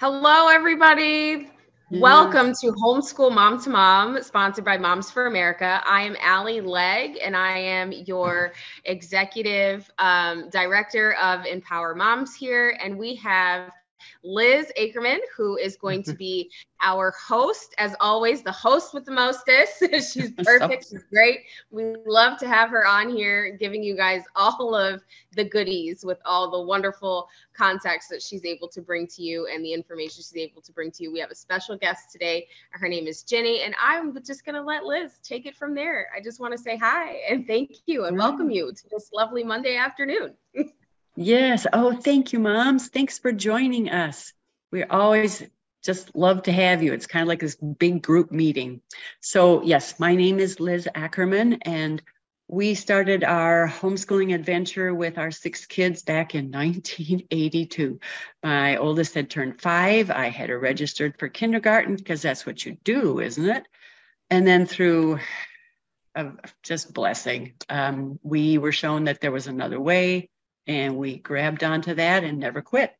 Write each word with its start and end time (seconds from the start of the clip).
Hello, 0.00 0.48
everybody. 0.48 1.50
Welcome 1.90 2.52
to 2.60 2.72
Homeschool 2.72 3.34
Mom 3.34 3.62
to 3.62 3.70
Mom, 3.70 4.22
sponsored 4.22 4.64
by 4.64 4.76
Moms 4.76 5.10
for 5.10 5.26
America. 5.26 5.82
I 5.86 6.02
am 6.02 6.16
Allie 6.20 6.60
Legg, 6.60 7.18
and 7.22 7.36
I 7.36 7.56
am 7.58 7.92
your 7.92 8.52
executive 8.84 9.90
um, 9.98 10.50
director 10.50 11.14
of 11.14 11.46
Empower 11.46 11.94
Moms 11.94 12.34
here. 12.34 12.78
And 12.82 12.98
we 12.98 13.16
have 13.16 13.72
Liz 14.22 14.72
Ackerman, 14.80 15.20
who 15.36 15.56
is 15.56 15.76
going 15.76 16.02
to 16.04 16.12
be 16.14 16.50
our 16.80 17.12
host, 17.12 17.74
as 17.78 17.94
always, 18.00 18.42
the 18.42 18.52
host 18.52 18.94
with 18.94 19.04
the 19.04 19.12
mostest. 19.12 19.82
She's 20.12 20.30
perfect. 20.32 20.86
She's 20.90 21.02
great. 21.12 21.40
We 21.70 21.94
love 22.06 22.38
to 22.38 22.48
have 22.48 22.70
her 22.70 22.86
on 22.86 23.08
here, 23.08 23.56
giving 23.58 23.82
you 23.82 23.96
guys 23.96 24.22
all 24.36 24.74
of 24.74 25.02
the 25.34 25.44
goodies 25.44 26.04
with 26.04 26.18
all 26.24 26.50
the 26.50 26.62
wonderful 26.62 27.28
context 27.54 28.08
that 28.10 28.22
she's 28.22 28.44
able 28.44 28.68
to 28.68 28.80
bring 28.80 29.06
to 29.08 29.22
you 29.22 29.48
and 29.52 29.64
the 29.64 29.72
information 29.72 30.16
she's 30.16 30.36
able 30.36 30.62
to 30.62 30.72
bring 30.72 30.90
to 30.92 31.02
you. 31.02 31.12
We 31.12 31.18
have 31.18 31.30
a 31.30 31.34
special 31.34 31.76
guest 31.76 32.12
today. 32.12 32.46
Her 32.70 32.88
name 32.88 33.06
is 33.06 33.22
Ginny, 33.24 33.62
and 33.62 33.74
I'm 33.82 34.14
just 34.24 34.44
going 34.44 34.54
to 34.54 34.62
let 34.62 34.84
Liz 34.84 35.18
take 35.22 35.46
it 35.46 35.56
from 35.56 35.74
there. 35.74 36.08
I 36.16 36.20
just 36.20 36.40
want 36.40 36.52
to 36.52 36.58
say 36.58 36.76
hi 36.76 37.20
and 37.28 37.46
thank 37.46 37.76
you 37.86 38.04
and 38.04 38.16
welcome 38.16 38.50
you 38.50 38.72
to 38.72 38.88
this 38.90 39.10
lovely 39.12 39.42
Monday 39.42 39.76
afternoon. 39.76 40.34
Yes. 41.20 41.66
Oh, 41.72 41.96
thank 41.96 42.32
you, 42.32 42.38
moms. 42.38 42.90
Thanks 42.90 43.18
for 43.18 43.32
joining 43.32 43.90
us. 43.90 44.32
We 44.70 44.84
always 44.84 45.42
just 45.82 46.14
love 46.14 46.44
to 46.44 46.52
have 46.52 46.80
you. 46.80 46.92
It's 46.92 47.08
kind 47.08 47.22
of 47.22 47.28
like 47.28 47.40
this 47.40 47.56
big 47.56 48.02
group 48.02 48.30
meeting. 48.30 48.82
So, 49.20 49.64
yes, 49.64 49.98
my 49.98 50.14
name 50.14 50.38
is 50.38 50.60
Liz 50.60 50.88
Ackerman, 50.94 51.54
and 51.62 52.00
we 52.46 52.74
started 52.74 53.24
our 53.24 53.66
homeschooling 53.66 54.32
adventure 54.32 54.94
with 54.94 55.18
our 55.18 55.32
six 55.32 55.66
kids 55.66 56.02
back 56.02 56.36
in 56.36 56.50
1982. 56.52 57.98
My 58.44 58.76
oldest 58.76 59.14
had 59.14 59.28
turned 59.28 59.60
five. 59.60 60.12
I 60.12 60.28
had 60.28 60.50
her 60.50 60.58
registered 60.60 61.18
for 61.18 61.28
kindergarten 61.28 61.96
because 61.96 62.22
that's 62.22 62.46
what 62.46 62.64
you 62.64 62.76
do, 62.84 63.18
isn't 63.18 63.44
it? 63.44 63.66
And 64.30 64.46
then 64.46 64.66
through 64.66 65.18
just 66.62 66.94
blessing, 66.94 67.54
um, 67.68 68.20
we 68.22 68.58
were 68.58 68.70
shown 68.70 69.04
that 69.04 69.20
there 69.20 69.32
was 69.32 69.48
another 69.48 69.80
way 69.80 70.30
and 70.68 70.96
we 70.96 71.16
grabbed 71.18 71.64
onto 71.64 71.94
that 71.94 72.22
and 72.22 72.38
never 72.38 72.62
quit. 72.62 72.94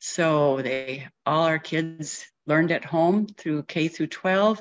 So 0.00 0.60
they 0.60 1.08
all 1.24 1.44
our 1.44 1.60
kids 1.60 2.26
learned 2.46 2.72
at 2.72 2.84
home 2.84 3.26
through 3.26 3.62
K 3.62 3.86
through 3.88 4.08
12 4.08 4.60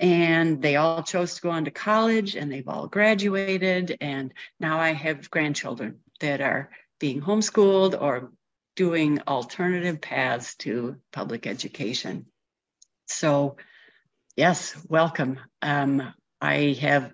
and 0.00 0.60
they 0.60 0.76
all 0.76 1.02
chose 1.02 1.36
to 1.36 1.42
go 1.42 1.50
on 1.50 1.66
to 1.66 1.70
college 1.70 2.34
and 2.34 2.50
they've 2.50 2.68
all 2.68 2.88
graduated 2.88 3.96
and 4.00 4.34
now 4.58 4.80
I 4.80 4.92
have 4.92 5.30
grandchildren 5.30 6.00
that 6.18 6.40
are 6.40 6.70
being 6.98 7.20
homeschooled 7.20 8.00
or 8.00 8.32
doing 8.74 9.20
alternative 9.28 10.00
paths 10.00 10.56
to 10.56 10.96
public 11.12 11.46
education. 11.46 12.26
So 13.06 13.56
yes, 14.36 14.76
welcome. 14.88 15.38
Um, 15.62 16.12
I 16.40 16.76
have 16.80 17.12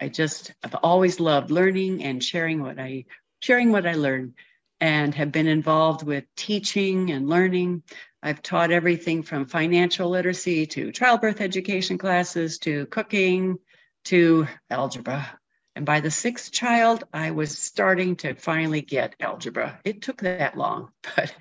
I 0.00 0.08
just 0.08 0.54
I've 0.62 0.76
always 0.76 1.20
loved 1.20 1.50
learning 1.50 2.02
and 2.02 2.24
sharing 2.24 2.62
what 2.62 2.78
I 2.78 3.04
sharing 3.40 3.72
what 3.72 3.86
I 3.86 3.94
learned 3.94 4.34
and 4.80 5.14
have 5.14 5.32
been 5.32 5.46
involved 5.46 6.02
with 6.02 6.24
teaching 6.36 7.10
and 7.10 7.28
learning. 7.28 7.82
I've 8.22 8.42
taught 8.42 8.70
everything 8.70 9.22
from 9.22 9.46
financial 9.46 10.08
literacy 10.08 10.66
to 10.66 10.92
childbirth 10.92 11.40
education 11.40 11.98
classes 11.98 12.58
to 12.60 12.86
cooking 12.86 13.58
to 14.04 14.46
algebra. 14.70 15.38
And 15.76 15.86
by 15.86 16.00
the 16.00 16.10
sixth 16.10 16.52
child, 16.52 17.04
I 17.12 17.30
was 17.30 17.56
starting 17.56 18.16
to 18.16 18.34
finally 18.34 18.82
get 18.82 19.14
algebra. 19.20 19.80
It 19.84 20.02
took 20.02 20.22
that 20.22 20.56
long, 20.56 20.90
but 21.16 21.34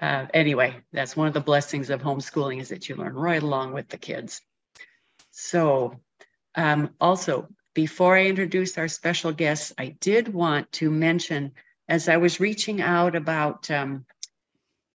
uh, 0.00 0.26
anyway, 0.32 0.76
that's 0.92 1.16
one 1.16 1.28
of 1.28 1.34
the 1.34 1.40
blessings 1.40 1.90
of 1.90 2.02
homeschooling 2.02 2.60
is 2.60 2.68
that 2.68 2.88
you 2.88 2.96
learn 2.96 3.14
right 3.14 3.42
along 3.42 3.72
with 3.72 3.88
the 3.88 3.98
kids. 3.98 4.40
So, 5.30 6.00
um, 6.54 6.90
also, 7.00 7.48
before 7.78 8.16
I 8.16 8.26
introduce 8.26 8.76
our 8.76 8.88
special 8.88 9.30
guests, 9.30 9.72
I 9.78 9.94
did 10.00 10.26
want 10.26 10.72
to 10.72 10.90
mention 10.90 11.52
as 11.88 12.08
I 12.08 12.16
was 12.16 12.40
reaching 12.40 12.80
out 12.80 13.14
about 13.14 13.70
um, 13.70 14.04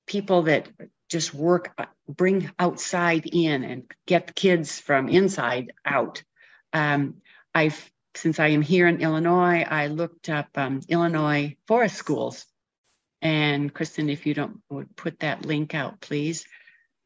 people 0.05 0.41
that 0.41 0.67
just 1.07 1.33
work, 1.33 1.71
uh, 1.77 1.85
bring 2.09 2.51
outside 2.59 3.25
in 3.25 3.63
and 3.63 3.83
get 4.05 4.35
kids 4.35 4.81
from 4.81 5.07
inside 5.07 5.71
out. 5.85 6.23
Um, 6.73 7.21
I've 7.55 7.89
since 8.15 8.37
I 8.37 8.49
am 8.49 8.61
here 8.61 8.89
in 8.89 8.99
Illinois, 8.99 9.61
I 9.61 9.87
looked 9.87 10.27
up 10.27 10.49
um, 10.55 10.81
Illinois 10.89 11.55
forest 11.65 11.95
schools. 11.95 12.45
And 13.21 13.73
Kristen, 13.73 14.09
if 14.09 14.25
you 14.25 14.33
don't 14.33 14.59
would 14.69 14.93
put 14.97 15.21
that 15.21 15.45
link 15.45 15.73
out, 15.73 16.01
please. 16.01 16.43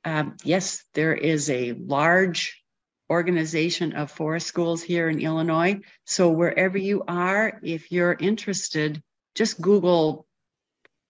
Um, 0.03 0.37
yes, 0.43 0.83
there 0.95 1.13
is 1.13 1.51
a 1.51 1.73
large 1.73 2.63
organization 3.09 3.93
of 3.93 4.11
forest 4.11 4.47
schools 4.47 4.81
here 4.83 5.09
in 5.09 5.19
Illinois. 5.19 5.79
So 6.05 6.29
wherever 6.29 6.77
you 6.77 7.03
are, 7.07 7.59
if 7.63 7.91
you're 7.91 8.13
interested, 8.19 9.01
just 9.35 9.61
Google, 9.61 10.25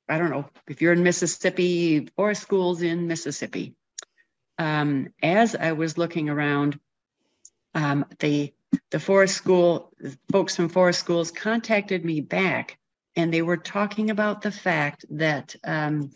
I 0.08 0.18
don't 0.18 0.30
know, 0.30 0.50
if 0.68 0.82
you're 0.82 0.94
in 0.94 1.04
Mississippi, 1.04 2.08
forest 2.16 2.42
schools 2.42 2.82
in 2.82 3.08
Mississippi. 3.08 3.76
Um, 4.60 5.10
as 5.22 5.56
I 5.56 5.74
was 5.74 5.98
looking 5.98 6.30
around, 6.30 6.80
um, 7.74 8.06
the 8.20 8.54
the 8.92 9.00
forest 9.00 9.36
school 9.36 9.94
folks 10.32 10.56
from 10.56 10.68
forest 10.68 11.00
schools 11.00 11.32
contacted 11.32 12.04
me 12.04 12.22
back, 12.22 12.78
and 13.16 13.34
they 13.34 13.42
were 13.42 13.58
talking 13.58 14.10
about 14.10 14.42
the 14.42 14.52
fact 14.52 15.06
that 15.12 15.56
um, 15.64 16.12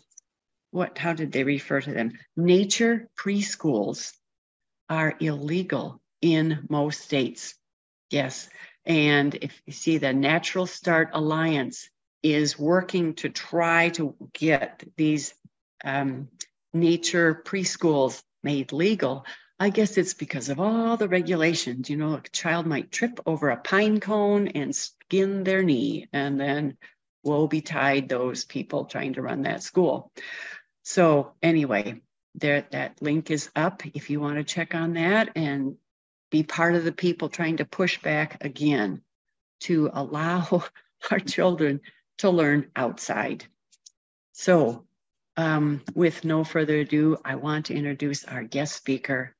what 0.70 0.98
how 0.98 1.12
did 1.12 1.32
they 1.32 1.44
refer 1.44 1.80
to 1.80 1.92
them? 1.92 2.12
Nature 2.36 3.08
preschools 3.16 4.12
are 4.88 5.14
illegal 5.20 6.00
in 6.20 6.66
most 6.68 7.00
states. 7.00 7.54
Yes. 8.10 8.48
And 8.84 9.34
if 9.34 9.62
you 9.66 9.72
see 9.72 9.98
the 9.98 10.12
Natural 10.12 10.66
Start 10.66 11.10
Alliance 11.12 11.88
is 12.22 12.58
working 12.58 13.14
to 13.14 13.28
try 13.28 13.90
to 13.90 14.14
get 14.32 14.84
these 14.96 15.34
um, 15.84 16.28
nature 16.72 17.42
preschools 17.44 18.22
made 18.42 18.72
legal, 18.72 19.24
I 19.58 19.70
guess 19.70 19.96
it's 19.96 20.14
because 20.14 20.48
of 20.48 20.58
all 20.58 20.96
the 20.96 21.08
regulations. 21.08 21.88
You 21.88 21.96
know, 21.96 22.14
a 22.14 22.22
child 22.32 22.66
might 22.66 22.90
trip 22.90 23.20
over 23.26 23.50
a 23.50 23.56
pine 23.56 24.00
cone 24.00 24.48
and 24.48 24.74
skin 24.74 25.44
their 25.44 25.62
knee, 25.62 26.08
and 26.12 26.40
then 26.40 26.76
woe 27.22 27.46
betide 27.46 28.08
those 28.08 28.44
people 28.44 28.86
trying 28.86 29.14
to 29.14 29.22
run 29.22 29.42
that 29.42 29.62
school. 29.62 30.10
So, 30.82 31.34
anyway, 31.40 32.00
there 32.34 32.66
that 32.70 33.00
link 33.02 33.30
is 33.30 33.50
up 33.54 33.82
if 33.94 34.10
you 34.10 34.20
want 34.20 34.36
to 34.36 34.44
check 34.44 34.74
on 34.74 34.94
that 34.94 35.30
and 35.36 35.76
be 36.30 36.42
part 36.42 36.74
of 36.74 36.84
the 36.84 36.92
people 36.92 37.28
trying 37.28 37.58
to 37.58 37.64
push 37.64 38.00
back 38.00 38.42
again 38.42 39.02
to 39.60 39.90
allow 39.92 40.64
our 41.10 41.20
children 41.20 41.80
to 42.18 42.30
learn 42.30 42.70
outside. 42.74 43.44
So, 44.32 44.86
um, 45.36 45.82
with 45.94 46.24
no 46.24 46.44
further 46.44 46.80
ado, 46.80 47.18
I 47.24 47.36
want 47.36 47.66
to 47.66 47.74
introduce 47.74 48.24
our 48.24 48.42
guest 48.42 48.76
speaker, 48.76 49.34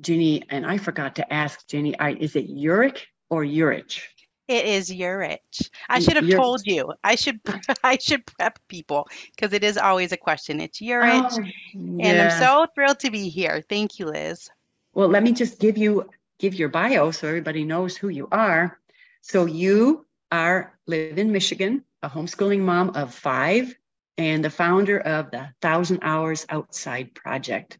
Ginny. 0.00 0.42
And 0.48 0.66
I 0.66 0.78
forgot 0.78 1.16
to 1.16 1.32
ask 1.32 1.66
Ginny, 1.68 1.98
I, 1.98 2.12
is 2.12 2.36
it 2.36 2.46
Uric 2.48 3.06
or 3.30 3.44
Urich? 3.44 4.02
It 4.48 4.64
is 4.64 4.90
Urich. 4.90 5.70
I 5.88 5.98
should 5.98 6.16
have 6.16 6.30
told 6.30 6.66
you. 6.66 6.92
I 7.02 7.16
should 7.16 7.40
I 7.84 7.98
should 7.98 8.24
prep 8.26 8.58
people 8.68 9.08
because 9.34 9.52
it 9.52 9.64
is 9.64 9.76
always 9.76 10.12
a 10.12 10.16
question. 10.16 10.60
It's 10.60 10.80
Urich. 10.80 11.32
Oh, 11.32 11.42
yeah. 11.74 12.08
And 12.08 12.22
I'm 12.22 12.38
so 12.38 12.66
thrilled 12.74 13.00
to 13.00 13.10
be 13.10 13.28
here. 13.28 13.64
Thank 13.68 13.98
you, 13.98 14.06
Liz. 14.06 14.48
Well, 14.94 15.08
let 15.08 15.22
me 15.22 15.32
just 15.32 15.58
give 15.58 15.76
you 15.76 16.08
give 16.38 16.54
your 16.54 16.68
bio 16.68 17.10
so 17.10 17.28
everybody 17.28 17.64
knows 17.64 17.96
who 17.96 18.08
you 18.08 18.28
are. 18.30 18.78
So 19.20 19.46
you 19.46 20.06
are 20.30 20.78
live 20.86 21.18
in 21.18 21.32
Michigan, 21.32 21.82
a 22.02 22.08
homeschooling 22.08 22.60
mom 22.60 22.90
of 22.90 23.12
five, 23.12 23.76
and 24.18 24.44
the 24.44 24.50
founder 24.50 25.00
of 25.00 25.30
the 25.30 25.48
Thousand 25.60 26.00
Hours 26.02 26.46
Outside 26.48 27.14
Project. 27.14 27.78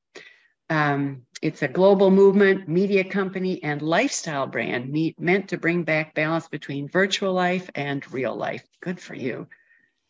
Um, 0.68 1.22
it's 1.42 1.62
a 1.62 1.68
global 1.68 2.10
movement, 2.10 2.66
media 2.68 3.04
company, 3.04 3.62
and 3.62 3.82
lifestyle 3.82 4.46
brand 4.46 4.90
meet, 4.90 5.20
meant 5.20 5.48
to 5.50 5.58
bring 5.58 5.84
back 5.84 6.14
balance 6.14 6.48
between 6.48 6.88
virtual 6.88 7.32
life 7.32 7.70
and 7.74 8.10
real 8.12 8.34
life. 8.34 8.64
Good 8.80 8.98
for 8.98 9.14
you. 9.14 9.46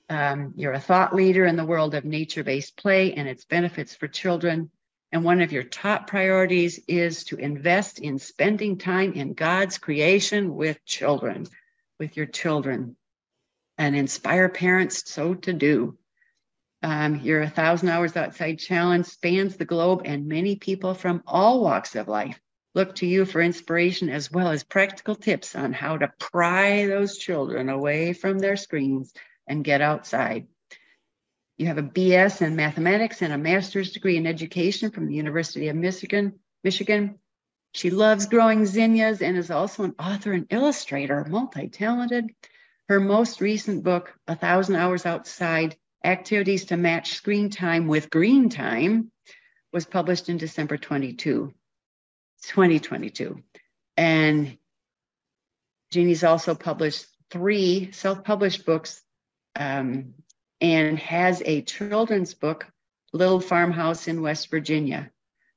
Um, 0.09 0.55
you're 0.57 0.73
a 0.73 0.81
thought 0.81 1.15
leader 1.15 1.45
in 1.47 1.57
the 1.57 1.65
world 1.65 1.95
of 1.95 2.05
nature 2.05 2.45
based 2.45 2.77
play 2.77 3.13
and 3.15 3.29
its 3.29 3.45
benefits 3.45 3.95
for 3.95 4.07
children. 4.07 4.71
And 5.13 5.25
one 5.25 5.41
of 5.41 5.53
your 5.53 5.65
top 5.65 6.07
priorities 6.07 6.81
is 6.89 7.25
to 7.25 7.37
invest 7.37 7.99
in 7.99 8.19
spending 8.19 8.79
time 8.79 9.13
in 9.15 9.35
God's 9.35 9.79
creation 9.79 10.55
with 10.55 10.85
children, 10.85 11.47
with 11.99 12.17
your 12.17 12.27
children, 12.27 12.97
and 13.79 13.97
inspire 13.97 14.49
parents 14.49 15.11
so 15.11 15.35
to 15.35 15.53
do. 15.53 15.99
Um, 16.87 17.17
your 17.17 17.41
1,000 17.41 17.89
Hours 17.89 18.17
Outside 18.17 18.61
Challenge 18.61 19.05
spans 19.05 19.57
the 19.57 19.65
globe, 19.65 20.03
and 20.05 20.29
many 20.29 20.55
people 20.55 20.95
from 20.95 21.21
all 21.27 21.61
walks 21.61 21.97
of 21.97 22.07
life 22.07 22.41
look 22.77 22.95
to 22.95 23.07
you 23.07 23.25
for 23.25 23.41
inspiration 23.41 24.09
as 24.09 24.31
well 24.31 24.51
as 24.51 24.63
practical 24.63 25.17
tips 25.17 25.57
on 25.57 25.73
how 25.73 25.97
to 25.99 26.13
pry 26.21 26.87
those 26.87 27.19
children 27.19 27.71
away 27.71 28.13
from 28.13 28.39
their 28.39 28.57
screens 28.57 29.13
and 29.49 29.65
get 29.65 29.81
outside. 29.81 30.47
You 31.59 31.67
have 31.67 31.79
a 31.79 31.83
BS 31.83 32.41
in 32.41 32.55
mathematics 32.55 33.21
and 33.21 33.33
a 33.33 33.39
master's 33.39 33.91
degree 33.91 34.17
in 34.17 34.25
education 34.25 34.93
from 34.93 35.09
the 35.09 35.15
University 35.17 35.67
of 35.67 35.75
Michigan. 35.75 36.39
Michigan. 36.63 37.19
She 37.75 37.91
loves 37.91 38.27
growing 38.27 38.65
zinnias 38.65 39.23
and 39.23 39.37
is 39.37 39.51
also 39.51 39.83
an 39.83 39.97
author 39.99 40.31
and 40.31 40.47
illustrator, 40.51 41.25
multi-talented. 41.29 42.31
Her 42.89 43.01
most 43.01 43.41
recent 43.41 43.83
book, 43.83 44.15
A 44.29 44.37
Thousand 44.37 44.77
Hours 44.77 45.05
Outside, 45.05 45.77
Activities 46.05 46.67
to 46.67 46.77
Match 46.77 47.15
Screen 47.15 47.51
Time 47.51 47.89
with 47.89 48.11
Green 48.11 48.49
Time, 48.49 49.11
was 49.73 49.85
published 49.85 50.29
in 50.29 50.39
December 50.39 50.79
22, 50.79 51.53
2022. 52.43 53.43
And 53.97 54.57
Jeannie's 55.91 56.25
also 56.25 56.55
published 56.55 57.07
three 57.31 57.91
self-published 57.93 58.65
books 58.65 59.03
um, 59.55 60.15
and 60.61 60.99
has 60.99 61.43
a 61.45 61.63
children's 61.63 62.35
book, 62.35 62.67
Little 63.13 63.41
Farmhouse 63.41 64.09
in 64.09 64.23
West 64.23 64.51
Virginia. 64.51 65.11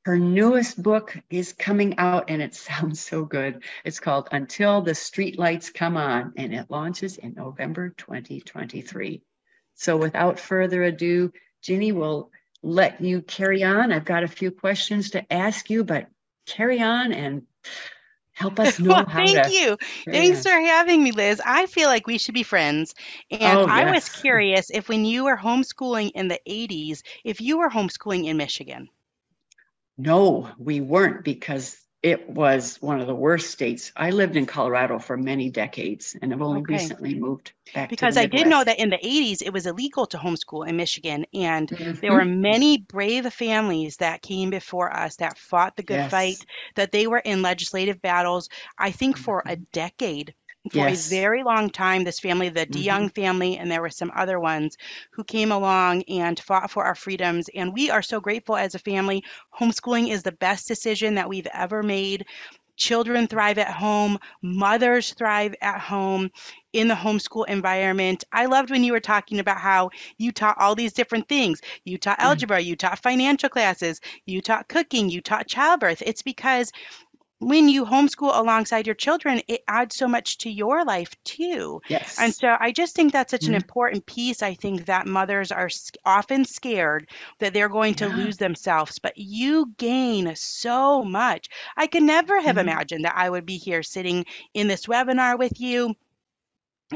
Her 0.05 0.17
newest 0.17 0.81
book 0.81 1.17
is 1.29 1.53
coming 1.53 1.97
out 1.97 2.29
and 2.29 2.41
it 2.41 2.55
sounds 2.67 2.99
so 2.99 3.25
good. 3.25 3.63
It's 3.85 3.99
called 3.99 4.29
Until 4.31 4.81
the 4.81 4.91
Streetlights 4.91 5.73
Come 5.73 5.97
On 5.97 6.33
and 6.35 6.53
it 6.53 6.69
launches 6.69 7.17
in 7.17 7.35
November 7.35 7.89
2023. 7.89 9.21
So 9.79 9.95
without 9.95 10.41
further 10.41 10.83
ado, 10.83 11.31
Ginny 11.61 11.93
will 11.93 12.31
let 12.61 12.99
you 12.99 13.21
carry 13.21 13.63
on. 13.63 13.93
I've 13.93 14.03
got 14.03 14.25
a 14.25 14.27
few 14.27 14.51
questions 14.51 15.11
to 15.11 15.31
ask 15.31 15.69
you, 15.69 15.85
but 15.85 16.07
carry 16.45 16.81
on 16.81 17.13
and 17.13 17.43
help 18.33 18.59
us 18.59 18.77
know 18.79 18.89
well, 18.89 19.05
how 19.07 19.25
thank 19.25 19.45
to. 19.45 19.49
you. 19.49 19.77
Thanks 20.03 20.43
for 20.43 20.49
having 20.49 21.01
me, 21.01 21.13
Liz. 21.13 21.41
I 21.45 21.65
feel 21.67 21.87
like 21.87 22.07
we 22.07 22.17
should 22.17 22.33
be 22.33 22.43
friends. 22.43 22.93
And 23.31 23.57
Oh, 23.57 23.67
I 23.67 23.89
was 23.89 24.09
curious 24.21 24.69
if 24.69 24.89
when 24.89 25.05
you 25.05 25.23
were 25.23 25.37
homeschooling 25.37 26.11
in 26.13 26.27
the 26.27 26.41
80s, 26.45 27.01
if 27.23 27.39
you 27.39 27.59
were 27.59 27.69
homeschooling 27.69 28.25
in 28.25 28.35
Michigan. 28.35 28.89
No, 29.97 30.49
we 30.57 30.81
weren't 30.81 31.23
because 31.23 31.77
it 32.03 32.29
was 32.29 32.81
one 32.81 32.99
of 33.01 33.07
the 33.07 33.15
worst 33.15 33.51
states. 33.51 33.91
I 33.95 34.11
lived 34.11 34.35
in 34.35 34.45
Colorado 34.45 34.99
for 34.99 35.17
many 35.17 35.49
decades 35.49 36.15
and 36.21 36.31
have 36.31 36.41
only 36.41 36.61
Okay. 36.61 36.63
recently 36.63 37.15
moved 37.15 37.53
back 37.73 37.89
Because 37.89 38.17
I 38.17 38.25
did 38.25 38.47
know 38.47 38.63
that 38.63 38.79
in 38.79 38.89
the 38.91 38.97
80s 39.05 39.41
it 39.41 39.51
was 39.53 39.65
illegal 39.67 40.05
to 40.07 40.17
homeschool 40.17 40.67
in 40.67 40.77
Michigan. 40.77 41.25
And 41.33 41.71
Mhm. 41.71 41.99
there 42.01 42.13
were 42.13 42.25
many 42.25 42.77
brave 42.79 43.31
families 43.33 43.97
that 43.97 44.21
came 44.23 44.49
before 44.51 44.95
us 44.95 45.17
that 45.17 45.37
fought 45.37 45.75
the 45.77 45.83
good 45.83 46.03
Yes. 46.03 46.05
fight, 46.05 46.45
that 46.75 46.91
they 46.91 47.07
were 47.07 47.19
in 47.19 47.41
legislative 47.43 48.01
battles, 48.01 48.49
I 48.77 48.91
think 48.91 49.17
for 49.17 49.43
a 49.47 49.57
decade. 49.57 50.35
For 50.69 50.87
Yes. 50.87 50.87
a 50.87 50.97
very 50.97 51.43
long 51.43 51.69
time, 51.69 52.03
this 52.03 52.19
family, 52.19 52.49
the 52.49 52.65
DeJonge 52.65 53.13
family, 53.15 53.57
and 53.57 53.71
there 53.71 53.81
were 53.81 53.89
some 53.89 54.11
other 54.15 54.39
ones 54.39 54.77
who 55.11 55.23
came 55.23 55.51
along 55.51 56.03
and 56.03 56.39
fought 56.39 56.71
for 56.71 56.85
our 56.85 56.95
freedoms. 56.95 57.49
And 57.55 57.73
we 57.73 57.89
are 57.89 58.01
so 58.01 58.19
grateful 58.21 58.55
as 58.55 58.75
a 58.75 58.79
family. 58.79 59.23
Homeschooling 59.59 60.09
is 60.09 60.23
the 60.23 60.31
best 60.31 60.67
decision 60.67 61.15
that 61.15 61.29
we've 61.29 61.47
ever 61.53 61.83
made. 61.83 62.25
Children 62.77 63.27
thrive 63.27 63.57
at 63.57 63.71
home, 63.73 64.17
mothers 64.41 65.13
thrive 65.13 65.53
at 65.61 65.79
home 65.81 66.29
in 66.71 66.87
the 66.87 66.95
homeschool 66.95 67.45
environment. 67.47 68.23
I 68.31 68.45
loved 68.45 68.69
when 68.71 68.83
you 68.85 68.93
were 68.93 69.01
talking 69.01 69.39
about 69.39 69.59
how 69.59 69.89
you 70.17 70.31
taught 70.31 70.57
all 70.59 70.75
these 70.75 70.93
different 70.93 71.27
things. 71.27 71.59
You 71.83 71.97
taught 71.97 72.19
Mm. 72.21 72.45
algebra, 72.45 72.59
you 72.61 72.75
taught 72.77 72.99
financial 72.99 73.49
classes, 73.49 73.99
you 74.25 74.41
taught 74.41 74.69
cooking, 74.69 75.09
you 75.09 75.21
taught 75.21 75.47
childbirth. 75.47 76.01
It's 76.05 76.21
because 76.21 76.71
when 77.39 77.69
you 77.69 77.85
homeschool 77.85 78.37
alongside 78.37 78.85
your 78.85 78.95
children, 78.95 79.41
it 79.47 79.61
adds 79.67 79.95
so 79.95 80.07
much 80.07 80.37
to 80.39 80.49
your 80.49 80.83
life 80.85 81.11
too. 81.23 81.81
Yes. 81.87 82.17
And 82.17 82.33
so 82.35 82.55
I 82.59 82.71
just 82.71 82.95
think 82.95 83.11
that's 83.13 83.31
such 83.31 83.47
an 83.47 83.53
Mhm. 83.53 83.55
important 83.55 84.05
piece. 84.05 84.41
I 84.43 84.53
think 84.53 84.85
that 84.85 85.07
mothers 85.07 85.51
are 85.51 85.69
often 86.05 86.45
scared 86.45 87.09
that 87.39 87.53
they're 87.53 87.69
going 87.69 87.95
to 87.95 88.07
Yeah. 88.07 88.09
lose 88.09 88.37
themselves, 88.37 88.99
but 88.99 89.17
you 89.17 89.73
gain 89.77 90.35
so 90.35 91.03
much. 91.03 91.47
I 91.77 91.87
could 91.87 92.03
never 92.03 92.41
have 92.41 92.57
Mhm. 92.57 92.57
imagined 92.57 93.05
that 93.05 93.15
I 93.17 93.29
would 93.29 93.45
be 93.45 93.57
here 93.57 93.83
sitting 93.83 94.25
in 94.53 94.67
this 94.67 94.85
webinar 94.85 95.37
with 95.37 95.59
you 95.59 95.95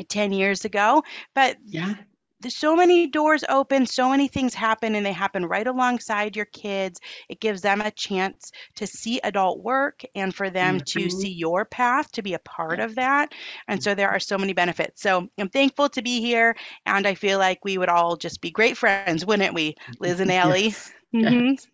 10 0.09 0.31
years 0.31 0.65
ago, 0.65 1.03
but 1.35 1.57
yeah. 1.69 1.95
There's 2.43 2.57
so 2.57 2.75
many 2.75 3.07
doors 3.07 3.43
open, 3.49 3.87
so 3.87 4.09
many 4.09 4.27
things 4.27 4.53
happen, 4.53 4.95
and 4.95 5.05
they 5.05 5.13
happen 5.13 5.45
right 5.45 5.67
alongside 5.67 6.35
your 6.35 6.45
kids. 6.47 6.99
It 7.29 7.39
gives 7.41 7.61
them 7.61 7.81
a 7.81 7.91
chance 7.91 8.51
to 8.75 8.87
see 8.87 9.19
adult 9.21 9.63
work 9.63 10.03
and 10.15 10.35
for 10.35 10.49
them 10.49 10.81
to 10.87 11.09
Mhm. 11.09 11.11
see 11.11 11.31
your 11.31 11.65
path, 11.65 12.11
to 12.13 12.21
be 12.23 12.35
a 12.35 12.39
part 12.39 12.79
Yes. 12.79 12.89
of 12.91 12.95
that. 12.95 13.33
And 13.67 13.81
so 13.81 13.95
there 13.95 14.09
are 14.11 14.19
so 14.19 14.37
many 14.37 14.53
benefits. 14.53 15.01
So 15.01 15.29
I'm 15.39 15.49
thankful 15.49 15.89
to 15.89 16.01
be 16.01 16.21
here, 16.21 16.55
and 16.85 17.07
I 17.07 17.15
feel 17.15 17.39
like 17.39 17.65
we 17.65 17.77
would 17.79 17.89
all 17.89 18.17
just 18.17 18.41
be 18.41 18.51
great 18.51 18.77
friends, 18.77 19.25
wouldn't 19.25 19.53
we, 19.55 19.75
Liz 19.99 20.19
and 20.19 20.31
Allie? 20.31 20.75
Yes. 20.75 20.91
Mhm. 21.13 21.57
Yes. 21.57 21.67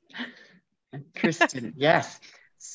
And 0.94 1.04
Kristen, 1.16 1.74
yes. 1.78 2.20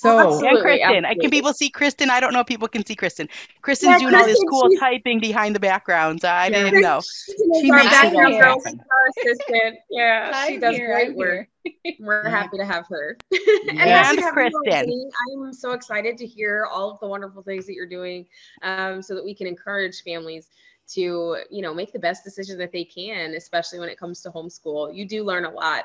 Well, 0.03 0.39
So, 0.41 0.47
And 0.47 0.59
Kristen. 0.61 0.89
I, 1.05 1.15
absolutely. 1.15 1.21
can 1.23 1.31
people 1.31 1.53
see 1.53 1.71
Kristen? 1.71 2.11
I 2.11 2.21
don't 2.21 2.33
know 2.33 2.41
if 2.41 2.47
people 2.47 2.69
can 2.69 2.85
see 2.85 2.95
Kristen. 2.95 3.29
Kristen's 3.63 3.93
Yeah, 3.93 3.99
doing 3.99 4.15
all 4.15 4.27
this 4.27 4.43
cool 4.49 4.69
typing 4.79 5.21
behind 5.21 5.55
the 5.55 5.61
background. 5.61 6.21
So 6.21 6.29
I 6.29 6.49
Yeah. 6.49 6.65
didn't 6.65 6.81
know. 6.81 7.01
Kristen 7.01 7.51
is 7.53 7.63
She 7.63 7.71
our 7.71 7.77
makes 7.79 7.91
background 7.91 8.39
girl, 8.39 8.63
our 8.65 9.29
assistant. 9.29 9.79
Yeah, 9.91 10.33
she 10.49 10.55
I'm 10.55 10.61
does 10.61 10.77
here, 10.77 10.93
great 10.93 11.09
I'm 11.11 11.17
work. 11.17 11.49
We're 12.01 12.25
Yeah. 12.25 12.31
happy 12.31 12.59
to 12.59 12.65
have 12.65 12.87
her. 12.89 13.17
And 13.69 13.79
happy 13.81 14.17
to 14.17 14.23
have 14.23 14.37
you 14.37 14.43
on, 14.45 14.65
Kristen. 14.65 15.11
I'm 15.33 15.53
so 15.53 15.73
excited 15.73 16.19
to 16.19 16.27
hear 16.27 16.67
all 16.71 16.91
of 16.91 17.01
the 17.01 17.07
wonderful 17.07 17.43
things 17.43 17.67
that 17.67 17.75
you're 17.75 17.89
doing 17.89 18.27
um, 18.63 19.01
so 19.03 19.15
that 19.15 19.25
we 19.25 19.35
can 19.35 19.47
encourage 19.47 20.03
families 20.03 20.49
to, 20.87 21.39
you 21.51 21.63
know, 21.63 21.73
make 21.73 21.93
the 21.93 21.99
best 21.99 22.25
decision 22.25 22.59
that 22.59 22.73
they 22.73 22.85
can, 22.85 23.35
especially 23.35 23.79
when 23.79 23.89
it 23.89 23.99
comes 23.99 24.21
to 24.23 24.31
homeschool. 24.31 24.95
You 24.95 25.07
do 25.07 25.25
learn 25.25 25.45
a 25.47 25.51
lot. 25.51 25.85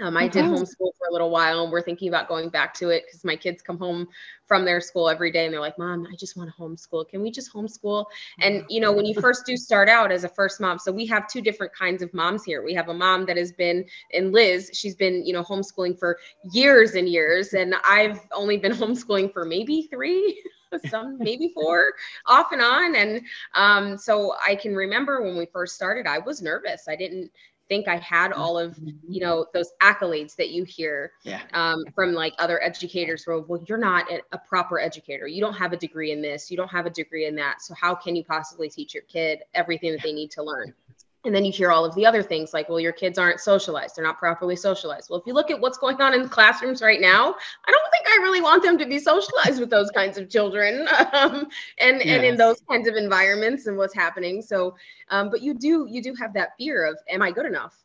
Um, 0.00 0.16
I 0.16 0.26
did 0.26 0.44
homeschool 0.46 0.92
for 0.98 1.06
a 1.08 1.12
little 1.12 1.30
while, 1.30 1.62
and 1.62 1.70
we're 1.70 1.82
thinking 1.82 2.08
about 2.08 2.26
going 2.26 2.48
back 2.48 2.72
to 2.74 2.88
it 2.88 3.04
because 3.06 3.24
my 3.24 3.36
kids 3.36 3.62
come 3.62 3.78
home 3.78 4.08
from 4.46 4.64
their 4.64 4.80
school 4.80 5.08
every 5.08 5.30
day 5.30 5.44
and 5.44 5.52
they're 5.52 5.60
like, 5.60 5.78
Mom, 5.78 6.06
I 6.10 6.16
just 6.16 6.36
want 6.36 6.50
to 6.50 6.60
homeschool. 6.60 7.08
Can 7.08 7.22
we 7.22 7.30
just 7.30 7.52
homeschool? 7.52 8.06
And 8.40 8.64
you 8.68 8.80
know, 8.80 8.90
when 8.90 9.04
you 9.04 9.14
first 9.20 9.44
do 9.44 9.56
start 9.56 9.88
out 9.88 10.10
as 10.10 10.24
a 10.24 10.28
first 10.28 10.60
mom, 10.60 10.78
so 10.78 10.90
we 10.90 11.06
have 11.06 11.28
two 11.28 11.42
different 11.42 11.74
kinds 11.74 12.02
of 12.02 12.12
moms 12.14 12.42
here. 12.42 12.64
We 12.64 12.74
have 12.74 12.88
a 12.88 12.94
mom 12.94 13.26
that 13.26 13.36
has 13.36 13.52
been, 13.52 13.84
and 14.12 14.32
Liz, 14.32 14.70
she's 14.72 14.96
been, 14.96 15.26
you 15.26 15.34
know, 15.34 15.42
homeschooling 15.42 15.98
for 15.98 16.18
years 16.52 16.94
and 16.94 17.08
years, 17.08 17.52
and 17.52 17.74
I've 17.84 18.20
only 18.32 18.56
been 18.56 18.72
homeschooling 18.72 19.32
for 19.32 19.44
maybe 19.44 19.88
three. 19.90 20.42
some 20.88 21.18
maybe 21.18 21.52
four 21.54 21.92
off 22.24 22.50
and 22.52 22.62
on 22.62 22.96
and 22.96 23.20
um, 23.54 23.98
so 23.98 24.34
i 24.42 24.54
can 24.54 24.74
remember 24.74 25.22
when 25.22 25.36
we 25.36 25.44
first 25.44 25.74
started 25.74 26.06
i 26.06 26.18
was 26.18 26.40
nervous 26.40 26.88
i 26.88 26.96
didn't 26.96 27.30
think 27.68 27.88
i 27.88 27.96
had 27.96 28.32
all 28.32 28.58
of 28.58 28.78
you 29.08 29.20
know 29.20 29.46
those 29.54 29.70
accolades 29.80 30.36
that 30.36 30.50
you 30.50 30.64
hear 30.64 31.12
yeah. 31.22 31.42
um, 31.54 31.84
from 31.94 32.12
like 32.12 32.34
other 32.38 32.62
educators 32.62 33.24
well, 33.26 33.62
you're 33.66 33.78
not 33.78 34.10
a, 34.10 34.20
a 34.32 34.38
proper 34.38 34.78
educator. 34.78 35.26
You 35.26 35.40
don't 35.40 35.54
have 35.54 35.72
a 35.72 35.76
degree 35.76 36.12
in 36.12 36.22
this. 36.22 36.50
You 36.50 36.56
don't 36.56 36.70
have 36.70 36.86
a 36.86 36.90
degree 36.90 37.26
in 37.26 37.34
that. 37.36 37.62
So 37.62 37.74
how 37.74 37.94
can 37.94 38.16
you 38.16 38.24
possibly 38.24 38.68
teach 38.68 38.94
your 38.94 39.04
kid 39.04 39.40
everything 39.54 39.92
that 39.92 40.02
they 40.02 40.12
need 40.12 40.30
to 40.32 40.42
learn? 40.42 40.74
And 41.24 41.34
then 41.34 41.44
you 41.44 41.52
hear 41.52 41.70
all 41.70 41.84
of 41.84 41.94
the 41.94 42.04
other 42.04 42.22
things 42.22 42.52
like, 42.52 42.68
well, 42.68 42.80
your 42.80 42.92
kids 42.92 43.16
aren't 43.16 43.38
socialized. 43.38 43.94
They're 43.94 44.04
not 44.04 44.18
properly 44.18 44.56
socialized. 44.56 45.08
Well, 45.08 45.20
if 45.20 45.26
you 45.26 45.34
look 45.34 45.52
at 45.52 45.60
what's 45.60 45.78
going 45.78 46.00
on 46.00 46.14
in 46.14 46.28
classrooms 46.28 46.82
right 46.82 47.00
now, 47.00 47.34
I 47.64 47.70
don't 47.70 47.90
think 47.92 48.06
I 48.08 48.22
really 48.22 48.40
want 48.40 48.62
them 48.62 48.76
to 48.78 48.86
be 48.86 48.98
socialized 48.98 49.60
with 49.60 49.70
those 49.70 49.90
kinds 49.92 50.18
of 50.18 50.28
children 50.28 50.88
um, 51.12 51.46
and, 51.78 52.02
and 52.02 52.24
in 52.24 52.36
those 52.36 52.60
kinds 52.68 52.88
of 52.88 52.96
environments 52.96 53.68
and 53.68 53.76
what's 53.76 53.94
happening. 53.94 54.42
So, 54.42 54.74
um, 55.10 55.30
but 55.30 55.42
you 55.42 55.54
do, 55.54 55.86
you 55.88 56.02
do 56.02 56.12
have 56.20 56.34
that 56.34 56.50
fear 56.58 56.84
of, 56.84 56.98
am 57.08 57.22
I 57.22 57.30
good 57.30 57.46
enough? 57.46 57.78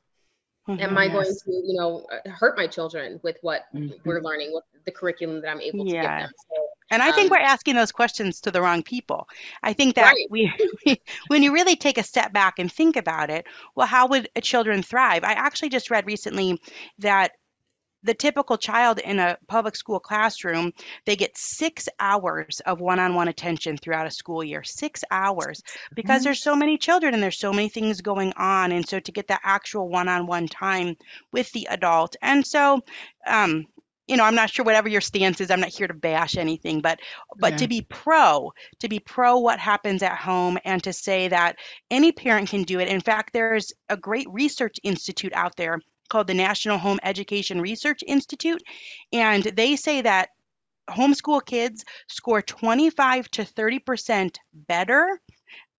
am 0.67 0.97
I 0.97 1.07
going 1.07 1.25
to, 1.25 1.51
you 1.51 1.79
know, 1.79 2.05
hurt 2.25 2.57
my 2.57 2.67
children 2.67 3.19
with 3.23 3.37
what 3.41 3.65
Mhm. 3.73 3.99
we're 4.03 4.21
learning, 4.21 4.53
with 4.53 4.65
the 4.83 4.91
curriculum 4.91 5.41
that 5.41 5.49
I'm 5.49 5.61
able 5.61 5.85
to 5.85 5.91
give 5.91 6.01
them? 6.01 6.29
So, 6.49 6.69
And 6.89 7.01
I 7.01 7.11
think 7.11 7.31
Um, 7.31 7.37
we're 7.37 7.45
asking 7.45 7.75
those 7.75 7.91
questions 7.91 8.41
to 8.41 8.51
the 8.51 8.61
wrong 8.61 8.83
people. 8.83 9.27
I 9.63 9.73
think 9.73 9.95
that 9.95 10.05
Right. 10.05 10.27
we, 10.29 10.51
when 11.27 11.43
you 11.43 11.53
really 11.53 11.75
take 11.75 11.97
a 11.97 12.03
step 12.03 12.33
back 12.33 12.59
and 12.59 12.71
think 12.71 12.95
about 12.95 13.29
it, 13.29 13.45
well, 13.75 13.87
how 13.87 14.07
would 14.07 14.29
a 14.35 14.41
children 14.41 14.83
thrive? 14.83 15.23
I 15.23 15.33
actually 15.33 15.69
just 15.69 15.91
read 15.91 16.05
recently 16.07 16.59
that 16.99 17.31
the 18.03 18.13
typical 18.13 18.57
child 18.57 18.99
in 18.99 19.19
a 19.19 19.37
public 19.47 19.75
school 19.75 19.99
classroom, 19.99 20.71
they 21.05 21.15
get 21.15 21.37
six 21.37 21.89
hours 21.99 22.61
of 22.65 22.79
one-on-one 22.79 23.27
attention 23.27 23.75
throughout 23.75 24.07
a 24.07 24.11
school 24.11 24.43
year. 24.43 24.63
Six 24.63 25.03
hours 25.11 25.61
because 25.95 26.23
there's 26.23 26.41
so 26.41 26.55
many 26.55 26.77
children 26.77 27.13
and 27.13 27.21
there's 27.21 27.39
so 27.39 27.51
many 27.51 27.69
things 27.69 27.99
going 28.01 28.31
on. 28.37 28.71
And 28.71 28.87
so 28.87 28.99
to 28.99 29.11
get 29.11 29.27
that 29.27 29.41
actual 29.43 29.89
one-on-one 29.89 30.47
time 30.47 30.95
with 31.33 31.51
the 31.51 31.67
adult. 31.69 32.15
And 32.21 32.45
so, 32.45 32.81
um, 33.25 33.65
you 34.07 34.17
know, 34.17 34.23
I'm 34.23 34.35
not 34.35 34.49
sure 34.49 34.65
whatever 34.65 34.87
your 34.89 35.01
stance 35.01 35.41
is. 35.41 35.51
I'm 35.51 35.59
not 35.59 35.69
here 35.69 35.87
to 35.87 35.93
bash 35.93 36.37
anything, 36.37 36.81
but 36.81 36.99
but 37.39 37.57
Yeah. 37.57 37.57
to 37.57 37.67
be 37.67 37.81
pro, 37.89 38.51
to 38.79 38.89
be 38.89 38.99
pro 38.99 39.37
what 39.37 39.59
happens 39.59 40.01
at 40.03 40.17
home 40.17 40.57
and 40.65 40.81
to 40.83 40.93
say 40.93 41.27
that 41.27 41.57
any 41.91 42.11
parent 42.11 42.49
can 42.49 42.63
do 42.63 42.79
it. 42.79 42.87
In 42.87 43.01
fact, 43.01 43.33
there's 43.33 43.71
a 43.89 43.97
great 43.97 44.27
research 44.29 44.77
institute 44.83 45.33
out 45.33 45.55
there 45.57 45.79
called 46.09 46.27
the 46.27 46.33
National 46.33 46.77
Home 46.77 46.99
Education 47.03 47.61
Research 47.61 48.01
Institute, 48.07 48.61
and 49.11 49.43
they 49.43 49.75
say 49.75 50.01
that 50.01 50.29
homeschool 50.89 51.45
kids 51.45 51.83
score 52.07 52.41
25 52.41 53.29
to 53.31 53.43
30% 53.43 54.37
better 54.53 55.19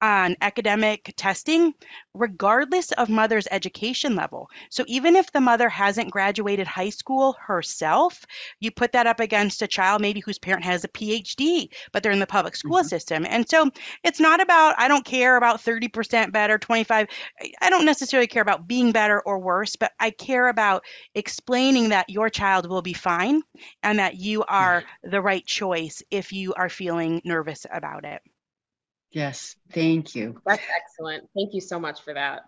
on 0.00 0.37
academic 0.40 1.12
testing, 1.17 1.75
regardless 2.14 2.93
of 2.93 3.09
mother's 3.09 3.49
education 3.50 4.14
level. 4.14 4.49
So 4.71 4.85
even 4.87 5.17
if 5.17 5.33
the 5.33 5.40
mother 5.40 5.69
hasn't 5.69 6.11
graduated 6.11 6.67
high 6.67 6.90
school 6.90 7.37
herself, 7.40 8.25
you 8.61 8.71
put 8.71 8.93
that 8.93 9.07
up 9.07 9.21
against 9.21 9.62
a 9.62 9.67
child 9.67 10.00
maybe 10.02 10.21
whose 10.21 10.38
parent 10.38 10.64
has 10.64 10.85
a 10.85 10.88
PhD, 10.88 11.69
but 11.93 12.02
they're 12.02 12.12
in 12.12 12.19
the 12.19 12.26
public 12.26 12.57
school 12.57 12.78
mm-hmm. 12.78 12.87
system. 12.87 13.26
And 13.28 13.49
so 13.49 13.71
it's 14.05 14.21
not 14.21 14.40
about, 14.40 14.75
I 14.78 14.88
don't 14.88 15.05
care 15.05 15.37
about 15.37 15.61
30% 15.61 16.33
better, 16.33 16.59
25. 16.59 17.07
I 17.61 17.71
don't 17.71 17.87
necessarily 17.87 18.26
care 18.26 18.43
about 18.43 18.69
being 18.69 18.93
better 18.93 19.21
or 19.21 19.38
worse, 19.38 19.76
but 19.76 19.93
I 19.99 20.11
care 20.11 20.49
about 20.49 20.85
explaining 21.14 21.90
that 21.90 22.11
your 22.11 22.31
child 22.31 22.69
will 22.69 22.83
be 22.83 22.93
fine 22.93 23.43
and 23.83 23.99
that 23.99 24.17
you 24.17 24.45
are 24.45 24.85
the 25.02 25.21
right 25.21 25.45
choice 25.45 26.02
if 26.11 26.33
you 26.33 26.55
are 26.55 26.69
feeling 26.69 27.21
nervous 27.25 27.67
about 27.71 28.05
it. 28.05 28.23
Yes, 29.10 29.56
thank 29.72 30.14
you. 30.14 30.40
That's 30.44 30.62
excellent. 30.76 31.28
Thank 31.34 31.54
you 31.54 31.60
so 31.60 31.80
much 31.80 32.02
for 32.02 32.14
that. 32.14 32.42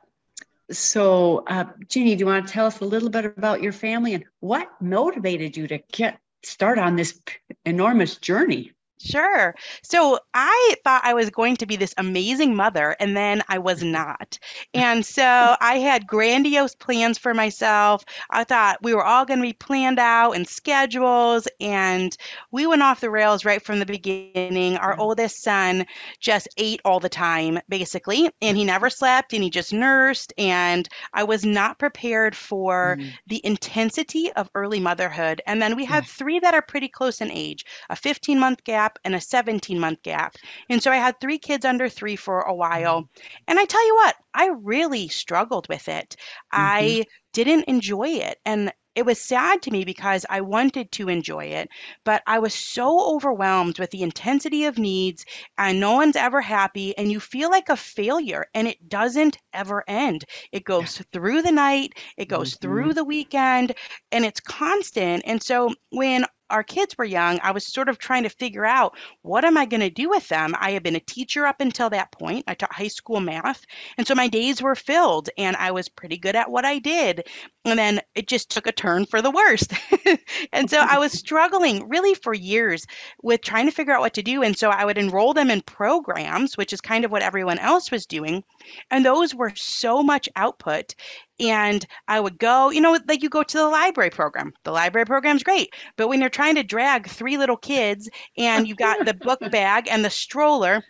So, 0.71 1.43
uh, 1.47 1.65
Jeannie, 1.89 2.15
do 2.15 2.21
you 2.21 2.27
want 2.27 2.47
to 2.47 2.53
tell 2.53 2.67
us 2.67 2.81
a 2.81 2.85
little 2.85 3.11
bit 3.11 3.25
about 3.25 3.63
your 3.63 3.73
family 3.73 4.15
and 4.15 4.25
what 4.39 4.69
motivated 4.81 5.57
you 5.57 5.67
to 5.69 5.79
get 5.93 6.21
start 6.45 6.79
on 6.79 6.97
this 6.97 7.21
enormous 7.65 8.17
journey? 8.17 8.73
Sure. 9.03 9.55
So 9.83 10.19
I 10.35 10.75
thought 10.85 11.01
I 11.05 11.15
was 11.15 11.31
going 11.31 11.57
to 11.57 11.67
be 11.67 11.77
this 11.77 11.95
amazing 11.97 12.55
mother, 12.55 12.95
and 13.01 13.17
then 13.17 13.43
I 13.49 13.59
was 13.59 13.83
not. 13.83 14.39
And 14.75 15.05
so 15.07 15.57
I 15.59 15.79
had 15.79 16.07
grandiose 16.07 16.75
plans 16.75 17.17
for 17.17 17.33
myself. 17.33 18.05
I 18.29 18.45
thought 18.45 18.83
we 18.83 18.95
were 18.95 19.05
all 19.05 19.25
going 19.25 19.41
to 19.41 19.47
be 19.47 19.55
planned 19.55 19.99
out 19.99 20.33
and 20.33 20.47
schedules, 20.47 21.49
and 21.61 22.15
we 22.51 22.67
went 22.67 22.83
off 22.83 23.01
the 23.01 23.09
rails 23.09 23.47
right 23.47 23.63
from 23.65 23.79
the 23.79 23.87
beginning. 23.87 24.77
Our 24.77 24.93
mm-hmm. 24.93 25.01
oldest 25.01 25.43
son 25.43 25.87
just 26.19 26.49
ate 26.59 26.83
all 26.85 27.01
the 27.01 27.09
time, 27.09 27.59
basically, 27.71 28.31
and 28.43 28.55
he 28.55 28.65
never 28.65 28.91
slept 28.91 29.33
and 29.33 29.43
he 29.43 29.49
just 29.49 29.73
nursed. 29.73 30.35
And 30.37 30.87
I 31.15 31.25
was 31.25 31.43
not 31.43 31.79
prepared 31.79 32.37
for 32.37 32.97
mm-hmm. 32.99 33.09
the 33.29 33.41
intensity 33.47 34.31
of 34.33 34.51
early 34.55 34.79
motherhood. 34.79 35.41
And 35.47 35.63
then 35.63 35.75
we 35.75 35.87
had 35.87 36.05
three 36.05 36.39
that 36.41 36.53
are 36.53 36.61
pretty 36.63 36.89
close 36.89 37.23
in 37.23 37.31
age 37.31 37.65
a 37.89 37.97
15 37.97 38.39
month 38.39 38.63
gap 38.65 38.90
gap 38.91 38.99
and 39.05 39.15
a 39.15 39.21
17 39.21 39.79
month 39.79 40.03
gap. 40.03 40.37
And 40.69 40.83
so 40.83 40.91
I 40.91 40.97
had 40.97 41.21
three 41.21 41.39
kids 41.39 41.65
under 41.65 41.89
three 41.89 42.17
for 42.17 42.41
a 42.43 42.55
while. 42.55 43.03
Mm-hmm. 43.03 43.45
And 43.49 43.59
I 43.59 43.65
tell 43.65 43.87
you 43.87 43.95
what, 43.97 44.17
I 44.35 44.51
really 44.63 45.09
struggled 45.09 45.69
with 45.69 45.89
it. 45.89 46.17
Mm-hmm. 46.53 46.61
I 46.61 47.05
didn't 47.33 47.65
enjoy 47.65 48.09
it. 48.09 48.39
And 48.45 48.73
it 48.97 49.07
was 49.07 49.21
sad 49.21 49.63
to 49.63 49.71
me 49.71 49.85
because 49.85 50.27
I 50.29 50.41
wanted 50.41 50.91
to 50.93 51.09
enjoy 51.09 51.45
it, 51.45 51.69
but 52.05 52.25
I 52.27 52.41
was 52.41 52.53
so 52.53 53.15
overwhelmed 53.15 53.79
with 53.79 53.91
the 53.91 54.03
intensity 54.03 54.65
of 54.65 54.79
needs, 54.79 55.25
and 55.57 55.79
no 55.79 55.95
one's 55.95 56.17
ever 56.17 56.41
happy, 56.41 56.99
and 56.99 57.11
you 57.11 57.21
feel 57.21 57.51
like 57.51 57.69
a 57.69 57.77
failure, 57.77 58.47
and 58.53 58.67
it 58.67 58.89
doesn't 58.89 59.39
ever 59.53 59.85
end. 59.87 60.25
It 60.51 60.65
goes 60.65 61.01
through 61.13 61.43
the 61.43 61.53
night, 61.53 61.93
it 62.17 62.27
goes 62.27 62.51
mm-hmm. 62.51 62.63
through 62.63 62.95
the 62.95 63.05
weekend, 63.05 63.77
and 64.11 64.25
it's 64.25 64.41
constant. 64.41 65.23
And 65.25 65.41
so 65.41 65.73
when 65.91 66.27
our 66.51 66.63
kids 66.63 66.97
were 66.97 67.05
young, 67.05 67.41
I 67.43 67.53
was 67.53 67.67
sort 67.67 67.89
of 67.89 67.99
trying 67.99 68.25
to 68.25 68.29
figure 68.29 68.65
out 68.65 68.97
what 69.23 69.45
am 69.45 69.57
I 69.57 69.67
going 69.67 69.81
to 69.81 69.91
do 69.91 70.09
with 70.09 70.29
them. 70.29 70.55
I 70.59 70.73
had 70.73 70.83
been 70.83 70.97
a 70.97 71.01
teacher 71.01 71.47
up 71.47 71.61
until 71.61 71.91
that 71.91 72.13
point. 72.13 72.45
I 72.47 72.55
taught 72.55 72.73
high 72.73 72.89
school 72.89 73.21
math, 73.21 73.65
and 73.97 74.07
so 74.07 74.15
my 74.15 74.29
days 74.29 74.61
were 74.61 74.75
filled, 74.75 75.31
and 75.39 75.57
I 75.57 75.71
was 75.71 75.89
pretty 75.89 76.19
good 76.19 76.37
at 76.37 76.51
what 76.51 76.65
I 76.65 76.79
did. 76.79 77.27
And 77.65 77.79
then 77.79 78.01
it 78.15 78.27
just 78.27 78.51
took 78.51 78.67
a 78.67 78.73
turn 78.73 79.07
for 79.07 79.21
the 79.21 79.31
worst. 79.31 79.73
and 80.53 80.71
so 80.71 80.79
I 80.81 80.99
was 80.99 81.13
struggling 81.19 81.89
really 81.89 82.15
for 82.15 82.33
years 82.33 82.87
with 83.23 83.43
trying 83.43 83.67
to 83.67 83.73
figure 83.73 83.93
out 83.93 84.01
what 84.01 84.15
to 84.15 84.23
do. 84.23 84.43
And 84.43 84.57
so 84.57 84.71
I 84.71 84.85
would 84.85 84.99
enroll 84.99 85.35
them 85.35 85.51
in 85.51 85.61
programs, 85.63 86.57
which 86.57 86.73
is 86.73 86.81
kind 86.81 87.05
of 87.05 87.11
what 87.11 87.23
everyone 87.23 87.59
else 87.59 87.91
was 87.91 88.07
doing. 88.07 88.45
And 88.91 89.05
those 89.05 89.35
were 89.35 89.53
so 89.55 90.03
much 90.03 90.29
output 90.37 90.95
and 91.41 91.85
I 92.07 92.21
would 92.21 92.39
go, 92.39 92.71
you 92.71 92.81
know, 92.81 92.99
like 93.09 93.23
you 93.23 93.31
go 93.31 93.43
to 93.43 93.59
the 93.59 93.69
library 93.69 94.11
program. 94.11 94.53
The 94.65 94.73
library 94.73 95.07
program's 95.07 95.43
great, 95.43 95.75
but 95.97 96.09
when 96.09 96.21
you're 96.21 96.29
trying 96.29 96.57
to 96.57 96.63
drag 96.63 97.09
three 97.09 97.39
little 97.39 97.57
kids 97.57 98.09
and 98.37 98.69
you 98.69 98.75
got 98.75 99.05
the 99.05 99.15
book 99.15 99.41
bag 99.51 99.89
and 99.91 100.05
the 100.05 100.11
stroller, 100.11 100.85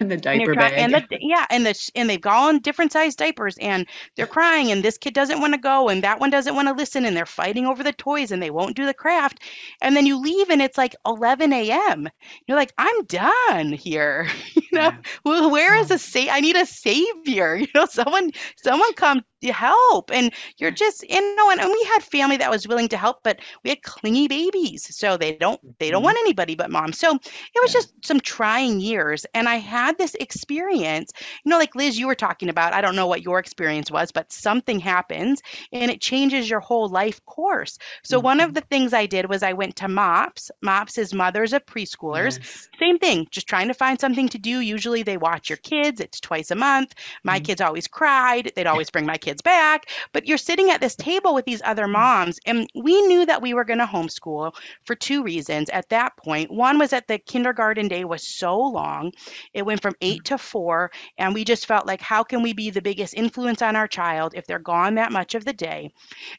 and 0.00 0.10
the 0.10 0.16
diaper 0.16 0.52
and 0.52 0.60
bag. 0.60 0.72
And 0.76 0.92
the, 0.94 1.06
yeah, 1.20 1.46
and 1.50 1.64
the 1.64 1.90
and 1.94 2.10
they've 2.10 2.20
gone 2.20 2.58
different 2.58 2.92
sized 2.92 3.18
diapers 3.18 3.56
and 3.58 3.86
they're 4.16 4.26
crying 4.26 4.70
and 4.70 4.82
this 4.82 4.98
kid 4.98 5.14
doesn't 5.14 5.40
want 5.40 5.54
to 5.54 5.60
go 5.60 5.88
and 5.88 6.02
that 6.04 6.20
one 6.20 6.30
doesn't 6.30 6.54
want 6.54 6.68
to 6.68 6.74
listen 6.74 7.04
and 7.04 7.16
they're 7.16 7.26
fighting 7.26 7.66
over 7.66 7.82
the 7.82 7.92
toys 7.92 8.30
and 8.30 8.42
they 8.42 8.50
won't 8.50 8.76
do 8.76 8.84
the 8.86 8.94
craft. 8.94 9.40
And 9.80 9.96
then 9.96 10.06
you 10.06 10.20
leave 10.20 10.50
and 10.50 10.60
it's 10.60 10.78
like 10.78 10.94
11 11.06 11.52
a.m. 11.52 12.08
You're 12.46 12.58
like, 12.58 12.72
I'm 12.78 13.04
done 13.04 13.72
here. 13.72 14.28
you 14.54 14.62
know, 14.72 14.90
yeah. 14.90 14.96
well, 15.24 15.50
where 15.50 15.78
is 15.80 15.90
a 15.90 15.98
sa- 15.98 16.30
I 16.30 16.40
need 16.40 16.56
a 16.56 16.66
savior. 16.66 17.56
You 17.66 17.68
know, 17.74 17.86
someone 17.86 18.30
someone 18.56 18.92
come 18.94 19.22
help 19.52 20.10
and 20.12 20.32
you're 20.58 20.70
just 20.70 21.04
you 21.08 21.36
know 21.36 21.50
and, 21.50 21.60
and 21.60 21.70
we 21.70 21.84
had 21.84 22.02
family 22.02 22.36
that 22.36 22.50
was 22.50 22.66
willing 22.66 22.88
to 22.88 22.96
help 22.96 23.20
but 23.22 23.38
we 23.64 23.70
had 23.70 23.82
clingy 23.82 24.28
babies 24.28 24.94
so 24.96 25.16
they 25.16 25.36
don't 25.36 25.60
they 25.78 25.90
don't 25.90 25.98
mm-hmm. 25.98 26.04
want 26.06 26.18
anybody 26.18 26.54
but 26.54 26.70
mom 26.70 26.92
so 26.92 27.14
it 27.14 27.62
was 27.62 27.72
just 27.72 27.92
some 28.04 28.20
trying 28.20 28.80
years 28.80 29.26
and 29.34 29.48
i 29.48 29.56
had 29.56 29.96
this 29.98 30.14
experience 30.16 31.12
you 31.44 31.50
know 31.50 31.58
like 31.58 31.74
liz 31.74 31.98
you 31.98 32.06
were 32.06 32.14
talking 32.14 32.48
about 32.48 32.72
i 32.72 32.80
don't 32.80 32.96
know 32.96 33.06
what 33.06 33.22
your 33.22 33.38
experience 33.38 33.90
was 33.90 34.12
but 34.12 34.32
something 34.32 34.78
happens 34.78 35.40
and 35.72 35.90
it 35.90 36.00
changes 36.00 36.48
your 36.48 36.60
whole 36.60 36.88
life 36.88 37.24
course 37.24 37.78
so 38.02 38.18
mm-hmm. 38.18 38.24
one 38.24 38.40
of 38.40 38.48
mm-hmm. 38.48 38.54
the 38.54 38.60
things 38.62 38.92
i 38.92 39.06
did 39.06 39.28
was 39.28 39.42
i 39.42 39.52
went 39.52 39.76
to 39.76 39.88
mops 39.88 40.50
mops 40.62 40.98
is 40.98 41.14
mothers 41.14 41.52
of 41.52 41.64
preschoolers 41.66 42.38
yes. 42.38 42.68
same 42.78 42.98
thing 42.98 43.26
just 43.30 43.46
trying 43.46 43.68
to 43.68 43.74
find 43.74 44.00
something 44.00 44.28
to 44.28 44.38
do 44.38 44.60
usually 44.60 45.02
they 45.02 45.16
watch 45.16 45.48
your 45.48 45.58
kids 45.58 46.00
it's 46.00 46.20
twice 46.20 46.50
a 46.50 46.54
month 46.54 46.94
my 47.24 47.36
mm-hmm. 47.36 47.44
kids 47.44 47.60
always 47.60 47.86
cried 47.86 48.52
they'd 48.54 48.66
always 48.66 48.90
bring 48.90 49.06
my 49.06 49.16
kids 49.16 49.35
kids 49.36 49.42
back, 49.42 49.86
but 50.12 50.26
you're 50.26 50.38
sitting 50.38 50.70
at 50.70 50.80
this 50.80 50.96
table 50.96 51.34
with 51.34 51.44
these 51.44 51.60
other 51.64 51.86
mm. 51.86 51.92
moms. 51.92 52.38
And 52.46 52.68
we 52.74 53.00
knew 53.02 53.26
that 53.26 53.42
we 53.42 53.54
were 53.54 53.64
going 53.64 53.78
to 53.78 53.86
homeschool 53.86 54.54
for 54.84 54.94
two 54.94 55.22
reasons 55.22 55.68
at 55.70 55.88
that 55.90 56.16
point. 56.16 56.50
One 56.50 56.78
was 56.78 56.90
that 56.90 57.08
the 57.08 57.18
kindergarten 57.18 57.88
day 57.88 58.04
was 58.04 58.26
so 58.26 58.58
long, 58.58 59.12
it 59.52 59.66
went 59.66 59.82
from 59.82 59.94
eight 60.00 60.22
mm. 60.22 60.24
to 60.24 60.38
four. 60.38 60.90
And 61.18 61.34
we 61.34 61.44
just 61.44 61.66
felt 61.66 61.86
like, 61.86 62.00
how 62.00 62.22
can 62.22 62.42
we 62.42 62.52
be 62.52 62.70
the 62.70 62.82
biggest 62.82 63.14
influence 63.14 63.62
on 63.62 63.76
our 63.76 63.88
child 63.88 64.32
if 64.34 64.46
they're 64.46 64.58
gone 64.58 64.94
that 64.94 65.12
much 65.12 65.34
of 65.34 65.44
the 65.44 65.52
day? 65.52 65.90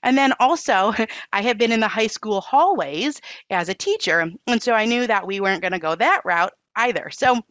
And 0.03 0.17
then 0.17 0.33
also, 0.39 0.93
I 1.33 1.41
had 1.41 1.57
been 1.57 1.71
in 1.71 1.79
the 1.79 1.87
high 1.87 2.07
school 2.07 2.41
hallways 2.41 3.21
as 3.49 3.69
a 3.69 3.73
teacher. 3.73 4.31
And 4.47 4.61
so 4.61 4.73
I 4.73 4.85
knew 4.85 5.05
that 5.07 5.27
we 5.27 5.39
weren't 5.39 5.61
going 5.61 5.73
to 5.73 5.79
go 5.79 5.95
that 5.95 6.21
route 6.25 6.53
either. 6.75 7.09
So 7.11 7.41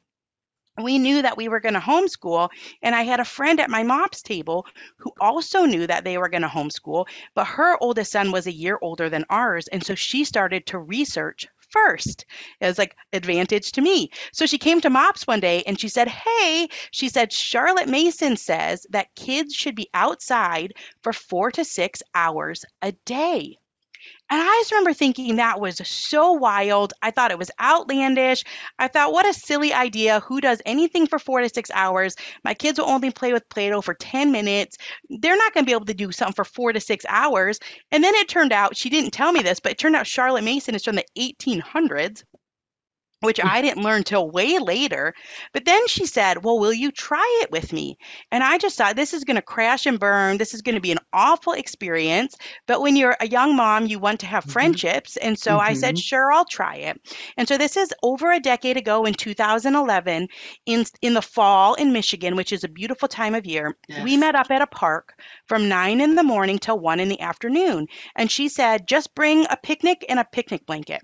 we 0.82 0.98
knew 0.98 1.22
that 1.22 1.36
we 1.36 1.48
were 1.48 1.60
going 1.60 1.74
to 1.74 1.80
homeschool 1.80 2.48
and 2.82 2.94
i 2.94 3.02
had 3.02 3.20
a 3.20 3.24
friend 3.24 3.60
at 3.60 3.70
my 3.70 3.82
mom's 3.82 4.22
table 4.22 4.66
who 4.98 5.12
also 5.20 5.64
knew 5.64 5.86
that 5.86 6.04
they 6.04 6.18
were 6.18 6.28
going 6.28 6.42
to 6.42 6.48
homeschool 6.48 7.06
but 7.34 7.46
her 7.46 7.76
oldest 7.82 8.12
son 8.12 8.32
was 8.32 8.46
a 8.46 8.52
year 8.52 8.78
older 8.82 9.08
than 9.08 9.24
ours 9.30 9.68
and 9.68 9.84
so 9.84 9.94
she 9.94 10.24
started 10.24 10.66
to 10.66 10.78
research 10.78 11.46
first. 11.70 12.24
It 12.60 12.66
was 12.66 12.78
like 12.78 12.96
advantage 13.12 13.72
to 13.72 13.80
me. 13.80 14.10
So 14.32 14.46
she 14.46 14.58
came 14.58 14.80
to 14.80 14.90
mops 14.90 15.26
one 15.26 15.40
day 15.40 15.62
and 15.66 15.78
she 15.78 15.88
said 15.88 16.08
hey 16.08 16.68
she 16.90 17.08
said 17.08 17.32
charlotte 17.32 17.88
mason 17.88 18.36
says 18.36 18.86
that 18.90 19.14
kids 19.16 19.54
should 19.54 19.74
be 19.74 19.88
outside 19.94 20.72
for 21.02 21.12
four 21.12 21.50
to 21.52 21.64
six 21.64 22.02
hours 22.14 22.64
a 22.82 22.92
day 23.04 23.58
and 24.28 24.40
I 24.40 24.58
just 24.60 24.72
remember 24.72 24.92
thinking 24.92 25.36
that 25.36 25.60
was 25.60 25.76
so 25.86 26.32
wild. 26.32 26.92
I 27.00 27.12
thought 27.12 27.30
it 27.30 27.38
was 27.38 27.50
outlandish. 27.60 28.44
I 28.78 28.88
thought, 28.88 29.12
what 29.12 29.28
a 29.28 29.32
silly 29.32 29.72
idea. 29.72 30.20
Who 30.20 30.40
does 30.40 30.60
anything 30.66 31.06
for 31.06 31.18
four 31.18 31.40
to 31.40 31.48
six 31.48 31.70
hours? 31.72 32.16
My 32.44 32.54
kids 32.54 32.78
will 32.78 32.88
only 32.88 33.10
play 33.10 33.32
with 33.32 33.48
Play 33.48 33.70
Doh 33.70 33.82
for 33.82 33.94
10 33.94 34.32
minutes. 34.32 34.78
They're 35.08 35.36
not 35.36 35.54
going 35.54 35.64
to 35.64 35.68
be 35.68 35.74
able 35.74 35.86
to 35.86 35.94
do 35.94 36.10
something 36.10 36.34
for 36.34 36.44
four 36.44 36.72
to 36.72 36.80
six 36.80 37.04
hours. 37.08 37.60
And 37.92 38.02
then 38.02 38.14
it 38.16 38.28
turned 38.28 38.52
out, 38.52 38.76
she 38.76 38.90
didn't 38.90 39.12
tell 39.12 39.30
me 39.30 39.42
this, 39.42 39.60
but 39.60 39.72
it 39.72 39.78
turned 39.78 39.96
out 39.96 40.06
Charlotte 40.06 40.44
Mason 40.44 40.74
is 40.74 40.84
from 40.84 40.96
the 40.96 41.06
1800s 41.16 42.24
which 43.20 43.40
I 43.42 43.62
didn't 43.62 43.82
learn 43.82 44.04
till 44.04 44.30
way 44.30 44.58
later. 44.58 45.14
But 45.52 45.64
then 45.64 45.86
she 45.88 46.06
said, 46.06 46.44
Well, 46.44 46.58
will 46.58 46.72
you 46.72 46.90
try 46.90 47.40
it 47.42 47.50
with 47.50 47.72
me? 47.72 47.96
And 48.30 48.44
I 48.44 48.58
just 48.58 48.76
thought, 48.76 48.96
this 48.96 49.14
is 49.14 49.24
going 49.24 49.36
to 49.36 49.42
crash 49.42 49.86
and 49.86 49.98
burn. 49.98 50.38
This 50.38 50.54
is 50.54 50.62
going 50.62 50.74
to 50.74 50.80
be 50.80 50.92
an 50.92 50.98
awful 51.12 51.54
experience. 51.54 52.36
But 52.66 52.82
when 52.82 52.96
you're 52.96 53.16
a 53.20 53.28
young 53.28 53.56
mom, 53.56 53.86
you 53.86 53.98
want 53.98 54.20
to 54.20 54.26
have 54.26 54.44
mm-hmm. 54.44 54.52
friendships. 54.52 55.16
And 55.16 55.38
so 55.38 55.52
mm-hmm. 55.52 55.68
I 55.70 55.72
said, 55.74 55.94
mm-hmm. 55.94 56.00
Sure, 56.00 56.32
I'll 56.32 56.44
try 56.44 56.76
it. 56.76 57.00
And 57.36 57.48
so 57.48 57.56
this 57.56 57.76
is 57.76 57.92
over 58.02 58.32
a 58.32 58.40
decade 58.40 58.76
ago 58.76 59.04
in 59.04 59.14
2011 59.14 60.28
in, 60.66 60.84
in 61.00 61.14
the 61.14 61.22
fall 61.22 61.74
in 61.74 61.92
Michigan, 61.92 62.36
which 62.36 62.52
is 62.52 62.64
a 62.64 62.68
beautiful 62.68 63.08
time 63.08 63.34
of 63.34 63.46
year. 63.46 63.76
Yes. 63.88 64.04
We 64.04 64.16
met 64.16 64.34
up 64.34 64.50
at 64.50 64.62
a 64.62 64.66
park 64.66 65.14
from 65.46 65.68
nine 65.68 66.00
in 66.00 66.14
the 66.14 66.22
morning 66.22 66.58
till 66.58 66.78
one 66.78 67.00
in 67.00 67.08
the 67.08 67.20
afternoon. 67.20 67.86
And 68.14 68.30
she 68.30 68.48
said, 68.48 68.86
Just 68.86 69.14
bring 69.14 69.46
a 69.48 69.56
picnic 69.56 70.04
and 70.08 70.18
a 70.18 70.24
picnic 70.24 70.66
blanket. 70.66 71.00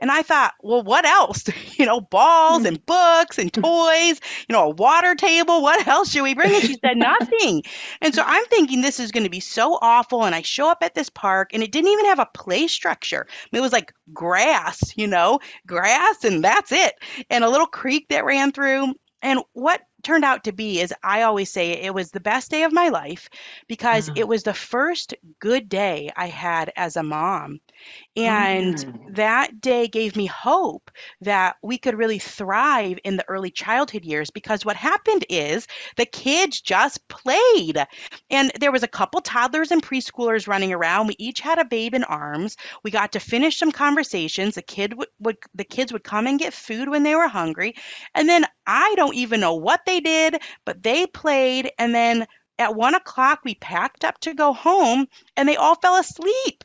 And 0.00 0.10
I 0.10 0.22
thought, 0.22 0.54
well, 0.62 0.82
what 0.82 1.04
else? 1.04 1.44
you 1.78 1.86
know, 1.86 2.00
balls 2.00 2.62
mm. 2.62 2.68
and 2.68 2.86
books 2.86 3.38
and 3.38 3.52
mm. 3.52 3.62
toys, 3.62 4.20
you 4.48 4.52
know, 4.52 4.66
a 4.66 4.70
water 4.70 5.14
table. 5.14 5.62
What 5.62 5.86
else 5.88 6.10
should 6.10 6.22
we 6.22 6.34
bring? 6.34 6.54
And 6.54 6.62
she 6.64 6.78
said, 6.84 6.96
nothing. 6.96 7.62
And 8.00 8.14
so 8.14 8.22
mm. 8.22 8.26
I'm 8.28 8.44
thinking 8.46 8.80
this 8.80 9.00
is 9.00 9.10
going 9.12 9.24
to 9.24 9.30
be 9.30 9.40
so 9.40 9.78
awful. 9.82 10.24
And 10.24 10.34
I 10.34 10.42
show 10.42 10.68
up 10.70 10.82
at 10.82 10.94
this 10.94 11.08
park 11.10 11.50
and 11.52 11.62
it 11.62 11.72
didn't 11.72 11.90
even 11.90 12.06
have 12.06 12.18
a 12.18 12.28
play 12.34 12.66
structure. 12.66 13.26
I 13.28 13.46
mean, 13.52 13.60
it 13.60 13.62
was 13.62 13.72
like 13.72 13.92
grass, 14.12 14.92
you 14.96 15.06
know, 15.06 15.40
grass 15.66 16.24
and 16.24 16.44
that's 16.44 16.72
it. 16.72 16.94
And 17.30 17.44
a 17.44 17.50
little 17.50 17.66
creek 17.66 18.08
that 18.08 18.24
ran 18.24 18.52
through. 18.52 18.94
And 19.22 19.40
what 19.52 19.82
turned 20.02 20.24
out 20.24 20.44
to 20.44 20.52
be 20.52 20.80
is 20.80 20.92
I 21.04 21.22
always 21.22 21.50
say 21.50 21.70
it 21.72 21.94
was 21.94 22.10
the 22.10 22.20
best 22.20 22.50
day 22.50 22.64
of 22.64 22.72
my 22.72 22.88
life 22.88 23.28
because 23.68 24.10
Mm. 24.10 24.18
it 24.18 24.28
was 24.28 24.42
the 24.42 24.54
first 24.54 25.14
good 25.38 25.68
day 25.68 26.10
I 26.16 26.26
had 26.26 26.72
as 26.76 26.96
a 26.96 27.02
mom. 27.04 27.60
And 28.16 28.76
Mm. 28.76 29.14
that 29.14 29.60
day 29.60 29.88
gave 29.88 30.16
me 30.16 30.26
hope 30.26 30.90
that 31.22 31.56
we 31.62 31.78
could 31.78 31.96
really 31.98 32.18
thrive 32.18 32.98
in 33.04 33.16
the 33.16 33.28
early 33.28 33.50
childhood 33.50 34.04
years 34.04 34.30
because 34.30 34.64
what 34.64 34.76
happened 34.76 35.24
is 35.28 35.66
the 35.96 36.06
kids 36.06 36.60
just 36.60 37.06
played. 37.08 37.78
And 38.30 38.52
there 38.60 38.72
was 38.72 38.82
a 38.82 38.88
couple 38.88 39.20
toddlers 39.20 39.70
and 39.70 39.82
preschoolers 39.82 40.46
running 40.48 40.72
around. 40.72 41.06
We 41.08 41.16
each 41.18 41.40
had 41.40 41.58
a 41.58 41.64
babe 41.64 41.94
in 41.94 42.04
arms. 42.04 42.56
We 42.82 42.90
got 42.90 43.12
to 43.12 43.20
finish 43.20 43.58
some 43.58 43.72
conversations. 43.72 44.54
The 44.54 44.62
kid 44.62 44.94
would, 44.96 45.08
would 45.18 45.36
the 45.54 45.64
kids 45.64 45.92
would 45.92 46.04
come 46.04 46.26
and 46.26 46.38
get 46.38 46.52
food 46.54 46.88
when 46.88 47.02
they 47.02 47.14
were 47.14 47.28
hungry. 47.28 47.74
And 48.14 48.28
then 48.28 48.44
I 48.66 48.94
don't 48.96 49.14
even 49.14 49.40
know 49.40 49.54
what 49.54 49.80
they 49.86 50.00
did, 50.00 50.40
but 50.64 50.82
they 50.82 51.06
played. 51.06 51.70
And 51.78 51.94
then 51.94 52.26
at 52.58 52.74
one 52.74 52.94
o'clock, 52.94 53.40
we 53.44 53.54
packed 53.54 54.04
up 54.04 54.18
to 54.20 54.34
go 54.34 54.52
home 54.52 55.06
and 55.36 55.48
they 55.48 55.56
all 55.56 55.74
fell 55.76 55.96
asleep. 55.96 56.64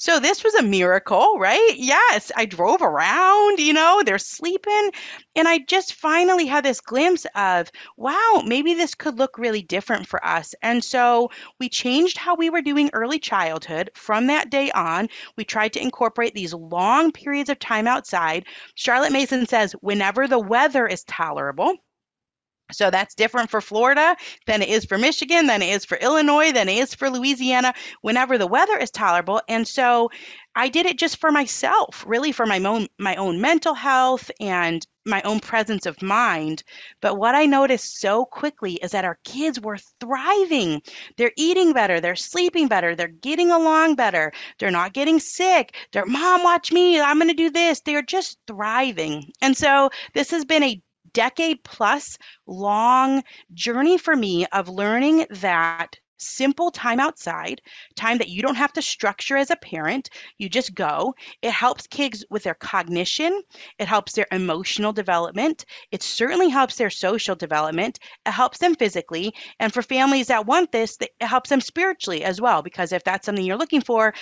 So 0.00 0.20
this 0.20 0.44
was 0.44 0.54
a 0.54 0.62
miracle, 0.62 1.38
right? 1.40 1.74
Yes, 1.76 2.30
I 2.36 2.46
drove 2.46 2.82
around, 2.82 3.58
you 3.58 3.72
know, 3.72 4.00
they're 4.06 4.18
sleeping. 4.18 4.92
And 5.34 5.48
I 5.48 5.58
just 5.58 5.94
finally 5.94 6.46
had 6.46 6.64
this 6.64 6.80
glimpse 6.80 7.26
of, 7.34 7.70
wow, 7.96 8.42
maybe 8.46 8.74
this 8.74 8.94
could 8.94 9.18
look 9.18 9.36
really 9.36 9.60
different 9.62 10.06
for 10.06 10.24
us. 10.24 10.54
And 10.62 10.84
so 10.84 11.30
we 11.58 11.68
changed 11.68 12.16
how 12.16 12.36
we 12.36 12.48
were 12.48 12.62
doing 12.62 12.90
early 12.92 13.18
childhood. 13.18 13.90
From 13.94 14.28
that 14.28 14.50
day 14.50 14.70
on, 14.70 15.08
we 15.36 15.44
tried 15.44 15.72
to 15.72 15.82
incorporate 15.82 16.34
these 16.34 16.54
long 16.54 17.10
periods 17.10 17.50
of 17.50 17.58
time 17.58 17.88
outside. 17.88 18.44
Charlotte 18.76 19.12
Mason 19.12 19.46
says, 19.46 19.72
whenever 19.80 20.28
the 20.28 20.38
weather 20.38 20.86
is 20.86 21.02
tolerable. 21.04 21.74
So 22.70 22.90
that's 22.90 23.14
different 23.14 23.50
for 23.50 23.60
Florida 23.60 24.16
than 24.46 24.60
it 24.60 24.68
is 24.68 24.84
for 24.84 24.98
Michigan, 24.98 25.46
than 25.46 25.62
it 25.62 25.70
is 25.70 25.84
for 25.84 25.96
Illinois, 25.98 26.52
than 26.52 26.68
it 26.68 26.76
is 26.76 26.94
for 26.94 27.08
Louisiana, 27.08 27.72
whenever 28.02 28.36
the 28.36 28.46
weather 28.46 28.76
is 28.76 28.90
tolerable. 28.90 29.40
And 29.48 29.66
so 29.66 30.10
I 30.54 30.68
did 30.68 30.86
it 30.86 30.98
just 30.98 31.18
for 31.18 31.30
myself, 31.30 32.04
really 32.06 32.32
for 32.32 32.44
my 32.44 32.58
own 32.58 32.88
my 32.98 33.14
own 33.16 33.40
mental 33.40 33.74
health 33.74 34.30
and 34.40 34.86
my 35.06 35.22
own 35.22 35.40
presence 35.40 35.86
of 35.86 36.02
mind. 36.02 36.62
But 37.00 37.14
what 37.14 37.34
I 37.34 37.46
noticed 37.46 38.00
so 38.00 38.24
quickly 38.24 38.74
is 38.74 38.90
that 38.90 39.04
our 39.04 39.18
kids 39.24 39.60
were 39.60 39.78
thriving. 40.00 40.82
They're 41.16 41.32
eating 41.36 41.72
better, 41.72 42.00
they're 42.00 42.16
sleeping 42.16 42.68
better, 42.68 42.94
they're 42.94 43.08
getting 43.08 43.50
along 43.50 43.94
better, 43.94 44.32
they're 44.58 44.70
not 44.70 44.92
getting 44.92 45.20
sick. 45.20 45.74
They're 45.92 46.04
mom, 46.04 46.42
watch 46.42 46.72
me, 46.72 47.00
I'm 47.00 47.20
to 47.20 47.34
do 47.34 47.50
this. 47.50 47.80
They're 47.80 48.02
just 48.02 48.38
thriving. 48.46 49.32
And 49.40 49.56
so 49.56 49.90
this 50.12 50.30
has 50.30 50.44
been 50.44 50.62
a 50.62 50.82
decade 51.18 51.64
plus 51.64 52.16
long 52.46 53.24
journey 53.52 53.98
for 53.98 54.14
me 54.14 54.46
of 54.52 54.68
learning 54.68 55.26
that 55.30 55.96
simple 56.16 56.70
time 56.70 57.00
outside, 57.00 57.60
time 57.96 58.18
that 58.18 58.28
you 58.28 58.40
don't 58.40 58.54
have 58.54 58.72
to 58.72 58.80
structure 58.80 59.36
as 59.36 59.50
a 59.50 59.56
parent, 59.56 60.10
you 60.38 60.48
just 60.48 60.76
go. 60.76 61.12
It 61.42 61.50
helps 61.50 61.88
kids 61.88 62.24
with 62.30 62.44
their 62.44 62.54
cognition, 62.54 63.42
it 63.80 63.88
helps 63.88 64.12
their 64.12 64.28
emotional 64.30 64.92
development, 64.92 65.64
it 65.90 66.04
certainly 66.04 66.50
helps 66.50 66.76
their 66.76 66.90
social 66.90 67.34
development, 67.34 67.98
it 68.24 68.30
helps 68.30 68.58
them 68.58 68.76
physically, 68.76 69.34
and 69.58 69.74
for 69.74 69.82
families 69.82 70.28
that 70.28 70.46
want 70.46 70.70
this, 70.70 70.96
it 71.00 71.10
helps 71.20 71.50
them 71.50 71.60
spiritually 71.60 72.22
as 72.22 72.40
well 72.40 72.62
because 72.62 72.92
if 72.92 73.02
that's 73.02 73.26
something 73.26 73.44
you're 73.44 73.56
looking 73.56 73.82
for, 73.82 74.14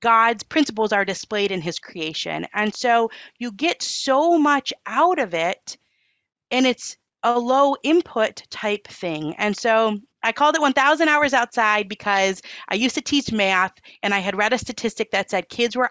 God's 0.00 0.44
principles 0.44 0.92
are 0.92 1.04
displayed 1.04 1.50
in 1.50 1.62
his 1.62 1.80
creation. 1.80 2.46
And 2.54 2.72
so 2.72 3.10
you 3.40 3.50
get 3.50 3.82
so 3.82 4.38
much 4.38 4.72
out 4.86 5.18
of 5.18 5.34
it 5.34 5.78
and 6.54 6.68
it's 6.68 6.96
a 7.24 7.36
low 7.36 7.74
input 7.82 8.44
type 8.48 8.86
thing. 8.86 9.34
And 9.38 9.56
so 9.56 9.98
I 10.22 10.30
called 10.30 10.54
it 10.54 10.60
1000 10.60 11.08
hours 11.08 11.34
outside 11.34 11.88
because 11.88 12.40
I 12.68 12.76
used 12.76 12.94
to 12.94 13.00
teach 13.00 13.32
math 13.32 13.72
and 14.04 14.14
I 14.14 14.20
had 14.20 14.36
read 14.36 14.52
a 14.52 14.58
statistic 14.58 15.10
that 15.10 15.30
said 15.30 15.48
kids 15.48 15.74
were 15.74 15.90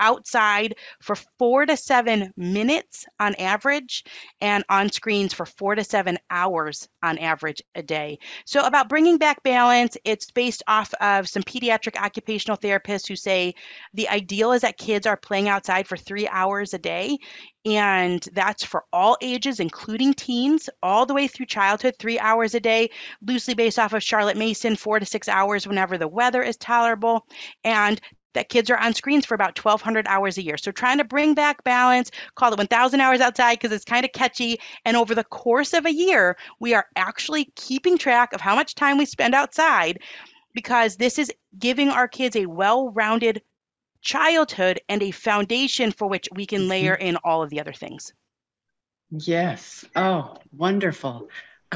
outside 0.00 0.74
for 1.00 1.14
four 1.38 1.66
to 1.66 1.76
seven 1.76 2.32
minutes 2.36 3.04
on 3.20 3.34
average 3.36 4.04
and 4.40 4.64
on 4.68 4.90
screens 4.90 5.32
for 5.32 5.46
four 5.46 5.74
to 5.76 5.84
seven 5.84 6.18
hours 6.30 6.88
on 7.02 7.18
average 7.18 7.62
a 7.74 7.82
day. 7.82 8.18
So, 8.46 8.64
about 8.64 8.88
bringing 8.88 9.18
back 9.18 9.42
balance, 9.42 9.96
it's 10.04 10.30
based 10.30 10.62
off 10.66 10.92
of 10.94 11.28
some 11.28 11.42
pediatric 11.42 11.96
occupational 11.96 12.56
therapists 12.56 13.06
who 13.06 13.16
say 13.16 13.54
the 13.94 14.08
ideal 14.08 14.52
is 14.52 14.62
that 14.62 14.78
kids 14.78 15.06
are 15.06 15.16
playing 15.16 15.48
outside 15.48 15.86
for 15.86 15.96
three 15.96 16.26
hours 16.28 16.74
a 16.74 16.78
day. 16.78 17.18
And 17.66 18.26
that's 18.32 18.64
for 18.64 18.84
all 18.90 19.18
ages, 19.20 19.60
including 19.60 20.14
teens, 20.14 20.70
all 20.82 21.04
the 21.04 21.12
way 21.12 21.28
through 21.28 21.46
childhood, 21.46 21.94
three 21.98 22.18
hours 22.18 22.54
a 22.54 22.60
day, 22.60 22.88
loosely 23.20 23.52
based 23.52 23.78
off 23.78 23.92
of 23.92 24.02
Charlotte 24.02 24.38
Mason, 24.38 24.76
four 24.76 24.98
to 24.98 25.04
six 25.04 25.28
hours 25.28 25.66
whenever 25.66 25.98
the 25.98 26.08
weather 26.08 26.42
is 26.42 26.56
tolerable. 26.56 27.26
And 27.62 28.00
that 28.34 28.48
kids 28.48 28.70
are 28.70 28.78
on 28.78 28.94
screens 28.94 29.26
for 29.26 29.34
about 29.34 29.58
1200 29.58 30.06
hours 30.06 30.38
a 30.38 30.42
year. 30.42 30.56
So 30.56 30.70
trying 30.70 30.98
to 30.98 31.04
bring 31.04 31.34
back 31.34 31.64
balance, 31.64 32.10
call 32.34 32.52
it 32.52 32.58
1000 32.58 33.00
hours 33.00 33.20
outside 33.20 33.54
because 33.54 33.72
it's 33.72 33.84
kind 33.84 34.04
of 34.04 34.12
catchy. 34.12 34.60
And 34.84 34.96
over 34.96 35.14
the 35.14 35.24
course 35.24 35.72
of 35.72 35.86
a 35.86 35.92
year, 35.92 36.36
we 36.58 36.74
are 36.74 36.86
actually 36.96 37.52
keeping 37.56 37.98
track 37.98 38.32
of 38.32 38.40
how 38.40 38.54
much 38.54 38.74
time 38.74 38.98
we 38.98 39.06
spend 39.06 39.34
outside 39.34 40.00
because 40.54 40.96
this 40.96 41.18
is 41.18 41.32
giving 41.58 41.88
our 41.88 42.08
kids 42.08 42.36
a 42.36 42.46
well-rounded 42.46 43.42
childhood 44.02 44.80
and 44.88 45.02
a 45.02 45.10
foundation 45.10 45.92
for 45.92 46.08
which 46.08 46.28
we 46.34 46.46
can 46.46 46.62
mm-hmm. 46.62 46.70
layer 46.70 46.94
in 46.94 47.16
all 47.16 47.42
of 47.42 47.50
the 47.50 47.60
other 47.60 47.72
things. 47.72 48.12
Yes. 49.10 49.84
Oh, 49.96 50.36
wonderful. 50.52 51.28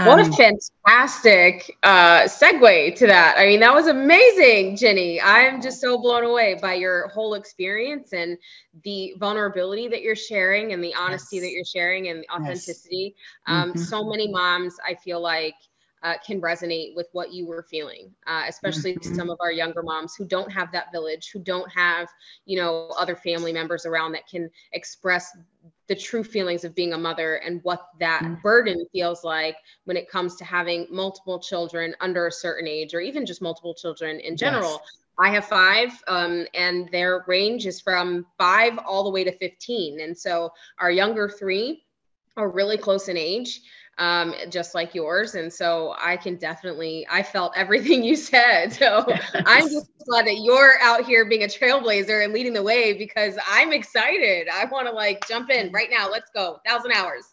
What 0.02 0.20
a 0.20 0.24
Um, 0.24 0.32
fantastic 0.32 1.76
uh, 1.82 2.22
segue 2.24 2.94
to 2.96 3.06
that. 3.06 3.36
I 3.38 3.46
mean, 3.46 3.60
that 3.60 3.72
was 3.74 3.86
amazing, 3.86 4.76
Ginny. 4.76 5.20
I'm 5.20 5.62
just 5.62 5.80
so 5.80 5.98
blown 5.98 6.24
away 6.24 6.54
by 6.60 6.74
your 6.74 7.08
whole 7.08 7.34
experience 7.34 8.12
and 8.12 8.36
the 8.82 9.14
vulnerability 9.18 9.88
that 9.88 10.02
you're 10.02 10.16
sharing 10.16 10.72
and 10.72 10.82
the 10.82 10.94
honesty 10.94 11.38
Yes. 11.38 11.40
that 11.40 11.50
you're 11.50 11.64
sharing 11.64 12.08
and 12.08 12.22
the 12.22 12.28
Yes. 12.34 12.34
authenticity. 12.34 13.14
Um, 13.46 13.74
Mhm. 13.74 13.78
So 13.78 14.04
many 14.04 14.28
moms, 14.30 14.76
I 14.86 14.94
feel 14.94 15.20
like, 15.20 15.54
uh, 16.04 16.14
can 16.24 16.40
resonate 16.40 16.94
with 16.94 17.08
what 17.12 17.32
you 17.32 17.46
were 17.46 17.62
feeling, 17.62 18.14
uh, 18.26 18.44
especially 18.46 18.96
Mhm. 18.96 19.16
some 19.16 19.30
of 19.30 19.38
our 19.40 19.50
younger 19.50 19.82
moms 19.82 20.14
who 20.14 20.26
don't 20.26 20.52
have 20.52 20.70
that 20.70 20.92
village, 20.92 21.30
who 21.32 21.38
don't 21.40 21.70
have, 21.72 22.08
you 22.44 22.56
know, 22.56 22.88
other 22.98 23.16
family 23.16 23.52
members 23.52 23.86
around 23.86 24.12
that 24.12 24.28
can 24.28 24.50
express 24.72 25.36
the 25.88 25.94
true 25.94 26.22
feelings 26.22 26.62
of 26.64 26.74
being 26.74 26.92
a 26.92 26.98
mother 26.98 27.36
and 27.36 27.60
what 27.62 27.88
that 27.98 28.22
Mm. 28.22 28.42
burden 28.42 28.86
feels 28.92 29.24
like 29.24 29.56
when 29.84 29.96
it 29.96 30.10
comes 30.10 30.36
to 30.36 30.44
having 30.44 30.86
multiple 30.90 31.38
children 31.38 31.94
under 32.00 32.26
a 32.26 32.32
certain 32.32 32.68
age 32.68 32.94
or 32.94 33.00
even 33.00 33.24
just 33.24 33.40
multiple 33.40 33.74
children 33.74 34.20
in 34.20 34.36
general. 34.36 34.82
I 35.18 35.30
have 35.30 35.46
five, 35.46 35.90
um, 36.06 36.46
and 36.54 36.90
their 36.90 37.24
range 37.26 37.66
is 37.66 37.80
from 37.80 38.26
five 38.36 38.78
all 38.78 39.04
the 39.04 39.10
way 39.10 39.24
to 39.24 39.32
15. 39.38 40.00
And 40.00 40.16
so 40.16 40.52
our 40.78 40.90
younger 40.90 41.28
three 41.28 41.84
are 42.36 42.48
really 42.50 42.76
close 42.76 43.08
in 43.08 43.16
age, 43.16 43.60
um, 43.98 44.34
just 44.50 44.74
like 44.74 44.94
yours. 44.94 45.34
And 45.34 45.52
so 45.52 45.94
I 45.98 46.16
can 46.16 46.36
definitely, 46.36 47.06
I 47.10 47.22
felt 47.22 47.52
everything 47.56 48.02
you 48.04 48.16
said. 48.16 48.72
So 48.72 49.06
I'm 49.46 49.64
just 49.68 49.90
glad 50.06 50.26
that 50.26 50.38
you're 50.42 50.80
out 50.80 51.04
here 51.04 51.24
being 51.24 51.44
a 51.44 51.46
trailblazer 51.46 52.24
and 52.24 52.32
leading 52.32 52.52
the 52.52 52.62
way 52.62 52.92
because 52.92 53.38
I'm 53.48 53.72
excited. 53.72 54.48
I 54.52 54.64
want 54.66 54.86
to 54.88 54.92
like 54.92 55.26
jump 55.28 55.50
in 55.50 55.72
right 55.72 55.88
now. 55.90 56.10
Let's 56.10 56.30
go. 56.34 56.60
Thousand 56.66 56.92
hours. 56.92 57.24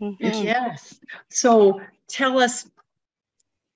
Mhm. 0.00 0.16
Yes. 0.20 0.98
So 1.28 1.80
tell 2.08 2.38
us 2.38 2.68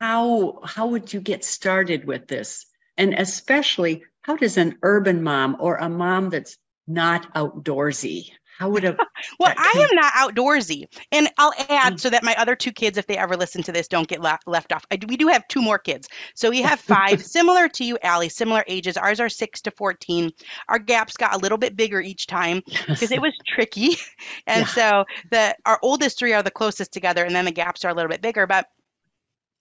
how 0.00 0.60
how 0.64 0.88
would 0.88 1.12
you 1.12 1.20
get 1.20 1.44
started 1.44 2.04
with 2.04 2.26
this? 2.26 2.66
And 2.96 3.14
especially 3.14 4.04
how 4.22 4.36
does 4.36 4.56
an 4.56 4.78
urban 4.82 5.22
mom 5.22 5.56
or 5.60 5.76
a 5.76 5.88
mom 5.88 6.30
that's 6.30 6.58
not 6.86 7.32
outdoorsy, 7.34 8.30
how 8.58 8.70
would 8.70 8.84
a 8.84 8.96
Well, 9.38 9.52
I 9.56 9.88
am 9.90 9.96
not 9.96 10.12
outdoorsy. 10.14 10.84
And 11.12 11.28
I'll 11.38 11.52
add 11.68 11.94
Mm. 11.94 12.00
so 12.00 12.10
that 12.10 12.22
my 12.22 12.34
other 12.36 12.56
two 12.56 12.72
kids, 12.72 12.98
if 12.98 13.06
they 13.06 13.16
ever 13.16 13.36
listen 13.36 13.62
to 13.64 13.72
this, 13.72 13.88
don't 13.88 14.08
get 14.08 14.20
le- 14.20 14.38
left 14.46 14.72
off. 14.72 14.84
I 14.90 14.96
do, 14.96 15.06
we 15.08 15.16
do 15.16 15.28
have 15.28 15.46
two 15.48 15.62
more 15.62 15.78
kids. 15.78 16.08
So 16.34 16.50
we 16.50 16.62
have 16.62 16.80
five, 16.80 17.22
similar 17.24 17.68
to 17.70 17.84
you, 17.84 17.98
Allie, 18.02 18.28
similar 18.28 18.64
ages. 18.66 18.96
Ours 18.96 19.20
are 19.20 19.28
six 19.28 19.60
to 19.62 19.70
14. 19.72 20.30
Our 20.68 20.78
gaps 20.78 21.16
got 21.16 21.34
a 21.34 21.38
little 21.38 21.58
bit 21.58 21.76
bigger 21.76 22.00
each 22.00 22.26
time 22.26 22.62
because 22.92 23.12
it 23.12 23.20
was 23.20 23.32
tricky. 23.46 23.96
And 24.46 24.66
Yeah. 24.66 24.66
so 24.68 25.04
the 25.30 25.54
our 25.66 25.78
oldest 25.82 26.18
three 26.18 26.32
are 26.32 26.42
the 26.42 26.50
closest 26.50 26.92
together, 26.92 27.24
and 27.24 27.34
then 27.34 27.44
the 27.44 27.52
gaps 27.52 27.84
are 27.84 27.90
a 27.90 27.94
little 27.94 28.08
bit 28.10 28.22
bigger. 28.22 28.46
But 28.46 28.66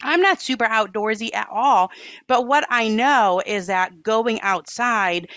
I'm 0.04 0.22
not 0.22 0.42
super 0.42 0.66
outdoorsy 0.66 1.34
at 1.34 1.48
all. 1.52 1.92
But 2.28 2.48
what 2.48 2.66
I 2.70 2.88
know 2.88 3.42
is 3.46 3.68
that 3.68 4.02
going 4.02 4.42
outside 4.42 5.28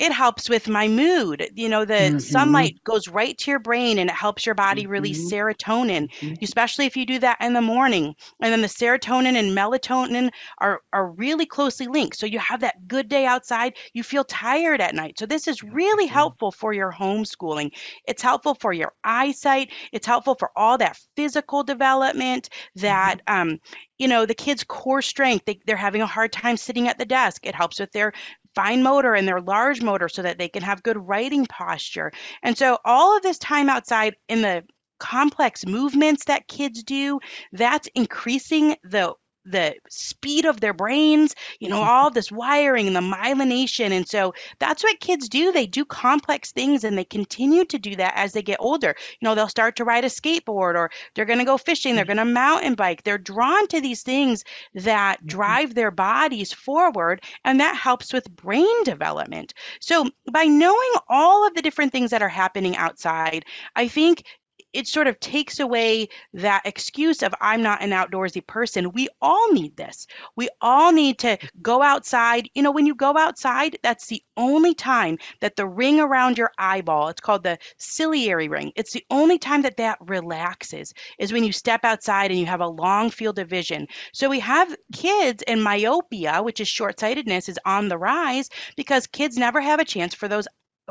it 0.00 0.12
helps 0.12 0.48
with 0.48 0.66
my 0.68 0.88
mood. 0.88 1.48
You 1.54 1.68
know, 1.68 1.84
the 1.84 2.14
Mhm. 2.14 2.16
sunlight 2.18 2.76
goes 2.84 3.06
right 3.08 3.38
to 3.38 3.50
your 3.50 3.60
brain 3.60 3.98
and 3.98 4.10
it 4.10 4.16
helps 4.16 4.46
your 4.46 4.54
body 4.56 4.86
release 4.86 5.20
Mhm. 5.20 5.30
serotonin, 5.30 6.08
Mhm. 6.22 6.36
especially 6.42 6.86
if 6.86 6.96
you 6.96 7.06
do 7.06 7.18
that 7.20 7.38
in 7.40 7.52
the 7.52 7.60
morning. 7.60 8.14
And 8.42 8.52
then 8.52 8.62
the 8.62 8.68
serotonin 8.68 9.36
and 9.36 9.56
melatonin 9.56 10.30
are, 10.58 10.80
are 10.92 11.10
really 11.12 11.46
closely 11.46 11.86
linked. 11.86 12.16
So 12.16 12.26
you 12.26 12.38
have 12.40 12.60
that 12.60 12.88
good 12.88 13.08
day 13.08 13.26
outside, 13.26 13.74
you 13.94 14.02
feel 14.02 14.24
tired 14.24 14.80
at 14.80 14.94
night. 14.94 15.18
So 15.18 15.26
this 15.26 15.46
is 15.46 15.62
really 15.62 16.06
Mhm. 16.10 16.30
helpful 16.30 16.50
for 16.50 16.72
your 16.72 16.92
homeschooling. 16.92 17.70
It's 18.06 18.22
helpful 18.22 18.54
for 18.54 18.72
your 18.72 18.92
eyesight, 19.04 19.72
it's 19.92 20.06
helpful 20.06 20.34
for 20.38 20.50
all 20.56 20.78
that 20.78 20.98
physical 21.16 21.62
development, 21.62 22.48
that 22.76 23.20
um, 23.28 23.58
you 23.98 24.08
know, 24.08 24.24
the 24.26 24.34
kids' 24.34 24.64
core 24.64 25.02
strength, 25.02 25.44
they, 25.44 25.60
they're 25.66 25.76
having 25.76 26.00
a 26.02 26.06
hard 26.06 26.32
time 26.32 26.56
sitting 26.56 26.88
at 26.88 26.98
the 26.98 27.04
desk. 27.04 27.46
It 27.46 27.54
helps 27.54 27.78
with 27.78 27.92
their 27.92 28.12
fine 28.54 28.82
motor 28.82 29.14
and 29.14 29.26
their 29.26 29.40
large 29.40 29.82
motor 29.82 30.08
so 30.08 30.22
that 30.22 30.38
they 30.38 30.48
can 30.48 30.62
have 30.62 30.82
good 30.82 30.96
writing 30.96 31.46
posture. 31.46 32.12
And 32.42 32.56
so 32.56 32.78
all 32.84 33.16
of 33.16 33.22
this 33.22 33.38
time 33.38 33.68
outside 33.68 34.14
in 34.28 34.42
the 34.42 34.64
complex 34.98 35.66
movements 35.66 36.26
that 36.26 36.46
kids 36.48 36.82
do, 36.82 37.20
that's 37.52 37.88
increasing 37.94 38.76
the 38.84 39.14
the 39.44 39.74
speed 39.88 40.44
of 40.44 40.60
their 40.60 40.72
brains, 40.74 41.34
you 41.60 41.68
know, 41.68 41.80
all 41.80 42.10
this 42.10 42.30
wiring 42.30 42.86
and 42.86 42.96
the 42.96 43.00
myelination. 43.00 43.90
And 43.90 44.06
so 44.08 44.32
that's 44.58 44.82
what 44.82 45.00
kids 45.00 45.28
do. 45.28 45.52
They 45.52 45.66
do 45.66 45.84
complex 45.84 46.52
things 46.52 46.84
and 46.84 46.96
they 46.96 47.04
continue 47.04 47.64
to 47.66 47.78
do 47.78 47.96
that 47.96 48.14
as 48.16 48.32
they 48.32 48.42
get 48.42 48.58
older. 48.60 48.94
You 49.20 49.26
know, 49.26 49.34
they'll 49.34 49.48
start 49.48 49.76
to 49.76 49.84
ride 49.84 50.04
a 50.04 50.08
skateboard 50.08 50.74
or 50.74 50.90
they're 51.14 51.24
going 51.24 51.38
to 51.38 51.44
go 51.44 51.56
fishing, 51.58 51.94
they're 51.94 52.04
going 52.04 52.16
to 52.18 52.24
mountain 52.24 52.74
bike. 52.74 53.02
They're 53.02 53.18
drawn 53.18 53.66
to 53.68 53.80
these 53.80 54.02
things 54.02 54.44
that 54.74 55.24
Mhm. 55.24 55.26
drive 55.26 55.74
their 55.74 55.90
bodies 55.90 56.52
forward 56.52 57.22
and 57.44 57.60
that 57.60 57.76
helps 57.76 58.12
with 58.12 58.30
brain 58.34 58.84
development. 58.84 59.52
So 59.80 60.06
by 60.32 60.44
knowing 60.44 60.90
all 61.08 61.46
of 61.46 61.54
the 61.54 61.62
different 61.62 61.92
things 61.92 62.10
that 62.10 62.22
are 62.22 62.28
happening 62.28 62.76
outside, 62.76 63.44
I 63.76 63.88
think 63.88 64.24
it 64.72 64.86
sort 64.86 65.06
of 65.06 65.18
takes 65.20 65.60
away 65.60 66.08
that 66.34 66.62
excuse 66.64 67.22
of 67.22 67.34
I'm 67.40 67.62
not 67.62 67.82
an 67.82 67.90
outdoorsy 67.90 68.46
person. 68.46 68.92
We 68.92 69.08
all 69.20 69.52
need 69.52 69.76
this. 69.76 70.06
We 70.36 70.48
all 70.60 70.92
need 70.92 71.18
to 71.20 71.38
go 71.62 71.82
outside. 71.82 72.48
You 72.54 72.62
know, 72.62 72.70
when 72.70 72.86
you 72.86 72.94
go 72.94 73.16
outside, 73.16 73.78
that's 73.82 74.06
the 74.06 74.22
only 74.36 74.74
time 74.74 75.18
that 75.40 75.56
the 75.56 75.66
ring 75.66 76.00
around 76.00 76.38
your 76.38 76.50
eyeball, 76.58 77.08
it's 77.08 77.20
called 77.20 77.42
the 77.42 77.58
ciliary 77.78 78.48
ring. 78.48 78.72
It's 78.76 78.92
the 78.92 79.04
only 79.10 79.38
time 79.38 79.62
that 79.62 79.76
that 79.76 79.98
relaxes 80.00 80.92
is 81.18 81.32
when 81.32 81.44
you 81.44 81.52
step 81.52 81.84
outside 81.84 82.30
and 82.30 82.40
you 82.40 82.46
have 82.46 82.60
a 82.60 82.66
long 82.66 83.10
field 83.10 83.38
of 83.38 83.48
vision. 83.48 83.86
So 84.12 84.28
we 84.28 84.40
have 84.40 84.74
kids 84.92 85.42
and 85.46 85.62
myopia, 85.62 86.42
which 86.42 86.60
is 86.60 86.68
short-sightedness 86.68 87.48
is 87.48 87.58
on 87.64 87.88
the 87.88 87.98
rise 87.98 88.48
because 88.76 89.06
kids 89.06 89.36
never 89.36 89.60
have 89.60 89.80
a 89.80 89.84
chance 89.84 90.14
for 90.14 90.28
those 90.28 90.48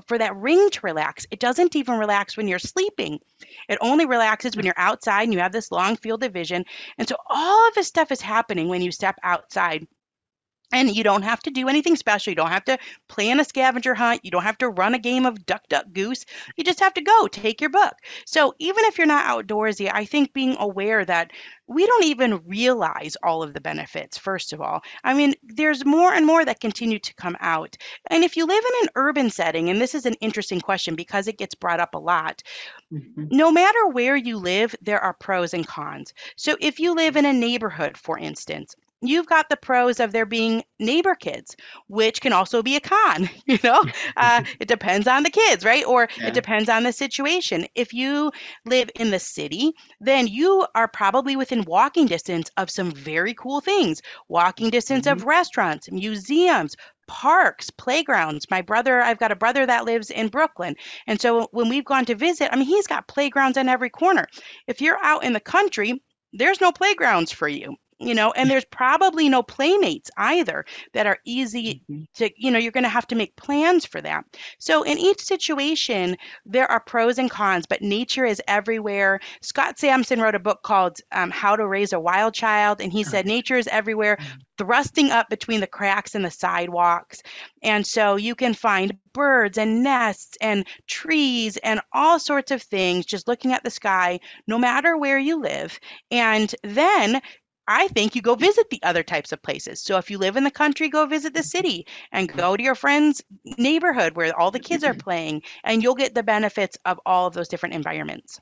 for 0.07 0.17
that 0.17 0.35
ring 0.35 0.69
to 0.71 0.79
relax. 0.83 1.25
It 1.31 1.39
doesn't 1.39 1.75
even 1.75 1.97
relax 1.97 2.37
when 2.37 2.47
you're 2.47 2.59
sleeping. 2.59 3.19
It 3.67 3.77
only 3.81 4.05
relaxes 4.05 4.55
when 4.55 4.65
you're 4.65 4.73
outside 4.77 5.23
and 5.23 5.33
you 5.33 5.39
have 5.39 5.51
this 5.51 5.71
long 5.71 5.95
field 5.95 6.23
of 6.23 6.33
vision. 6.33 6.65
And 6.97 7.07
so 7.07 7.15
all 7.27 7.67
of 7.67 7.75
this 7.75 7.87
stuff 7.87 8.11
is 8.11 8.21
happening 8.21 8.67
when 8.67 8.81
you 8.81 8.91
step 8.91 9.17
outside. 9.23 9.87
And 10.71 10.95
you 10.95 11.03
don't 11.03 11.23
have 11.23 11.39
to 11.43 11.51
do 11.51 11.67
anything 11.67 11.95
special. 11.95 12.31
You 12.31 12.35
don't 12.35 12.51
have 12.51 12.65
to 12.65 12.77
plan 13.07 13.39
a 13.39 13.43
scavenger 13.45 13.95
hunt. 13.95 14.21
You 14.23 14.31
don't 14.31 14.43
have 14.43 14.57
to 14.59 14.69
run 14.69 14.93
a 14.93 14.99
game 14.99 15.25
of 15.25 15.45
duck, 15.45 15.67
duck, 15.69 15.85
goose. 15.93 16.25
You 16.57 16.63
just 16.63 16.79
have 16.79 16.93
to 16.95 17.01
go 17.01 17.27
take 17.27 17.59
your 17.59 17.69
book. 17.71 17.93
So, 18.25 18.53
even 18.59 18.83
if 18.85 18.97
you're 18.97 19.07
not 19.07 19.25
outdoorsy, 19.25 19.89
I 19.91 20.05
think 20.05 20.33
being 20.33 20.55
aware 20.59 21.03
that 21.05 21.31
we 21.67 21.85
don't 21.85 22.03
even 22.05 22.41
realize 22.45 23.15
all 23.23 23.41
of 23.43 23.53
the 23.53 23.61
benefits, 23.61 24.17
first 24.17 24.53
of 24.53 24.61
all. 24.61 24.81
I 25.03 25.13
mean, 25.13 25.33
there's 25.43 25.85
more 25.85 26.13
and 26.13 26.25
more 26.25 26.45
that 26.45 26.59
continue 26.59 26.99
to 26.99 27.13
come 27.15 27.37
out. 27.39 27.75
And 28.07 28.23
if 28.23 28.35
you 28.37 28.45
live 28.45 28.63
in 28.63 28.83
an 28.83 28.89
urban 28.95 29.29
setting, 29.29 29.69
and 29.69 29.79
this 29.81 29.95
is 29.95 30.05
an 30.05 30.15
interesting 30.21 30.61
question 30.61 30.95
because 30.95 31.27
it 31.27 31.37
gets 31.37 31.55
brought 31.55 31.79
up 31.79 31.93
a 31.95 31.99
lot, 31.99 32.41
Mhm. 32.91 33.31
no 33.31 33.51
matter 33.51 33.87
where 33.87 34.15
you 34.15 34.37
live, 34.37 34.75
there 34.81 34.99
are 34.99 35.13
pros 35.13 35.53
and 35.53 35.67
cons. 35.67 36.13
So 36.35 36.57
if 36.59 36.79
you 36.79 36.95
live 36.95 37.15
in 37.15 37.25
a 37.25 37.33
neighborhood, 37.33 37.97
for 37.97 38.17
instance, 38.19 38.75
you've 39.01 39.27
got 39.27 39.49
the 39.49 39.57
pros 39.57 39.99
of 39.99 40.11
there 40.11 40.25
being 40.25 40.63
neighbor 40.79 41.15
kids, 41.15 41.55
which 41.87 42.21
can 42.21 42.33
also 42.33 42.61
be 42.63 42.75
a 42.75 42.79
con. 42.81 43.29
You 43.45 43.57
know, 43.63 43.83
uh, 44.17 44.41
it 44.59 44.67
depends 44.67 45.07
on 45.07 45.23
the 45.23 45.29
kids, 45.31 45.65
right? 45.65 45.85
Or 45.85 46.07
Yeah. 46.15 46.27
it 46.27 46.33
depends 46.33 46.69
on 46.69 46.83
the 46.83 46.91
situation. 46.93 47.65
If 47.75 47.93
you 47.93 48.31
live 48.65 48.89
in 48.95 49.09
the 49.11 49.19
city, 49.19 49.73
then 49.99 50.27
you 50.27 50.65
are 50.75 50.87
probably 50.87 51.35
within 51.35 51.63
walking 51.65 52.05
distance 52.05 52.49
of 52.57 52.69
some 52.69 52.91
very 52.91 53.33
cool 53.33 53.61
things. 53.61 54.01
Walking 54.27 54.69
distance 54.69 55.07
of 55.07 55.23
restaurants, 55.23 55.89
museums, 55.91 56.75
parks, 57.07 57.69
playgrounds. 57.71 58.47
My 58.51 58.61
brother, 58.61 59.01
I've 59.01 59.17
got 59.19 59.31
a 59.31 59.35
brother 59.35 59.65
that 59.65 59.85
lives 59.85 60.09
in 60.11 60.27
Brooklyn. 60.27 60.75
And 61.07 61.19
so 61.19 61.47
when 61.51 61.69
we've 61.69 61.85
gone 61.85 62.05
to 62.05 62.15
visit, 62.15 62.49
I 62.51 62.55
mean, 62.55 62.67
he's 62.67 62.87
got 62.87 63.07
playgrounds 63.07 63.57
on 63.57 63.67
every 63.69 63.89
corner. 63.89 64.27
If 64.67 64.81
you're 64.81 65.03
out 65.03 65.23
in 65.23 65.33
the 65.33 65.39
country, 65.39 66.01
there's 66.33 66.61
no 66.61 66.71
playgrounds 66.71 67.31
for 67.31 67.47
you. 67.47 67.75
You 67.99 68.13
know, 68.15 68.31
and 68.31 68.49
there's 68.49 68.65
probably 68.65 69.27
no 69.27 69.43
playmates 69.43 70.09
either 70.17 70.65
that 70.93 71.05
are 71.05 71.19
easy 71.25 71.81
Mhm. 71.89 72.05
to, 72.15 72.31
you 72.37 72.49
know, 72.49 72.57
you're 72.57 72.71
going 72.71 72.83
to 72.85 72.89
have 72.89 73.07
to 73.07 73.15
make 73.15 73.35
plans 73.35 73.85
for 73.85 73.99
that. 74.01 74.23
So 74.57 74.83
in 74.83 74.97
each 74.97 75.21
situation, 75.21 76.15
there 76.45 76.69
are 76.71 76.79
pros 76.79 77.17
and 77.19 77.29
cons, 77.29 77.65
but 77.65 77.81
nature 77.81 78.25
is 78.25 78.41
everywhere. 78.47 79.19
Scott 79.41 79.77
Sampson 79.79 80.21
wrote 80.21 80.35
a 80.35 80.39
book 80.39 80.63
called 80.63 80.97
um, 81.11 81.29
How 81.29 81.55
to 81.57 81.67
Raise 81.67 81.91
a 81.91 81.99
Wild 81.99 82.33
Child, 82.33 82.79
and 82.79 82.91
he 82.91 83.03
said 83.03 83.25
nature 83.25 83.57
is 83.57 83.67
everywhere, 83.67 84.17
thrusting 84.57 85.11
up 85.11 85.29
between 85.29 85.59
the 85.59 85.67
cracks 85.67 86.15
in 86.15 86.21
the 86.21 86.31
sidewalks. 86.31 87.21
And 87.63 87.85
so 87.85 88.15
you 88.15 88.35
can 88.35 88.53
find 88.53 88.97
birds 89.13 89.57
and 89.57 89.83
nests 89.83 90.37
and 90.41 90.65
trees 90.87 91.57
and 91.57 91.81
all 91.93 92.19
sorts 92.19 92.51
of 92.51 92.61
things 92.61 93.05
just 93.05 93.27
looking 93.27 93.53
at 93.53 93.63
the 93.63 93.69
sky, 93.69 94.19
no 94.47 94.57
matter 94.57 94.97
where 94.97 95.19
you 95.19 95.41
live. 95.41 95.79
And 96.11 96.53
then 96.63 97.21
I 97.69 97.87
think 97.89 98.15
you 98.15 98.23
go 98.23 98.33
visit 98.33 98.71
the 98.71 98.81
other 98.81 99.03
types 99.03 99.31
of 99.31 99.43
places. 99.43 99.79
So 99.79 99.97
if 99.97 100.09
you 100.09 100.17
live 100.17 100.35
in 100.35 100.43
the 100.43 100.49
country, 100.49 100.89
go 100.89 101.05
visit 101.05 101.35
the 101.35 101.41
mm-hmm. 101.41 101.45
city 101.45 101.87
and 102.11 102.27
go 102.27 102.57
to 102.57 102.63
your 102.63 102.73
friend's 102.73 103.23
neighborhood 103.59 104.15
where 104.15 104.37
all 104.37 104.49
the 104.49 104.59
kids 104.59 104.83
are 104.83 104.91
mm-hmm. 104.91 104.99
playing, 105.01 105.41
and 105.63 105.83
you'll 105.83 105.93
get 105.93 106.15
the 106.15 106.23
benefits 106.23 106.79
of 106.83 106.99
all 107.05 107.27
of 107.27 107.35
those 107.35 107.47
different 107.47 107.75
environments. 107.75 108.41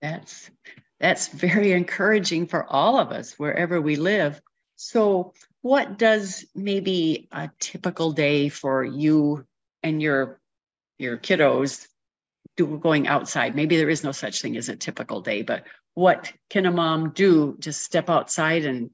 That's 0.00 0.50
that's 0.98 1.28
very 1.28 1.72
encouraging 1.72 2.46
for 2.46 2.64
all 2.64 2.98
of 2.98 3.12
us 3.12 3.34
wherever 3.34 3.78
we 3.78 3.96
live. 3.96 4.40
So, 4.76 5.34
what 5.60 5.98
does 5.98 6.46
maybe 6.54 7.28
a 7.30 7.50
typical 7.60 8.12
day 8.12 8.48
for 8.48 8.82
you 8.82 9.46
and 9.82 10.00
your 10.00 10.40
your 10.98 11.18
kiddos 11.18 11.86
do 12.56 12.78
going 12.78 13.06
outside? 13.06 13.54
Maybe 13.54 13.76
there 13.76 13.90
is 13.90 14.02
no 14.02 14.12
such 14.12 14.40
thing 14.40 14.56
as 14.56 14.70
a 14.70 14.76
typical 14.76 15.20
day, 15.20 15.42
but 15.42 15.64
what 15.94 16.32
can 16.50 16.66
a 16.66 16.70
mom 16.72 17.10
do? 17.10 17.56
Just 17.60 17.82
step 17.82 18.10
outside 18.10 18.64
and 18.64 18.90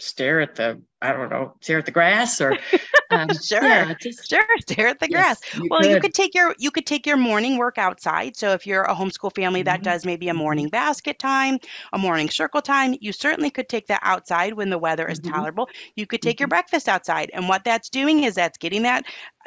stare 0.00 0.40
at 0.40 0.56
the 0.56 0.82
I 1.02 1.12
don't 1.12 1.30
know, 1.30 1.56
stare 1.62 1.78
at 1.78 1.86
the 1.86 1.92
grass 1.92 2.40
or 2.40 2.58
um, 3.10 3.40
Sure. 3.42 3.60
yeah, 3.60 3.94
just 3.94 4.28
Sure, 4.28 4.40
stare 4.58 4.88
at 4.88 4.98
the 5.00 5.08
grass. 5.08 5.38
you 5.52 5.70
Well, 5.70 5.84
you 5.84 5.96
could. 5.96 5.98
could 5.98 6.14
take 6.14 6.34
your 6.34 6.54
you 6.58 6.70
could 6.70 6.86
take 6.86 7.06
your 7.06 7.16
morning 7.16 7.56
work 7.58 7.78
outside. 7.78 8.36
So 8.36 8.52
if 8.52 8.66
you're 8.66 8.82
a 8.84 8.94
homeschool 8.94 9.34
family 9.34 9.62
that 9.62 9.82
Mhm. 9.82 9.84
does 9.84 10.04
maybe 10.04 10.28
a 10.28 10.34
Mhm. 10.34 10.34
morning 10.34 10.68
basket 10.68 11.18
time, 11.18 11.58
a 11.92 11.98
morning 11.98 12.28
circle 12.30 12.62
time, 12.62 12.96
you 13.00 13.12
certainly 13.12 13.50
could 13.50 13.68
take 13.68 13.86
that 13.88 14.00
outside 14.02 14.54
when 14.54 14.70
the 14.70 14.78
weather 14.78 15.08
is 15.08 15.18
Mhm. 15.18 15.20
tolerable. 15.20 15.68
You 15.96 16.06
could 16.06 16.22
take 16.22 16.40
your 16.40 16.48
Mhm. 16.48 16.50
breakfast 16.50 16.88
outside. 16.88 17.30
And 17.34 17.48
what 17.48 17.64
that's 17.64 17.88
doing 17.90 18.24
is 18.24 18.34
that's 18.34 18.58
getting 18.58 18.82
that 18.82 19.04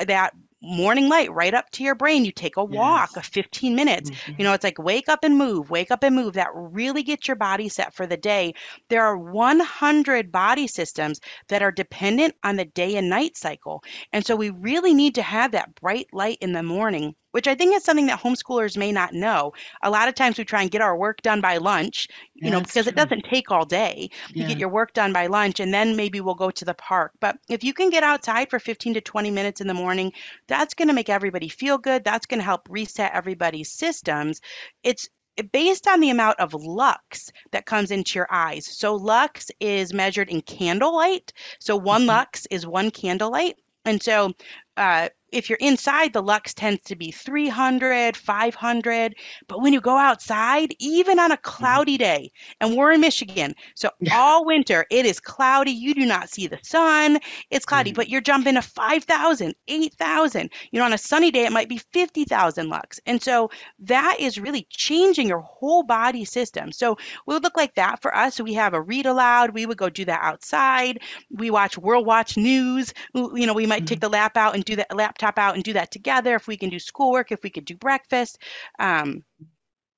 that 0.08 0.34
morning 0.62 1.10
light 1.10 1.32
right 1.32 1.54
up 1.54 1.70
to 1.72 1.84
your 1.84 1.96
brain. 1.96 2.26
You 2.26 2.32
take 2.32 2.58
a 2.58 2.64
walk 2.64 3.12
Yes. 3.12 3.18
of 3.18 3.26
15 3.26 3.76
minutes. 3.76 4.10
Mhm. 4.28 4.38
You 4.38 4.44
know, 4.46 4.54
it's 4.54 4.64
like 4.64 4.78
wake 4.80 5.10
up 5.10 5.24
and 5.24 5.38
move, 5.38 5.70
wake 5.70 5.92
up 5.92 6.04
and 6.04 6.16
move. 6.16 6.34
That 6.34 6.50
really 6.54 7.04
gets 7.04 7.28
your 7.28 7.36
body 7.38 7.70
set 7.70 7.94
for 7.94 8.06
the 8.08 8.18
day. 8.18 8.54
There 8.90 9.04
are 9.06 9.18
100 9.18 10.32
body 10.32 10.68
systems 10.68 11.20
that 11.48 11.62
are 11.62 11.72
dependent 11.72 12.36
on 12.44 12.56
the 12.58 12.66
day 12.66 12.96
and 12.96 13.10
night 13.10 13.38
cycle. 13.38 13.84
And 14.14 14.26
so 14.26 14.36
we 14.36 14.50
really 14.50 14.94
need 14.94 15.16
to 15.16 15.22
have 15.22 15.52
that 15.52 15.76
bright 15.76 16.08
light 16.14 16.38
in 16.42 16.54
the 16.54 16.64
morning, 16.64 17.16
which 17.32 17.48
I 17.48 17.56
think 17.56 17.76
is 17.76 17.84
something 17.84 18.08
that 18.08 18.20
homeschoolers 18.20 18.78
may 18.78 18.92
not 18.92 19.14
know. 19.14 19.54
A 19.84 19.90
lot 19.90 20.08
of 20.08 20.16
times 20.16 20.38
we 20.38 20.46
try 20.46 20.62
and 20.62 20.72
get 20.72 20.82
our 20.82 20.96
work 20.98 21.22
done 21.22 21.42
by 21.42 21.58
lunch, 21.58 22.08
you 22.42 22.50
know, 22.52 22.60
That's 22.60 22.72
because 22.72 22.88
it 22.88 22.96
doesn't 22.96 23.26
take 23.26 23.52
all 23.52 23.66
day. 23.66 24.10
You 24.34 24.44
Yeah. 24.44 24.46
get 24.46 24.60
your 24.60 24.70
work 24.70 24.94
done 24.94 25.14
by 25.14 25.28
lunch 25.28 25.60
and 25.60 25.74
then 25.74 25.96
maybe 25.96 26.22
we'll 26.22 26.36
go 26.36 26.52
to 26.52 26.66
the 26.66 26.74
park. 26.74 27.12
But 27.20 27.38
if 27.50 27.64
you 27.64 27.74
can 27.74 27.90
get 27.90 28.04
outside 28.04 28.50
for 28.50 28.60
15 28.60 28.94
to 28.96 29.02
20 29.02 29.32
minutes 29.32 29.62
in 29.62 29.68
the 29.68 29.74
morning, 29.74 30.14
that's 30.48 30.74
going 30.74 30.88
to 30.88 30.94
make 30.94 31.10
everybody 31.10 31.50
feel 31.50 31.78
good. 31.78 32.04
That's 32.04 32.26
going 32.26 32.40
to 32.40 32.46
help 32.46 32.68
reset 32.70 33.12
everybody's 33.14 33.72
systems. 33.72 34.42
It's 34.84 35.10
based 35.52 35.88
on 35.88 36.00
the 36.02 36.10
amount 36.10 36.40
of 36.40 36.54
lux 36.54 37.32
that 37.52 37.66
comes 37.66 37.92
into 37.92 38.20
your 38.20 38.28
eyes. 38.30 38.66
So 38.66 38.96
lux 38.96 39.52
is 39.60 39.94
measured 39.94 40.30
in 40.30 40.42
candlelight. 40.42 41.32
So 41.60 41.76
one 41.78 42.06
Mhm. 42.06 42.08
lux 42.08 42.46
is 42.52 42.68
one 42.68 42.92
candlelight. 42.92 43.56
And 43.86 44.02
so 44.04 44.34
uh, 44.80 45.10
if 45.32 45.50
you're 45.50 45.60
inside, 45.62 46.14
the 46.14 46.24
lux 46.24 46.54
tends 46.56 46.82
to 46.86 46.96
be 46.96 47.12
300, 47.12 48.18
500. 48.18 49.16
But 49.48 49.62
when 49.62 49.74
you 49.74 49.82
go 49.82 49.98
outside, 49.98 50.76
even 50.80 51.20
on 51.20 51.32
a 51.32 51.38
Mm-hmm. 51.60 51.78
cloudy 51.78 51.98
day, 51.98 52.32
and 52.62 52.78
we're 52.78 52.94
in 52.94 53.02
Michigan, 53.02 53.56
so 53.76 53.92
all 54.10 54.46
winter 54.46 54.86
it 54.90 55.06
is 55.06 55.20
cloudy. 55.20 55.72
You 55.72 55.94
do 55.94 56.06
not 56.06 56.30
see 56.30 56.48
the 56.48 56.60
sun. 56.64 57.20
It's 57.52 57.66
cloudy, 57.66 57.92
Mhm. 57.92 57.94
but 57.94 58.10
you're 58.10 58.22
jumping 58.22 58.56
to 58.56 58.62
5,000, 58.62 59.56
8,000. 59.68 60.52
You 60.72 60.80
know, 60.80 60.86
on 60.86 60.94
a 60.94 60.98
sunny 60.98 61.32
day, 61.32 61.46
it 61.46 61.52
might 61.54 61.70
be 61.70 61.80
50,000 61.94 62.70
lux. 62.70 63.00
And 63.06 63.22
so 63.22 63.52
that 63.80 64.18
is 64.20 64.40
really 64.40 64.68
changing 64.70 65.28
your 65.28 65.42
whole 65.42 65.84
body 65.84 66.26
system. 66.26 66.72
So 66.72 66.98
we 67.26 67.34
would 67.36 67.44
look 67.44 67.58
like 67.58 67.76
that 67.76 68.02
for 68.02 68.16
us. 68.16 68.36
So 68.36 68.44
we 68.44 68.54
have 68.54 68.74
a 68.74 68.82
read 68.82 69.06
aloud. 69.06 69.52
We 69.54 69.66
would 69.66 69.78
go 69.78 69.90
do 69.90 70.06
that 70.06 70.22
outside. 70.24 71.00
We 71.30 71.52
watch 71.52 71.78
World 71.78 72.06
Watch 72.06 72.38
News. 72.38 72.94
You 73.14 73.46
know, 73.48 73.54
we 73.54 73.68
might 73.68 73.86
take 73.86 74.00
the 74.02 74.10
lap 74.10 74.38
out 74.38 74.56
and 74.56 74.66
do 74.70 74.76
that 74.78 74.96
laptop 74.96 75.38
out 75.38 75.56
and 75.56 75.64
do 75.64 75.74
that 75.74 75.92
together. 75.92 76.36
If 76.36 76.48
we 76.48 76.58
can 76.58 76.70
do 76.70 76.80
schoolwork, 76.80 77.32
if 77.32 77.44
we 77.44 77.50
could 77.50 77.66
do 77.66 77.76
breakfast. 77.76 78.40
Um, 78.80 79.24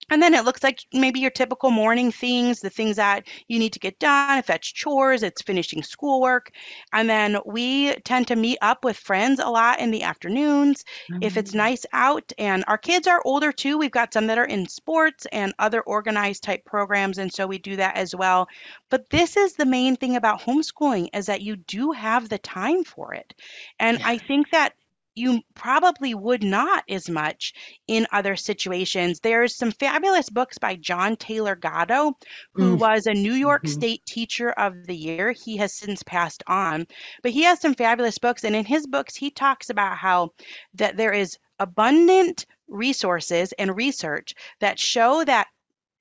and 0.09 0.21
then 0.21 0.33
it 0.33 0.43
looks 0.43 0.63
like 0.63 0.79
maybe 0.93 1.19
your 1.19 1.31
typical 1.31 1.71
morning 1.71 2.11
things, 2.11 2.59
the 2.59 2.69
things 2.69 2.97
that 2.97 3.27
you 3.47 3.59
need 3.59 3.73
to 3.73 3.79
get 3.79 3.99
done. 3.99 4.37
If 4.39 4.47
that's 4.47 4.71
chores, 4.71 5.23
it's 5.23 5.41
finishing 5.41 5.83
schoolwork. 5.83 6.51
And 6.91 7.09
then 7.09 7.37
we 7.45 7.95
tend 8.01 8.27
to 8.27 8.35
meet 8.35 8.57
up 8.61 8.83
with 8.83 8.97
friends 8.97 9.39
a 9.39 9.49
lot 9.49 9.79
in 9.79 9.91
the 9.91 10.03
afternoons. 10.03 10.83
If 11.21 11.37
it's 11.37 11.53
Mhm. 11.53 11.55
nice 11.55 11.85
out, 11.93 12.31
and 12.37 12.63
our 12.67 12.77
kids 12.77 13.07
are 13.07 13.21
older 13.25 13.51
too, 13.51 13.77
we've 13.77 13.91
got 13.91 14.13
some 14.13 14.27
that 14.27 14.37
are 14.37 14.45
in 14.45 14.67
sports 14.67 15.25
and 15.31 15.53
other 15.59 15.81
organized 15.81 16.43
type 16.43 16.65
programs. 16.65 17.17
And 17.17 17.31
so 17.31 17.47
we 17.47 17.57
do 17.57 17.75
that 17.77 17.95
as 17.95 18.15
well. 18.15 18.47
But 18.89 19.09
this 19.09 19.37
is 19.37 19.55
the 19.55 19.65
main 19.65 19.95
thing 19.95 20.15
about 20.15 20.41
homeschooling 20.41 21.09
is 21.13 21.25
that 21.27 21.41
you 21.41 21.55
do 21.55 21.91
have 21.91 22.29
the 22.29 22.37
time 22.39 22.83
for 22.83 23.13
it. 23.13 23.33
And 23.79 23.97
Yeah. 23.97 24.05
I 24.05 24.17
think 24.17 24.49
that 24.51 24.73
you 25.15 25.41
probably 25.55 26.13
would 26.13 26.43
not 26.43 26.83
as 26.89 27.09
much 27.09 27.53
in 27.87 28.07
other 28.11 28.35
situations. 28.35 29.19
There's 29.19 29.55
some 29.55 29.71
fabulous 29.71 30.29
books 30.29 30.57
by 30.57 30.75
John 30.75 31.15
Taylor 31.17 31.55
Gatto, 31.55 32.13
who 32.53 32.75
Mm. 32.75 32.77
was 32.77 33.05
a 33.07 33.13
New 33.13 33.33
York 33.33 33.67
Mhm. 33.67 33.67
State 33.67 34.05
Teacher 34.05 34.51
of 34.51 34.87
the 34.87 34.95
Year. 34.95 35.31
He 35.33 35.57
has 35.57 35.73
since 35.73 36.03
passed 36.03 36.43
on, 36.47 36.85
but 37.23 37.31
he 37.31 37.43
has 37.43 37.59
some 37.61 37.75
fabulous 37.75 38.17
books. 38.17 38.43
And 38.43 38.55
in 38.55 38.65
his 38.65 38.87
books, 38.87 39.15
he 39.15 39.31
talks 39.31 39.69
about 39.69 39.97
how 39.97 40.31
that 40.75 40.97
there 40.97 41.13
is 41.13 41.37
abundant 41.59 42.45
resources 42.67 43.53
and 43.59 43.75
research 43.75 44.33
that 44.59 44.79
show 44.79 45.23
that 45.25 45.47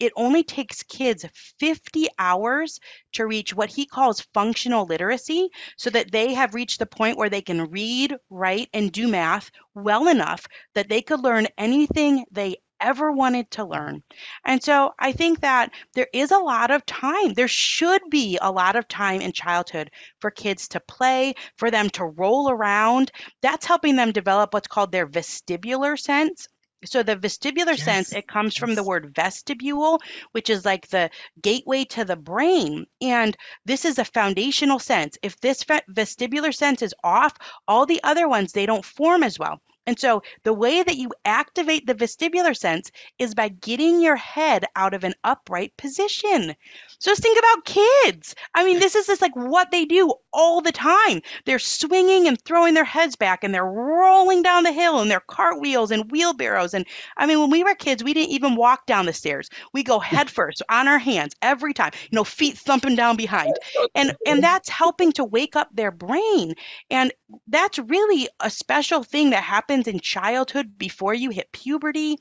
it 0.00 0.12
only 0.16 0.42
takes 0.42 0.82
kids 0.82 1.24
50 1.60 2.08
hours 2.18 2.80
to 3.12 3.26
reach 3.26 3.54
what 3.54 3.70
he 3.70 3.86
calls 3.86 4.26
functional 4.34 4.86
literacy 4.86 5.50
so 5.76 5.90
that 5.90 6.10
they 6.10 6.34
have 6.34 6.54
reached 6.54 6.78
the 6.78 6.86
point 6.86 7.18
where 7.18 7.28
they 7.30 7.42
can 7.42 7.70
read, 7.70 8.16
write, 8.30 8.68
and 8.72 8.90
do 8.90 9.06
math 9.06 9.50
well 9.74 10.08
enough 10.08 10.46
that 10.74 10.88
they 10.88 11.02
could 11.02 11.20
learn 11.20 11.46
anything 11.58 12.24
they 12.32 12.56
ever 12.80 13.12
wanted 13.12 13.50
to 13.50 13.64
learn. 13.64 14.02
And 14.44 14.62
so 14.62 14.92
I 14.98 15.12
think 15.12 15.40
that 15.40 15.70
there 15.94 16.08
is 16.14 16.30
a 16.30 16.38
lot 16.38 16.70
of 16.70 16.86
time. 16.86 17.34
There 17.34 17.46
should 17.48 18.00
be 18.10 18.38
a 18.40 18.50
lot 18.50 18.74
of 18.76 18.88
time 18.88 19.20
in 19.20 19.32
childhood 19.32 19.90
for 20.18 20.30
kids 20.30 20.66
to 20.68 20.80
play, 20.80 21.34
for 21.56 21.70
them 21.70 21.90
to 21.90 22.06
roll 22.06 22.50
around. 22.50 23.12
That's 23.42 23.66
helping 23.66 23.96
them 23.96 24.12
develop 24.12 24.54
what's 24.54 24.68
called 24.68 24.92
their 24.92 25.06
vestibular 25.06 25.98
sense. 25.98 26.48
So 26.84 27.02
the 27.02 27.16
vestibular 27.16 27.78
sense, 27.78 28.12
it 28.12 28.26
comes 28.26 28.56
from 28.56 28.74
the 28.74 28.82
word 28.82 29.14
vestibule, 29.14 30.00
which 30.32 30.48
is 30.48 30.64
like 30.64 30.88
the 30.88 31.10
gateway 31.42 31.84
to 31.84 32.04
the 32.04 32.16
brain. 32.16 32.86
And 33.00 33.36
this 33.66 33.84
is 33.84 33.98
a 33.98 34.04
foundational 34.04 34.78
sense. 34.78 35.18
If 35.22 35.38
this 35.40 35.64
vestibular 35.64 36.54
sense 36.54 36.82
is 36.82 36.94
off, 37.04 37.36
all 37.68 37.86
the 37.86 38.02
other 38.02 38.28
ones, 38.28 38.52
they 38.52 38.66
don't 38.66 38.84
form 38.84 39.22
as 39.22 39.38
well. 39.38 39.60
And 39.86 39.98
so 39.98 40.22
the 40.44 40.52
way 40.52 40.82
that 40.82 40.96
you 40.96 41.10
activate 41.24 41.86
the 41.86 41.94
vestibular 41.94 42.56
sense 42.56 42.90
is 43.18 43.34
by 43.34 43.48
getting 43.48 44.00
your 44.00 44.16
head 44.16 44.64
out 44.76 44.94
of 44.94 45.04
an 45.04 45.14
upright 45.24 45.76
position. 45.76 46.54
So 46.98 47.10
just 47.10 47.22
think 47.22 47.38
about 47.38 47.64
kids. 47.64 48.34
I 48.54 48.64
mean, 48.64 48.78
this 48.78 48.94
is 48.94 49.06
just 49.06 49.22
like 49.22 49.34
what 49.34 49.70
they 49.70 49.86
do 49.86 50.12
all 50.32 50.60
the 50.60 50.70
time. 50.70 51.22
They're 51.46 51.58
swinging 51.58 52.28
and 52.28 52.40
throwing 52.44 52.74
their 52.74 52.84
heads 52.84 53.16
back 53.16 53.42
and 53.42 53.54
they're 53.54 53.64
rolling 53.64 54.42
down 54.42 54.64
the 54.64 54.72
hill 54.72 55.00
and 55.00 55.10
they're 55.10 55.20
cartwheels 55.20 55.90
and 55.90 56.10
wheelbarrows. 56.10 56.74
And 56.74 56.84
I 57.16 57.26
mean, 57.26 57.40
when 57.40 57.50
we 57.50 57.64
were 57.64 57.74
kids, 57.74 58.04
we 58.04 58.12
didn't 58.12 58.32
even 58.32 58.56
walk 58.56 58.84
down 58.86 59.06
the 59.06 59.12
stairs. 59.14 59.48
We 59.72 59.82
go 59.82 59.98
head 60.10 60.30
first 60.30 60.62
on 60.68 60.88
our 60.88 60.98
hands 60.98 61.34
every 61.40 61.72
time, 61.72 61.92
you 62.10 62.16
know, 62.16 62.24
feet 62.24 62.58
thumping 62.58 62.96
down 62.96 63.16
behind. 63.16 63.58
And 63.94 64.14
and 64.26 64.42
that's 64.42 64.68
helping 64.68 65.12
to 65.12 65.24
wake 65.24 65.56
up 65.56 65.68
their 65.72 65.90
brain. 65.90 66.54
And 66.90 67.12
that's 67.48 67.78
really 67.78 68.28
a 68.40 68.50
special 68.50 69.02
thing 69.02 69.30
that 69.30 69.42
happens 69.42 69.69
in 69.70 70.00
childhood 70.00 70.76
before 70.76 71.14
you 71.14 71.30
hit 71.30 71.52
puberty 71.52 72.16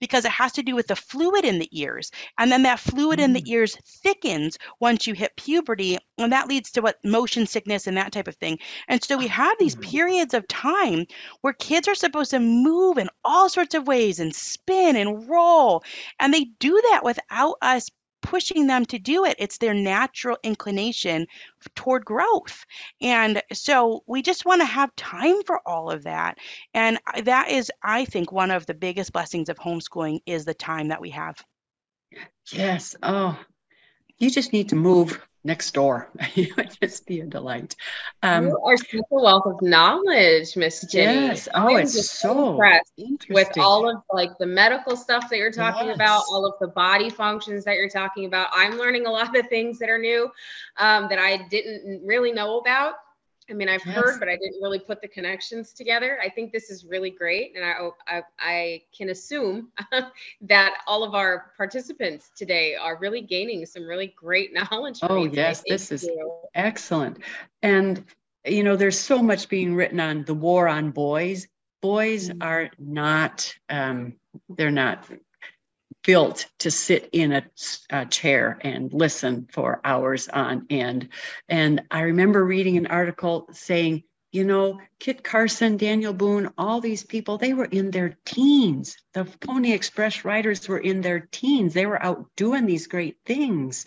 because 0.00 0.24
it 0.24 0.30
has 0.30 0.52
to 0.52 0.62
do 0.62 0.74
with 0.74 0.86
the 0.86 0.96
fluid 0.96 1.44
in 1.44 1.58
the 1.58 1.68
ears. 1.72 2.10
And 2.38 2.50
then 2.50 2.62
that 2.62 2.80
fluid 2.80 3.20
in 3.20 3.32
the 3.34 3.42
ears 3.50 3.76
thickens 4.02 4.56
once 4.80 5.06
you 5.06 5.12
hit 5.14 5.36
puberty, 5.36 5.98
and 6.16 6.32
that 6.32 6.48
leads 6.48 6.70
to 6.72 6.80
what 6.80 7.04
motion 7.04 7.46
sickness 7.46 7.86
and 7.86 7.96
that 7.98 8.12
type 8.12 8.28
of 8.28 8.36
thing. 8.36 8.58
And 8.88 9.04
so 9.04 9.18
we 9.18 9.26
have 9.26 9.58
these 9.58 9.74
Mhm. 9.74 9.82
periods 9.82 10.32
of 10.32 10.48
time 10.48 11.06
where 11.42 11.52
kids 11.52 11.88
are 11.88 11.94
supposed 11.94 12.30
to 12.30 12.38
move 12.40 12.96
in 12.96 13.08
all 13.24 13.48
sorts 13.48 13.74
of 13.74 13.86
ways 13.86 14.18
and 14.20 14.34
spin 14.34 14.96
and 14.96 15.28
roll, 15.28 15.82
and 16.18 16.32
they 16.32 16.44
do 16.58 16.80
that 16.90 17.04
without 17.04 17.56
us 17.60 17.90
pushing 18.24 18.66
them 18.66 18.86
to 18.86 18.98
do 18.98 19.26
it. 19.26 19.36
It's 19.38 19.58
their 19.58 19.74
natural 19.74 20.38
inclination 20.42 21.26
toward 21.76 22.04
growth. 22.04 22.64
And 23.00 23.42
so 23.52 24.02
we 24.06 24.22
just 24.22 24.46
want 24.46 24.62
to 24.62 24.66
have 24.66 24.96
time 24.96 25.42
for 25.44 25.60
all 25.68 25.90
of 25.90 26.04
that. 26.04 26.38
And 26.72 26.98
that 27.22 27.50
is, 27.50 27.70
I 27.82 28.06
think, 28.06 28.32
one 28.32 28.50
of 28.50 28.64
the 28.64 28.74
biggest 28.74 29.12
blessings 29.12 29.50
of 29.50 29.58
homeschooling 29.58 30.20
is 30.24 30.46
the 30.46 30.54
time 30.54 30.88
that 30.88 31.02
we 31.02 31.10
have. 31.10 31.36
Yes. 32.50 32.96
Oh, 33.02 33.38
you 34.18 34.30
just 34.30 34.54
need 34.54 34.70
to 34.70 34.76
move 34.76 35.20
next 35.44 35.72
door. 35.72 36.10
it 36.34 36.56
would 36.56 36.76
just 36.80 37.06
be 37.06 37.20
a 37.20 37.26
delight. 37.26 37.76
Um, 38.22 38.48
you 38.48 38.58
are 38.64 38.76
such 38.76 38.94
a 38.94 39.02
wealth 39.10 39.46
of 39.46 39.62
knowledge, 39.62 40.56
Miss 40.56 40.84
Ginny. 40.90 41.26
yes. 41.26 41.48
Oh, 41.54 41.68
I'm 41.68 41.82
it's 41.82 41.92
just 41.92 42.20
so 42.20 42.52
impressed 42.52 42.92
interesting. 42.96 43.34
with 43.34 43.58
all 43.58 43.88
of 43.88 44.02
like 44.12 44.36
the 44.38 44.46
medical 44.46 44.96
stuff 44.96 45.28
that 45.30 45.36
you're 45.36 45.52
talking 45.52 45.90
about, 45.90 46.24
all 46.30 46.46
of 46.46 46.54
the 46.60 46.68
body 46.68 47.10
functions 47.10 47.64
that 47.64 47.76
you're 47.76 47.88
talking 47.88 48.24
about. 48.24 48.48
I'm 48.52 48.78
learning 48.78 49.06
a 49.06 49.10
lot 49.10 49.36
of 49.36 49.48
things 49.48 49.78
that 49.78 49.90
are 49.90 49.98
new 49.98 50.30
um, 50.78 51.08
that 51.08 51.18
I 51.18 51.46
didn't 51.48 52.02
really 52.04 52.32
know 52.32 52.58
about. 52.58 52.94
I 53.50 53.52
mean, 53.52 53.68
I've 53.68 53.82
Yes. 53.84 53.94
heard, 53.94 54.18
but 54.20 54.28
I 54.28 54.36
didn't 54.36 54.60
really 54.62 54.78
put 54.78 55.00
the 55.00 55.08
connections 55.08 55.72
together. 55.72 56.18
I 56.22 56.28
think 56.30 56.52
this 56.52 56.70
is 56.70 56.84
really 56.84 57.10
great, 57.10 57.52
and 57.56 57.64
I 57.64 57.90
I, 58.08 58.22
I 58.38 58.82
can 58.96 59.10
assume 59.10 59.68
that 60.42 60.74
all 60.86 61.04
of 61.04 61.14
our 61.14 61.52
participants 61.56 62.30
today 62.36 62.74
are 62.74 62.98
really 62.98 63.20
gaining 63.22 63.66
some 63.66 63.84
really 63.86 64.14
great 64.16 64.52
knowledge. 64.70 65.00
from 65.00 65.08
Oh, 65.10 65.24
yes, 65.26 65.62
this 65.68 65.92
is 65.92 66.08
you. 66.08 66.32
excellent. 66.54 67.18
And, 67.62 68.04
you 68.44 68.62
know, 68.62 68.76
there's 68.76 68.98
so 68.98 69.22
much 69.22 69.48
being 69.48 69.74
written 69.74 70.00
on 70.00 70.24
the 70.24 70.34
war 70.34 70.68
on 70.68 70.90
boys. 70.90 71.46
Boys 71.82 72.30
Mm-hmm. 72.30 72.38
Mhm. 72.38 72.42
are 72.42 72.70
not, 72.78 73.54
um, 73.68 74.14
they're 74.48 74.70
not 74.70 75.06
built 76.04 76.46
to 76.60 76.70
sit 76.70 77.08
in 77.12 77.42
a 77.90 78.06
chair 78.06 78.58
and 78.60 78.92
listen 78.92 79.48
for 79.50 79.80
hours 79.84 80.28
on 80.28 80.66
end. 80.70 81.08
And 81.48 81.82
I 81.90 82.02
remember 82.02 82.44
reading 82.44 82.76
an 82.76 82.86
article 82.86 83.48
saying, 83.52 84.04
you 84.30 84.44
know, 84.44 84.80
Kit 84.98 85.22
Carson, 85.22 85.76
Daniel 85.76 86.12
Boone, 86.12 86.50
all 86.58 86.80
these 86.80 87.04
people, 87.04 87.38
they 87.38 87.54
were 87.54 87.66
in 87.66 87.90
their 87.92 88.18
teens. 88.24 88.96
The 89.12 89.24
Pony 89.24 89.72
Express 89.72 90.24
writers 90.24 90.68
were 90.68 90.78
in 90.78 91.02
their 91.02 91.20
teens. 91.20 91.72
They 91.72 91.86
were 91.86 92.02
out 92.02 92.26
doing 92.36 92.66
these 92.66 92.88
great 92.88 93.18
things. 93.24 93.84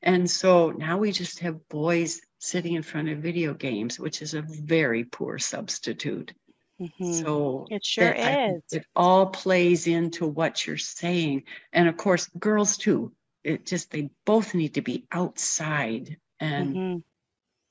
And 0.00 0.30
so 0.30 0.70
now 0.70 0.98
we 0.98 1.10
just 1.10 1.40
have 1.40 1.68
boys 1.68 2.20
sitting 2.38 2.74
in 2.74 2.84
front 2.84 3.08
of 3.08 3.18
video 3.18 3.54
games, 3.54 3.98
which 3.98 4.22
is 4.22 4.34
a 4.34 4.42
very 4.42 5.02
poor 5.02 5.38
substitute. 5.38 6.32
Mhm. 6.80 7.24
So 7.24 7.66
It 7.70 7.84
sure 7.84 8.12
that- 8.14 8.18
I 8.20 8.52
is. 8.52 8.62
It 8.72 8.86
all 8.94 9.26
plays 9.26 9.86
into 9.86 10.26
what 10.26 10.66
you're 10.66 10.76
saying. 10.78 11.44
And 11.72 11.88
of 11.88 11.96
course, 11.96 12.28
girls 12.38 12.76
too. 12.76 13.12
It 13.44 13.66
just, 13.66 13.90
they 13.90 14.10
both 14.24 14.54
need 14.54 14.74
to 14.74 14.82
be 14.82 15.06
outside 15.10 16.18
and, 16.40 16.76
Mhm. 16.76 17.02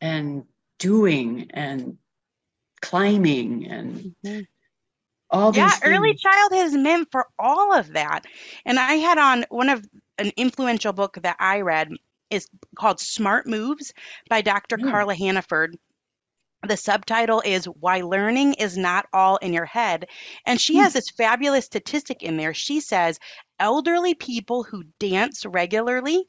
and 0.01 0.45
doing 0.79 1.51
and 1.51 1.97
climbing 2.81 3.67
and 3.67 4.13
Mhm. 4.23 4.47
all 5.29 5.51
Yeah, 5.51 5.69
these 5.69 5.81
early 5.83 6.15
childhood 6.15 6.65
is 6.65 6.73
meant 6.75 7.09
for 7.11 7.27
all 7.39 7.73
of 7.73 7.93
that. 7.93 8.25
And 8.65 8.79
I 8.79 8.93
had 8.95 9.17
on 9.17 9.45
one 9.49 9.69
of 9.69 9.85
an 10.17 10.31
influential 10.37 10.93
book 10.93 11.17
that 11.21 11.37
I 11.39 11.61
read 11.61 11.91
is 12.29 12.47
called 12.75 12.99
Smart 12.99 13.47
Moves 13.47 13.93
by 14.29 14.41
Dr. 14.41 14.77
Mm. 14.77 14.89
Carla 14.89 15.15
Hannaford. 15.15 15.77
The 16.65 16.77
subtitle 16.77 17.41
is 17.45 17.65
Why 17.65 18.01
Learning 18.01 18.53
is 18.55 18.77
Not 18.77 19.05
All 19.13 19.37
in 19.37 19.53
Your 19.53 19.65
Head. 19.65 20.07
And 20.45 20.59
she 20.59 20.77
Hmm. 20.77 20.79
has 20.79 20.93
this 20.93 21.09
fabulous 21.09 21.65
statistic 21.65 22.23
in 22.23 22.37
there. 22.37 22.53
She 22.53 22.79
says 22.79 23.19
elderly 23.59 24.13
people 24.15 24.63
who 24.63 24.83
dance 24.99 25.45
regularly 25.45 26.25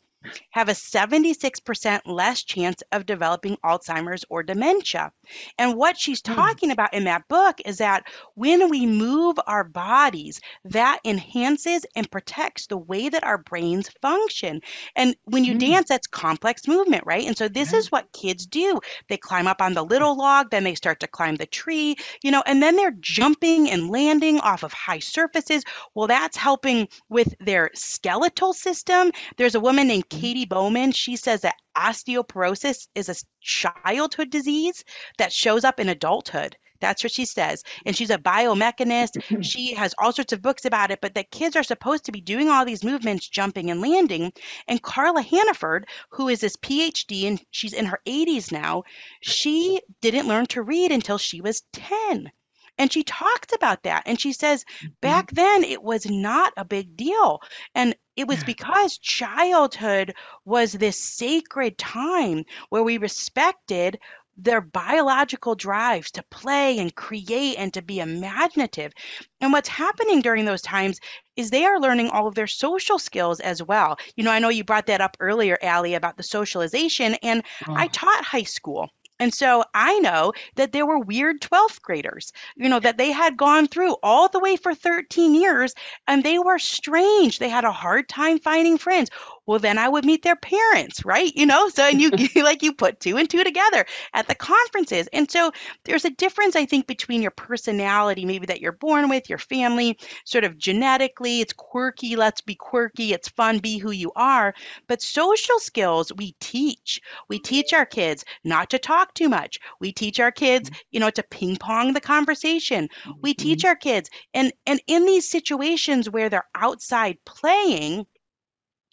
have 0.51 0.69
a 0.69 0.75
76% 0.75 2.03
less 2.07 2.43
chance 2.45 2.83
of 2.93 3.07
developing 3.07 3.57
Alzheimer's 3.65 4.25
or 4.29 4.43
dementia. 4.43 5.13
And 5.59 5.77
what 5.77 5.99
she's 5.99 6.21
Hmm. 6.27 6.49
talking 6.49 6.71
about 6.71 6.95
in 6.95 7.05
that 7.05 7.29
book 7.29 7.61
is 7.65 7.79
that 7.79 8.05
when 8.35 8.69
we 8.71 8.87
move 8.87 9.37
our 9.47 9.65
bodies, 9.65 10.41
that 10.65 11.01
enhances 11.05 11.85
and 11.97 12.11
protects 12.11 12.67
the 12.67 12.79
way 12.79 13.09
that 13.09 13.25
our 13.25 13.39
brains 13.39 13.89
function. 14.03 14.61
And 14.97 15.15
when 15.25 15.45
you 15.45 15.55
Mm. 15.55 15.55
dance, 15.55 15.89
that's 15.89 16.07
complex 16.07 16.67
movement, 16.67 17.05
right? 17.07 17.27
And 17.27 17.37
so 17.37 17.49
this 17.49 17.73
Yeah. 17.73 17.75
is 17.75 17.91
what 17.91 18.13
kids 18.13 18.47
do. 18.47 18.79
They 19.09 19.17
climb 19.17 19.47
up 19.47 19.61
on 19.61 19.75
the 19.75 19.85
little 19.85 20.17
log, 20.17 20.51
then 20.51 20.65
they 20.65 20.75
start 20.75 21.01
to 21.01 21.07
climb 21.07 21.37
the 21.37 21.47
tree, 21.47 21.97
you 22.23 22.31
know, 22.31 22.43
and 22.47 22.63
then 22.63 22.77
they're 22.77 22.97
jumping 23.01 23.71
and 23.71 23.91
landing 23.91 24.41
off 24.41 24.63
of 24.63 24.73
high 24.73 24.99
surfaces. 24.99 25.65
Well, 25.95 26.07
that's 26.07 26.37
helping 26.37 26.89
with 27.09 27.35
their 27.41 27.71
skeletal 27.75 28.53
system. 28.53 29.13
There's 29.37 29.55
a 29.55 29.61
woman 29.61 29.89
named. 29.89 30.08
Mm-hmm. 30.11 30.21
Katy 30.21 30.45
Bowman. 30.47 30.93
She 30.93 31.17
says 31.17 31.43
that 31.43 31.57
osteoporosis 31.77 32.89
is 32.95 33.09
a 33.09 33.15
childhood 33.41 34.31
disease 34.31 34.85
that 35.19 35.33
shows 35.33 35.65
up 35.65 35.81
in 35.81 35.89
adulthood. 35.89 36.57
That's 36.81 37.03
what 37.03 37.13
she 37.13 37.25
says. 37.25 37.63
And 37.85 37.97
she's 37.97 38.11
a 38.11 38.19
biomechanist. 38.19 39.43
She 39.43 39.75
has 39.75 39.95
all 39.99 40.13
sorts 40.13 40.33
of 40.33 40.43
books 40.43 40.65
about 40.65 40.91
it, 40.91 41.01
but 41.01 41.15
that 41.15 41.31
kids 41.31 41.57
are 41.57 41.63
supposed 41.63 42.05
to 42.05 42.13
be 42.13 42.21
doing 42.21 42.49
all 42.49 42.65
these 42.65 42.85
movements, 42.85 43.29
jumping 43.29 43.71
and 43.71 43.81
landing. 43.81 44.33
And 44.67 44.83
Carla 44.83 45.23
Hannaford, 45.23 45.89
who 46.11 46.29
is 46.29 46.41
this 46.41 46.57
PhD 46.57 47.27
and 47.27 47.41
she's 47.51 47.73
in 47.73 47.87
her 47.87 48.01
80s 48.07 48.53
now, 48.53 48.85
she 49.21 49.81
didn't 50.01 50.29
learn 50.29 50.47
to 50.47 50.63
read 50.63 50.93
until 50.93 51.19
she 51.19 51.41
was 51.41 51.63
10. 51.73 52.31
And 52.79 52.93
she 52.93 53.03
talks 53.03 53.53
about 53.55 53.83
that. 53.83 54.05
And 54.07 54.21
she 54.21 54.33
says 54.33 54.65
mm-hmm. 54.65 54.89
back 55.01 55.31
then 55.33 55.65
it 55.65 55.83
was 55.83 56.07
not 56.07 56.53
a 56.57 56.65
big 56.65 56.97
deal. 56.97 57.41
And 57.75 57.97
it 58.19 58.29
was 58.29 58.43
Yeah. 58.43 58.45
because 58.45 58.99
childhood 58.99 60.15
was 60.45 60.73
this 60.75 61.03
sacred 61.03 61.79
time 61.79 62.45
where 62.71 62.83
we 62.83 62.99
respected 62.99 63.99
their 64.37 64.61
biological 64.61 65.55
drives 65.55 66.11
to 66.13 66.23
play 66.31 66.79
and 66.79 66.95
create 66.95 67.57
and 67.59 67.75
to 67.75 67.83
be 67.83 68.01
imaginative. 68.01 68.93
And 69.41 69.53
what's 69.53 69.69
happening 69.69 70.21
during 70.23 70.45
those 70.45 70.63
times 70.63 71.01
is 71.37 71.51
they 71.51 71.65
are 71.65 71.81
learning 71.81 72.11
all 72.11 72.27
of 72.29 72.35
their 72.35 72.47
social 72.47 72.99
skills 72.99 73.41
as 73.41 73.63
well. 73.63 73.97
You 74.17 74.25
know, 74.25 74.31
I 74.33 74.39
know 74.41 74.49
you 74.49 74.65
brought 74.65 74.87
that 74.87 75.01
up 75.01 75.17
earlier, 75.21 75.59
Allie, 75.63 75.95
about 75.95 76.17
the 76.17 76.23
socialization, 76.23 77.15
and 77.23 77.43
I 77.75 77.89
Oh, 77.89 77.89
taught 77.89 78.25
high 78.25 78.43
school. 78.45 78.91
And 79.21 79.33
so 79.35 79.65
I 79.75 79.99
know 80.01 80.33
that 80.57 80.73
there 80.73 80.87
were 80.87 80.99
weird 80.99 81.41
12th 81.41 81.83
graders, 81.83 82.33
you 82.57 82.69
know, 82.69 82.81
that 82.81 82.99
they 82.99 83.13
had 83.13 83.37
gone 83.37 83.67
through 83.69 83.97
all 84.03 84.29
the 84.29 84.41
way 84.41 84.57
for 84.57 84.75
13 84.75 85.35
years 85.35 85.75
and 86.07 86.23
they 86.25 86.39
were 86.39 86.59
strange. 86.59 87.39
They 87.39 87.49
had 87.49 87.65
a 87.65 87.73
hard 87.73 88.09
time 88.09 88.39
finding 88.39 88.79
friends. 88.79 89.11
Well, 89.49 89.59
then 89.59 89.79
I 89.79 89.89
would 89.89 90.05
meet 90.05 90.23
their 90.23 90.37
parents, 90.37 91.07
right? 91.07 91.33
You 91.35 91.47
know, 91.47 91.71
so 91.71 91.83
and 91.85 91.99
you 92.03 92.11
like 92.45 92.63
you 92.63 92.75
put 92.75 93.01
two 93.01 93.17
and 93.17 93.31
two 93.31 93.43
together 93.43 93.87
at 94.13 94.29
the 94.29 94.35
conferences. 94.35 95.09
And 95.11 95.31
so 95.31 95.53
there's 95.85 96.05
a 96.05 96.11
difference, 96.11 96.55
I 96.55 96.67
think, 96.67 96.87
between 96.87 97.23
your 97.23 97.31
personality, 97.31 98.27
maybe 98.27 98.45
that 98.45 98.61
you're 98.61 98.73
born 98.73 99.09
with, 99.09 99.31
your 99.31 99.39
family, 99.39 99.99
sort 100.27 100.45
of 100.45 100.59
genetically, 100.59 101.41
it's 101.41 101.55
quirky, 101.55 102.15
let's 102.15 102.43
be 102.43 102.57
quirky, 102.57 103.15
it's 103.15 103.31
fun, 103.31 103.59
be 103.59 103.79
who 103.79 103.91
you 103.91 104.13
are. 104.17 104.53
But 104.87 105.01
social 105.01 105.59
skills 105.59 106.13
we 106.15 106.37
teach. 106.41 107.01
We 107.31 107.39
teach 107.39 107.73
our 107.73 107.87
kids 107.87 108.27
not 108.45 108.69
to 108.71 108.79
talk 108.79 109.15
too 109.15 109.31
much. 109.31 109.61
We 109.81 109.93
teach 109.93 110.21
our 110.21 110.31
kids, 110.31 110.69
mm-hmm. 110.69 110.79
you 110.91 111.01
know, 111.01 111.11
to 111.11 111.23
ping 111.23 111.57
pong 111.57 111.95
the 111.95 112.03
conversation. 112.03 112.91
We 113.23 113.33
teach 113.33 113.61
mm-hmm. 113.61 113.69
our 113.69 113.77
kids 113.77 114.11
and 114.35 114.53
and 114.67 114.79
in 114.87 115.07
these 115.07 115.31
situations 115.31 116.11
where 116.11 116.29
they're 116.29 116.49
outside 116.55 117.17
playing, 117.25 118.05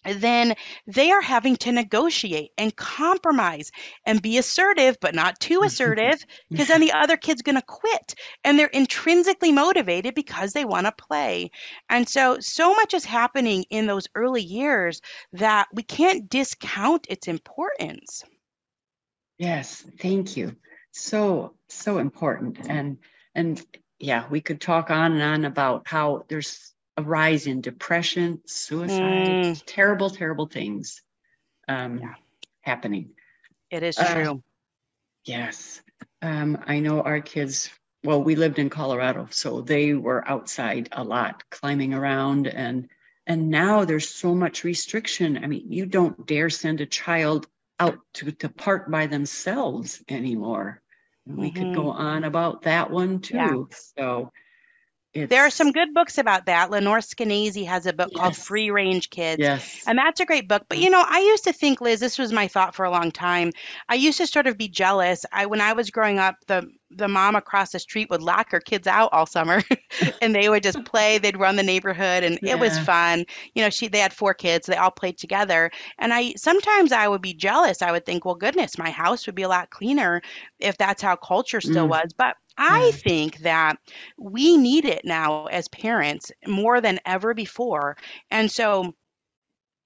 then 0.05 0.55
they 0.87 1.11
are 1.11 1.21
having 1.21 1.55
to 1.57 1.71
negotiate 1.71 2.51
and 2.57 2.75
compromise 2.75 3.71
and 4.05 4.21
be 4.21 4.37
assertive, 4.37 4.97
but 5.01 5.15
not 5.15 5.39
too 5.39 5.61
assertive, 5.63 6.25
because 6.49 6.67
then 6.67 6.81
the 6.81 6.93
other 6.93 7.17
kid's 7.17 7.41
going 7.41 7.55
to 7.55 7.61
quit. 7.61 8.15
And 8.43 8.57
they're 8.57 8.67
intrinsically 8.67 9.51
motivated 9.51 10.15
because 10.15 10.53
they 10.53 10.65
want 10.65 10.85
to 10.85 10.91
play. 10.91 11.51
And 11.89 12.07
so, 12.07 12.37
so 12.39 12.73
much 12.73 12.93
is 12.93 13.05
happening 13.05 13.65
in 13.69 13.87
those 13.87 14.07
early 14.15 14.43
years 14.43 15.01
that 15.33 15.67
we 15.73 15.83
can't 15.83 16.29
discount 16.29 17.07
its 17.09 17.27
importance. 17.27 18.23
Yes, 19.37 19.85
thank 19.99 20.37
you. 20.37 20.55
So, 20.91 21.55
so 21.67 21.97
important. 21.97 22.69
And 22.69 22.97
and 23.33 23.61
yeah, 23.99 24.25
we 24.29 24.41
could 24.41 24.61
talk 24.61 24.89
on 24.89 25.13
and 25.13 25.21
on 25.21 25.45
about 25.45 25.87
how 25.87 26.23
there's 26.29 26.73
a 26.97 27.03
rise 27.03 27.47
in 27.47 27.61
depression, 27.61 28.41
suicide, 28.45 29.27
Mm. 29.27 29.65
terrible, 29.65 30.09
terrible 30.09 30.47
things 30.47 31.01
um, 31.67 31.99
Yeah. 31.99 32.15
happening. 32.61 33.11
It 33.71 33.83
is 33.83 33.97
Uh, 33.97 34.13
true. 34.13 34.43
Yes. 35.25 35.81
Um, 36.21 36.57
I 36.65 36.79
know 36.79 37.01
our 37.01 37.19
kids, 37.21 37.69
well, 38.03 38.23
we 38.23 38.35
lived 38.35 38.59
in 38.59 38.69
Colorado, 38.69 39.27
so 39.31 39.61
they 39.61 39.93
were 39.93 40.27
outside 40.27 40.89
a 40.91 41.03
lot, 41.03 41.43
climbing 41.49 41.93
around 41.93 42.47
and 42.47 42.89
and 43.27 43.49
now 43.49 43.85
there's 43.85 44.07
so 44.07 44.35
much 44.35 44.63
restriction. 44.63 45.43
I 45.43 45.47
mean, 45.47 45.71
you 45.71 45.87
don't 45.87 46.27
dare 46.27 46.51
send 46.51 46.79
a 46.81 46.85
child 46.85 47.47
out 47.79 47.97
to, 48.13 48.31
to 48.31 48.49
park 48.49 48.91
by 48.91 49.07
themselves 49.07 50.03
anymore. 50.07 50.83
And 51.25 51.37
we 51.39 51.49
could 51.49 51.71
go 51.71 51.89
on 51.89 52.23
about 52.23 52.61
that 52.63 52.91
one 52.91 53.19
Mm-hmm. 53.19 53.35
Yeah. 53.35 53.55
too. 53.55 53.67
So 53.71 54.31
it's 55.15 55.29
There 55.29 55.41
are 55.45 55.49
some 55.49 55.71
good 55.71 55.93
books 55.93 56.17
about 56.17 56.45
that. 56.45 56.69
Lenore 56.69 56.99
Skenazy 56.99 57.65
has 57.65 57.85
a 57.85 57.93
book 57.93 58.11
called 58.13 58.35
Free 58.35 58.69
Range 58.69 59.09
Kids. 59.09 59.39
yes. 59.39 59.83
And 59.87 59.97
that's 59.97 60.19
a 60.19 60.25
great 60.25 60.47
book. 60.47 60.63
But 60.69 60.77
you 60.79 60.89
know, 60.89 61.03
I 61.07 61.19
used 61.19 61.45
to 61.45 61.53
think, 61.53 61.81
Liz, 61.81 61.99
this 61.99 62.19
was 62.19 62.31
my 62.31 62.47
thought 62.47 62.75
for 62.75 62.85
a 62.85 62.91
long 62.91 63.11
time. 63.11 63.51
I 63.89 63.95
used 63.95 64.17
to 64.19 64.27
sort 64.27 64.47
of 64.47 64.57
be 64.57 64.67
jealous. 64.67 65.25
I 65.31 65.45
when 65.45 65.61
I 65.61 65.73
was 65.73 65.89
growing 65.89 66.19
up, 66.19 66.35
the 66.47 66.69
the 66.91 67.07
mom 67.07 67.35
across 67.35 67.71
the 67.71 67.79
street 67.79 68.09
would 68.09 68.21
lock 68.21 68.51
her 68.51 68.59
kids 68.59 68.87
out 68.87 69.09
all 69.11 69.25
summer 69.25 69.61
and 70.21 70.33
they 70.35 70.49
would 70.49 70.63
just 70.63 70.83
play. 70.85 71.17
They'd 71.17 71.37
run 71.37 71.55
the 71.55 71.63
neighborhood 71.63 72.23
and 72.23 72.39
it 72.43 72.59
was 72.59 72.77
fun. 72.79 73.25
You 73.53 73.63
know, 73.63 73.69
she 73.69 73.87
they 73.87 73.99
had 73.99 74.13
four 74.13 74.33
kids, 74.33 74.67
they 74.67 74.75
all 74.77 74.91
played 74.91 75.17
together. 75.17 75.71
And 75.97 76.13
I 76.13 76.33
sometimes 76.37 76.91
I 76.91 77.07
would 77.07 77.21
be 77.21 77.33
jealous. 77.33 77.81
I 77.81 77.91
would 77.91 78.05
think, 78.05 78.25
well, 78.25 78.35
goodness, 78.35 78.77
my 78.77 78.89
house 78.91 79.25
would 79.25 79.35
be 79.35 79.43
a 79.43 79.49
lot 79.49 79.69
cleaner 79.71 80.21
if 80.59 80.77
that's 80.77 81.01
how 81.01 81.15
culture 81.15 81.61
still 81.61 81.87
Mm. 81.87 81.89
was. 81.89 82.13
But 82.17 82.35
I 82.57 82.91
Yeah. 82.91 82.97
think 83.03 83.39
that 83.39 83.77
we 84.17 84.57
need 84.57 84.85
it 84.85 85.03
now 85.05 85.47
as 85.47 85.67
parents 85.67 86.31
more 86.47 86.81
than 86.81 86.99
ever 87.05 87.33
before. 87.33 87.97
And 88.31 88.51
so 88.51 88.93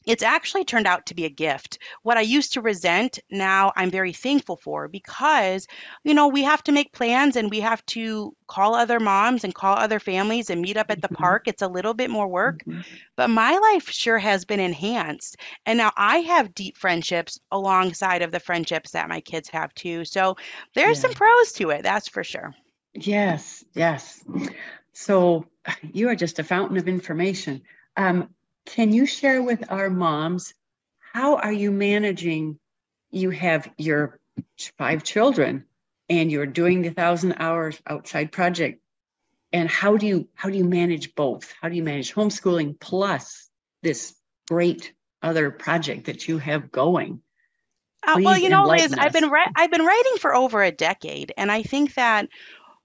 it's 0.06 0.24
actually 0.24 0.66
turned 0.66 0.88
out 0.88 1.06
to 1.08 1.16
be 1.16 1.26
a 1.26 1.30
gift. 1.30 1.78
What 2.04 2.18
I 2.18 2.22
used 2.22 2.54
to 2.54 2.62
resent, 2.62 3.20
now 3.30 3.72
I'm 3.76 3.92
very 3.92 4.14
thankful 4.14 4.58
for 4.58 4.88
because, 4.88 5.68
you 6.04 6.14
know, 6.14 6.28
we 6.28 6.44
have 6.44 6.64
to 6.64 6.72
make 6.72 6.94
plans 6.94 7.36
and 7.36 7.50
we 7.50 7.60
have 7.60 7.86
to 7.88 8.36
call 8.48 8.76
other 8.76 9.00
moms 9.00 9.44
and 9.44 9.54
call 9.54 9.78
other 9.78 10.00
families 10.00 10.50
and 10.50 10.62
meet 10.62 10.78
up 10.78 10.90
at 10.90 11.02
the 11.02 11.10
Mhm. 11.10 11.10
park. 11.10 11.44
It's 11.48 11.62
a 11.62 11.68
little 11.68 11.94
bit 11.94 12.10
more 12.10 12.28
work, 12.28 12.64
Mhm. 12.66 12.84
but 13.16 13.30
my 13.30 13.58
life 13.58 13.90
sure 13.90 14.18
has 14.20 14.46
been 14.46 14.60
enhanced. 14.60 15.38
And 15.66 15.78
now 15.78 15.92
I 15.96 16.18
have 16.20 16.56
deep 16.56 16.78
friendships 16.78 17.40
alongside 17.52 18.22
of 18.22 18.32
the 18.32 18.40
friendships 18.40 18.92
that 18.92 19.10
my 19.10 19.22
kids 19.22 19.50
have 19.50 19.74
too. 19.76 20.06
So 20.06 20.36
there's 20.76 21.00
Yeah. 21.00 21.02
some 21.02 21.14
pros 21.14 21.52
to 21.54 21.70
it, 21.72 21.84
that's 21.84 22.10
for 22.10 22.24
sure. 22.24 22.54
Yes, 22.94 23.64
yes. 23.74 24.24
So 24.94 25.46
you 25.84 26.10
are 26.10 26.16
just 26.16 26.40
a 26.40 26.44
fountain 26.44 26.78
of 26.78 26.88
information. 26.88 27.64
Um, 27.98 28.34
can 28.66 28.94
you 28.94 29.06
share 29.06 29.42
with 29.42 29.72
our 29.72 29.90
moms 29.90 30.54
how 31.14 31.38
are 31.38 31.52
you 31.52 31.72
managing? 31.72 32.60
You 33.12 33.32
have 33.32 33.70
your 33.78 34.20
five 34.78 35.04
children, 35.04 35.66
and 36.08 36.32
you're 36.32 36.46
doing 36.46 36.82
the 36.82 36.92
thousand 36.92 37.36
hours 37.40 37.80
outside 37.88 38.32
project. 38.32 38.82
And 39.52 39.68
how 39.68 39.98
do 39.98 40.06
you 40.06 40.30
how 40.36 40.50
do 40.50 40.58
you 40.58 40.66
manage 40.66 41.16
both? 41.16 41.52
How 41.60 41.70
do 41.70 41.76
you 41.76 41.84
manage 41.84 42.14
homeschooling 42.14 42.80
plus 42.80 43.50
this 43.82 44.16
great 44.48 44.94
other 45.22 45.50
project 45.50 46.06
that 46.06 46.28
you 46.28 46.38
have 46.38 46.72
going? 46.72 47.22
Uh, 48.06 48.20
well, 48.22 48.38
you 48.38 48.50
know, 48.50 48.66
Liz, 48.66 48.84
enlighten 48.84 49.00
I've 49.00 49.14
been 49.14 49.26
us. 49.26 49.32
ri- 49.32 49.52
I've 49.56 49.72
been 49.72 49.86
writing 49.86 50.18
for 50.20 50.36
over 50.36 50.64
a 50.64 50.72
decade, 50.72 51.34
and 51.38 51.52
I 51.52 51.64
think 51.64 51.96
that 51.96 52.30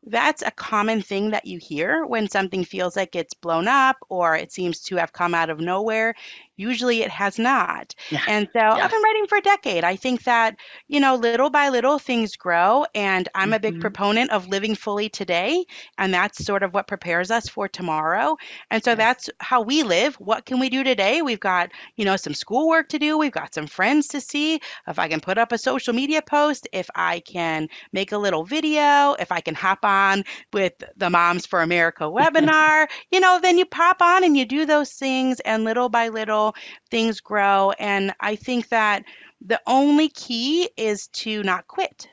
that's 0.07 0.43
a 0.43 0.51
common 0.51 1.01
thing 1.03 1.31
that 1.31 1.47
you 1.47 1.59
hear 1.59 2.05
when 2.05 2.29
something 2.29 2.65
feels 2.65 2.97
like 2.97 3.17
it's 3.17 3.35
blown 3.35 3.69
up 3.69 3.97
or 4.09 4.37
it 4.37 4.53
seems 4.53 4.81
to 4.81 4.97
have 4.97 5.13
come 5.13 5.35
out 5.35 5.51
of 5.51 5.61
nowhere. 5.61 6.15
Usually 6.57 7.03
it 7.03 7.11
has 7.11 7.39
not. 7.39 7.95
Yeah. 8.11 8.21
And 8.27 8.49
so 8.57 8.61
Yeah. 8.71 8.81
I've 8.81 8.91
been 8.91 9.03
writing 9.03 9.27
for 9.27 9.39
a 9.39 9.41
decade. 9.43 9.83
I 9.85 9.97
think 9.97 10.23
that, 10.25 10.57
you 10.89 11.01
know, 11.01 11.17
little 11.17 11.51
by 11.51 11.69
little 11.69 11.99
things 11.99 12.37
grow, 12.37 12.85
and 12.95 13.29
I'm 13.35 13.53
a 13.53 13.59
big 13.59 13.79
Mhm. 13.79 13.81
proponent 13.81 14.31
of 14.31 14.47
living 14.49 14.75
fully 14.77 15.09
today, 15.09 15.65
and 15.99 16.13
that's 16.15 16.45
sort 16.45 16.63
of 16.63 16.73
what 16.73 16.87
prepares 16.87 17.31
us 17.31 17.49
for 17.49 17.67
tomorrow. 17.69 18.37
And 18.71 18.85
so 18.85 18.95
Yes. 18.95 19.05
that's 19.05 19.29
how 19.41 19.63
we 19.63 19.83
live. 19.83 20.15
What 20.17 20.47
can 20.47 20.61
we 20.61 20.69
do 20.69 20.85
today? 20.85 21.23
We've 21.23 21.41
got, 21.41 21.71
you 21.97 22.05
know, 22.05 22.17
some 22.17 22.35
schoolwork 22.35 22.89
to 22.91 22.99
do, 22.99 23.19
we've 23.19 23.33
got 23.33 23.55
some 23.55 23.67
friends 23.67 24.07
to 24.09 24.21
see. 24.21 24.61
If 24.87 24.99
I 24.99 25.09
can 25.09 25.21
put 25.21 25.39
up 25.39 25.51
a 25.53 25.59
social 25.59 25.93
media 25.95 26.23
post, 26.23 26.69
if 26.73 26.89
I 26.95 27.21
can 27.21 27.69
make 27.93 28.13
a 28.13 28.19
little 28.19 28.45
video, 28.45 29.15
if 29.19 29.33
I 29.33 29.41
can 29.41 29.55
hop 29.55 29.85
on 29.85 30.23
with 30.53 30.73
the 30.97 31.11
Moms 31.11 31.47
for 31.47 31.63
America 31.63 32.05
webinar, 32.05 32.87
you 33.11 33.21
know, 33.21 33.41
then 33.41 33.59
you 33.59 33.65
pop 33.67 34.03
on 34.03 34.23
and 34.25 34.37
you 34.37 34.45
do 34.45 34.67
those 34.67 34.93
things, 34.93 35.41
and 35.41 35.65
little 35.65 35.89
by 35.89 36.09
little, 36.09 36.44
things 36.91 37.21
grow. 37.21 37.73
And 37.79 38.13
I 38.21 38.37
think 38.37 38.69
that 38.69 39.05
the 39.45 39.61
only 39.67 40.09
key 40.09 40.69
is 40.77 41.09
to 41.09 41.43
not 41.43 41.67
quit. 41.67 42.09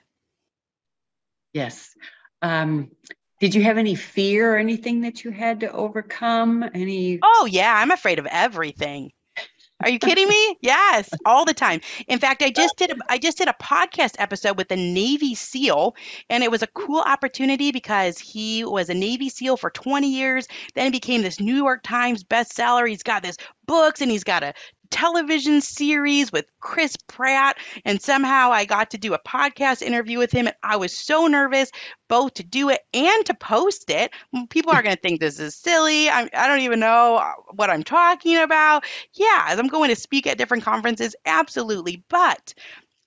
Yes. 1.53 1.95
Um, 2.41 2.91
did 3.39 3.55
you 3.55 3.63
have 3.63 3.77
any 3.77 3.95
fear 3.95 4.53
or 4.53 4.57
anything 4.57 5.01
that 5.01 5.23
you 5.23 5.31
had 5.31 5.59
to 5.61 5.71
overcome? 5.71 6.63
Any? 6.73 7.19
Oh, 7.23 7.47
yeah, 7.49 7.73
I'm 7.75 7.91
afraid 7.91 8.19
of 8.19 8.27
everything. 8.27 9.11
Are 9.83 9.89
you 9.89 9.99
kidding 9.99 10.27
me? 10.27 10.57
Yes, 10.61 11.09
all 11.25 11.45
the 11.45 11.53
time. 11.53 11.81
In 12.07 12.19
fact, 12.19 12.41
I 12.43 12.51
just 12.51 12.77
did 12.77 12.91
a, 12.91 12.95
I 13.09 13.17
just 13.17 13.37
did 13.37 13.47
a 13.47 13.55
podcast 13.61 14.15
episode 14.19 14.57
with 14.57 14.71
a 14.71 14.75
Navy 14.75 15.35
SEAL, 15.35 15.95
and 16.29 16.43
it 16.43 16.51
was 16.51 16.61
a 16.61 16.67
cool 16.67 17.01
opportunity 17.01 17.71
because 17.71 18.19
he 18.19 18.63
was 18.63 18.89
a 18.89 18.93
Navy 18.93 19.29
SEAL 19.29 19.57
for 19.57 19.69
20 19.69 20.07
years. 20.07 20.47
Then 20.75 20.85
he 20.85 20.91
became 20.91 21.21
this 21.21 21.39
New 21.39 21.55
York 21.55 21.81
Times 21.83 22.23
bestseller. 22.23 22.87
He's 22.87 23.03
got 23.03 23.23
this 23.23 23.37
books 23.65 24.01
and 24.01 24.11
he's 24.11 24.23
got 24.23 24.43
a 24.43 24.53
television 24.91 25.61
series 25.61 26.31
with 26.31 26.45
Chris 26.59 26.95
Pratt. 27.07 27.57
And 27.85 28.01
somehow 28.01 28.51
I 28.51 28.65
got 28.65 28.91
to 28.91 28.97
do 28.97 29.13
a 29.13 29.19
podcast 29.19 29.81
interview 29.81 30.19
with 30.19 30.31
him. 30.31 30.47
And 30.47 30.55
I 30.63 30.75
was 30.75 30.95
so 30.95 31.27
nervous 31.27 31.71
both 32.07 32.33
to 32.35 32.43
do 32.43 32.69
it 32.69 32.81
and 32.93 33.25
to 33.25 33.33
post 33.33 33.89
it. 33.89 34.11
People 34.49 34.71
are 34.73 34.83
going 34.83 34.95
to 34.95 35.01
think 35.01 35.19
this 35.19 35.39
is 35.39 35.55
silly. 35.55 36.09
I, 36.09 36.29
I 36.33 36.47
don't 36.47 36.59
even 36.59 36.79
know 36.79 37.17
uh, 37.17 37.33
what 37.55 37.69
I'm 37.69 37.83
talking 37.83 38.37
about. 38.37 38.83
Yeah, 39.13 39.45
I'm 39.47 39.67
going 39.67 39.89
to 39.89 39.95
speak 39.95 40.27
at 40.27 40.37
different 40.37 40.63
conferences. 40.63 41.15
Absolutely. 41.25 42.03
But 42.09 42.53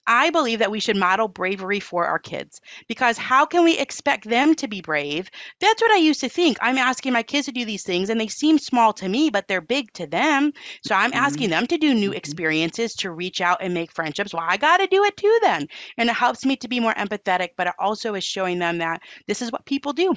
I 0.06 0.30
believe 0.30 0.58
that 0.58 0.70
we 0.70 0.80
should 0.80 0.96
model 0.96 1.28
bravery 1.28 1.80
for 1.80 2.06
our 2.06 2.18
kids 2.18 2.60
because 2.88 3.16
how 3.18 3.46
can 3.46 3.64
we 3.64 3.78
expect 3.78 4.24
them 4.28 4.54
to 4.56 4.68
be 4.68 4.80
brave? 4.80 5.30
That's 5.60 5.80
what 5.82 5.90
I 5.92 5.96
used 5.96 6.20
to 6.20 6.28
think. 6.28 6.58
I'm 6.60 6.78
asking 6.78 7.12
my 7.12 7.22
kids 7.22 7.46
to 7.46 7.52
do 7.52 7.64
these 7.64 7.82
things 7.84 8.10
and 8.10 8.20
they 8.20 8.28
seem 8.28 8.58
small 8.58 8.92
to 8.94 9.08
me, 9.08 9.30
but 9.30 9.48
they're 9.48 9.60
big 9.60 9.92
to 9.94 10.06
them. 10.06 10.52
So 10.82 10.94
I'm 10.94 11.12
asking 11.14 11.50
them 11.50 11.66
to 11.68 11.78
do 11.78 11.94
new 11.94 12.10
Mhm. 12.10 12.14
experiences, 12.14 12.94
to 12.96 13.10
reach 13.10 13.40
out 13.40 13.58
and 13.62 13.74
make 13.74 13.92
friendships. 13.92 14.34
Well, 14.34 14.44
I 14.46 14.56
got 14.56 14.78
to 14.78 14.86
do 14.86 15.04
it 15.04 15.16
too 15.16 15.38
then. 15.42 15.66
And 15.98 16.08
it 16.10 16.16
helps 16.16 16.44
me 16.44 16.56
to 16.56 16.68
be 16.68 16.80
more 16.80 16.94
empathetic, 16.94 17.50
but 17.56 17.66
it 17.68 17.74
also 17.78 18.14
is 18.14 18.24
showing 18.24 18.58
them 18.58 18.78
that 18.78 19.02
this 19.26 19.42
is 19.42 19.52
what 19.52 19.64
people 19.66 19.92
do. 19.92 20.14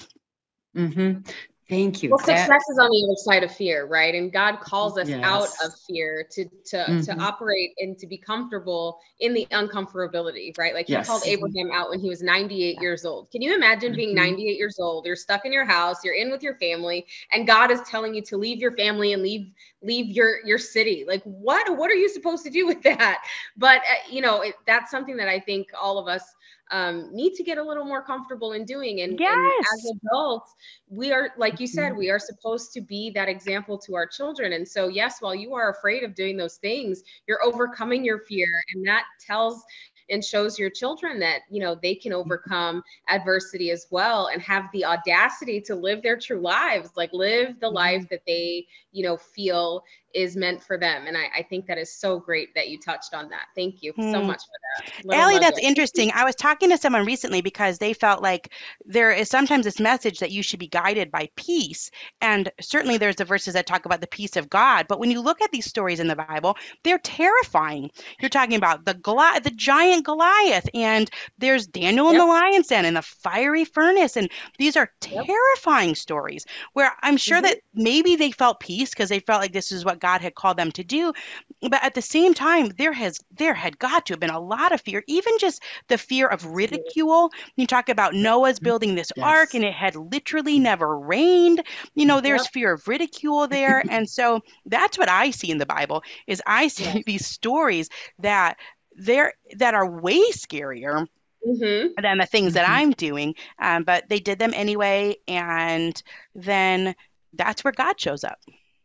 Mm-hmm. 0.76 1.22
Thank 1.70 2.02
you. 2.02 2.10
Well, 2.12 2.20
That- 2.20 2.48
success 2.48 2.62
is 2.70 2.80
on 2.80 2.90
the 2.90 3.04
other 3.04 3.16
side 3.18 3.44
of 3.44 3.54
fear, 3.54 3.86
right? 3.88 4.16
And 4.16 4.32
God 4.32 4.62
calls 4.62 4.98
us 4.98 5.10
out 5.12 5.50
of 5.66 5.74
fear 5.86 6.26
to 6.32 6.46
to 6.46 6.78
Mhm. 6.78 7.06
to 7.06 7.18
operate 7.20 7.74
and 7.80 7.98
to 8.00 8.08
be 8.08 8.18
comfortable 8.18 9.00
in 9.20 9.34
the 9.34 9.46
uncomfortability, 9.48 10.58
right? 10.58 10.74
Like 10.74 10.88
He 10.88 10.96
called 11.06 11.24
Abraham 11.26 11.72
out 11.74 11.90
when 11.90 12.00
he 12.00 12.08
was 12.08 12.22
98 12.24 12.80
years 12.80 13.04
old. 13.04 13.30
Can 13.32 13.42
you 13.42 13.54
imagine 13.54 13.94
being 13.96 14.12
Mhm. 14.12 14.16
98 14.16 14.58
years 14.58 14.80
old? 14.80 15.06
You're 15.06 15.18
stuck 15.18 15.46
in 15.46 15.52
your 15.52 15.66
house, 15.66 16.06
you're 16.06 16.14
in 16.16 16.32
with 16.32 16.42
your 16.42 16.56
family, 16.56 17.06
and 17.34 17.46
God 17.46 17.70
is 17.70 17.82
telling 17.82 18.14
you 18.16 18.22
to 18.22 18.38
leave 18.38 18.60
your 18.60 18.72
family 18.78 19.12
and 19.12 19.22
leave 19.22 19.52
leave 19.82 20.08
your 20.08 20.46
your 20.46 20.58
city. 20.58 21.04
Like 21.06 21.22
what? 21.24 21.76
What 21.78 21.92
are 21.92 21.96
you 21.96 22.08
supposed 22.08 22.46
to 22.46 22.50
do 22.50 22.66
with 22.66 22.82
that? 22.84 23.26
But 23.58 23.80
uh, 23.82 24.10
you 24.10 24.22
know, 24.22 24.40
it, 24.42 24.56
that's 24.66 24.90
something 24.90 25.18
that 25.18 25.28
I 25.28 25.40
think 25.40 25.72
all 25.78 25.98
of 25.98 26.08
us 26.08 26.34
um, 26.72 27.14
need 27.14 27.34
to 27.36 27.44
get 27.44 27.58
a 27.58 27.64
little 27.64 27.86
more 27.86 28.04
comfortable 28.04 28.54
in 28.54 28.66
doing. 28.66 29.02
And, 29.02 29.20
and 29.28 29.46
as 29.74 29.92
adults, 30.04 30.54
we 30.90 31.12
are, 31.12 31.32
like 31.38 31.60
you 31.60 31.68
said, 31.68 31.92
Mhm. 31.92 31.98
we 31.98 32.10
are 32.10 32.20
supposed 32.20 32.72
to 32.74 32.82
be 32.82 33.10
that 33.12 33.30
example 33.30 33.78
to 33.80 33.96
our 33.96 34.08
children. 34.08 34.54
And 34.54 34.68
so, 34.68 34.88
yes, 34.88 35.22
while 35.22 35.36
you 35.36 35.54
are 35.54 35.70
afraid 35.72 36.04
of 36.04 36.16
doing 36.16 36.38
those 36.38 36.58
things, 36.58 37.04
you're 37.28 37.44
overcoming 37.44 38.04
your 38.04 38.20
fear. 38.20 38.48
And 38.74 38.86
that 38.88 39.04
tells 39.26 39.64
and 40.10 40.24
shows 40.24 40.58
your 40.58 40.70
children 40.70 41.20
that 41.20 41.42
you 41.50 41.60
know 41.62 41.76
they 41.76 41.94
can 41.94 42.14
overcome 42.14 42.82
adversity 43.10 43.72
as 43.72 43.88
well 43.92 44.28
and 44.28 44.42
have 44.42 44.66
the 44.72 44.86
audacity 44.86 45.60
to 45.62 45.76
live 45.76 46.02
their 46.02 46.18
true 46.18 46.40
lives 46.40 46.92
like 46.96 47.12
live 47.12 47.60
the 47.60 47.70
Mhm. 47.70 47.70
life 47.70 48.08
that 48.10 48.22
they 48.26 48.66
you 48.92 49.04
know 49.04 49.18
feel 49.18 49.84
is 50.14 50.36
meant 50.36 50.64
for 50.64 50.78
them 50.78 51.06
and 51.08 51.18
I, 51.18 51.26
I 51.40 51.44
think 51.44 51.68
that 51.68 51.78
is 51.78 51.94
so 52.00 52.20
great 52.20 52.54
that 52.56 52.70
you 52.70 52.80
touched 52.80 53.14
on 53.14 53.30
that 53.30 53.46
thank 53.56 53.84
you 53.84 53.94
so 54.12 54.22
Hmm. 54.22 54.28
much 54.28 54.42
for 54.42 54.58
that 54.78 55.06
Little 55.06 55.24
Allie, 55.24 55.40
that's 55.40 55.58
nugget. 55.58 55.64
interesting. 55.64 56.12
I 56.14 56.24
was 56.24 56.36
talking 56.36 56.70
to 56.70 56.78
someone 56.78 57.06
recently 57.06 57.42
because 57.42 57.78
they 57.80 57.94
felt 57.94 58.22
like 58.22 58.52
there 58.86 59.12
is 59.12 59.28
sometimes 59.30 59.66
this 59.66 59.80
message 59.80 60.20
that 60.20 60.32
you 60.32 60.44
should 60.44 60.60
be 60.60 60.68
guided 60.68 61.10
by 61.12 61.30
peace. 61.36 61.90
And 62.22 62.52
certainly 62.62 62.98
there's 62.98 63.16
the 63.16 63.26
verses 63.26 63.54
that 63.56 63.66
talk 63.66 63.86
about 63.86 64.02
the 64.02 64.08
peace 64.08 64.36
of 64.36 64.50
God. 64.50 64.86
But 64.88 65.00
when 65.00 65.10
you 65.10 65.20
look 65.22 65.42
at 65.42 65.52
these 65.52 65.66
stories 65.66 66.00
in 66.00 66.08
the 66.08 66.16
Bible, 66.16 66.56
they're 66.84 67.00
terrifying. 67.00 67.90
You're 68.20 68.30
talking 68.30 68.56
about 68.58 68.86
the 68.86 68.94
Goli- 68.96 69.42
the 69.44 69.50
giant 69.52 70.06
Goliath, 70.06 70.70
and 70.76 71.10
there's 71.40 71.66
Daniel 71.68 72.10
in 72.10 72.16
Yep. 72.16 72.22
the 72.22 72.26
lion's 72.26 72.68
den 72.68 72.86
and 72.86 72.98
the 72.98 73.02
fiery 73.02 73.66
furnace. 73.66 74.16
And 74.16 74.30
these 74.60 74.78
are 74.78 74.92
Yep. 75.10 75.26
terrifying 75.26 75.96
stories 75.96 76.46
where 76.74 76.92
I'm 77.02 77.18
sure 77.18 77.40
Mhm. 77.40 77.44
that 77.44 77.58
maybe 77.74 78.16
they 78.16 78.32
felt 78.32 78.60
peace 78.60 78.92
because 78.92 79.10
they 79.10 79.20
felt 79.20 79.42
like 79.42 79.54
this 79.54 79.72
is 79.72 79.86
what 79.86 79.97
God 80.00 80.22
had 80.22 80.36
called 80.36 80.58
them 80.58 80.72
to 80.74 80.84
do. 80.84 81.14
But 81.62 81.84
at 81.84 81.94
the 81.94 82.02
same 82.02 82.34
time 82.34 82.70
there 82.78 82.94
has 82.94 83.20
there 83.38 83.54
had 83.54 83.80
got 83.80 84.06
to 84.08 84.14
have 84.14 84.20
been 84.20 84.30
a 84.30 84.40
lot 84.40 84.72
of 84.72 84.82
fear 84.82 85.04
even 85.08 85.38
just 85.40 85.64
the 85.88 85.98
fear 85.98 86.28
of 86.28 86.46
ridicule. 86.46 87.32
You 87.56 87.68
talk 87.68 87.90
about 87.90 88.14
noah's 88.14 88.60
building 88.60 88.96
this 88.96 89.12
ark 89.22 89.54
and 89.54 89.64
it 89.64 89.74
had 89.74 89.96
literally 89.96 90.60
never 90.60 90.98
rained. 91.00 91.64
You 91.96 92.06
know 92.06 92.22
there's 92.22 92.46
Yep. 92.46 92.52
fear 92.54 92.74
of 92.74 92.88
ridicule 92.88 93.48
there. 93.48 93.84
And 93.90 94.10
so 94.10 94.42
that's 94.66 94.98
what 94.98 95.10
i 95.10 95.32
see 95.32 95.50
in 95.52 95.58
the 95.58 95.66
bible 95.66 96.04
is 96.28 96.42
i 96.48 96.68
see 96.68 96.84
Yes. 96.84 97.04
these 97.06 97.26
stories 97.28 97.90
that 98.20 98.58
they're 98.96 99.34
that 99.58 99.74
are 99.74 99.90
way 99.90 100.20
scarier 100.32 101.08
Mhm. 101.48 101.90
than 102.02 102.18
the 102.20 102.26
things 102.26 102.54
that 102.54 102.66
Mhm. 102.66 102.70
i'm 102.70 102.92
doing. 102.92 103.36
Um, 103.60 103.84
but 103.84 104.08
they 104.10 104.20
did 104.20 104.40
them 104.40 104.54
anyway. 104.54 105.16
And 105.28 106.02
then 106.36 106.96
that's 107.34 107.64
where 107.64 107.74
god 107.74 108.00
shows 108.00 108.24
up 108.24 108.40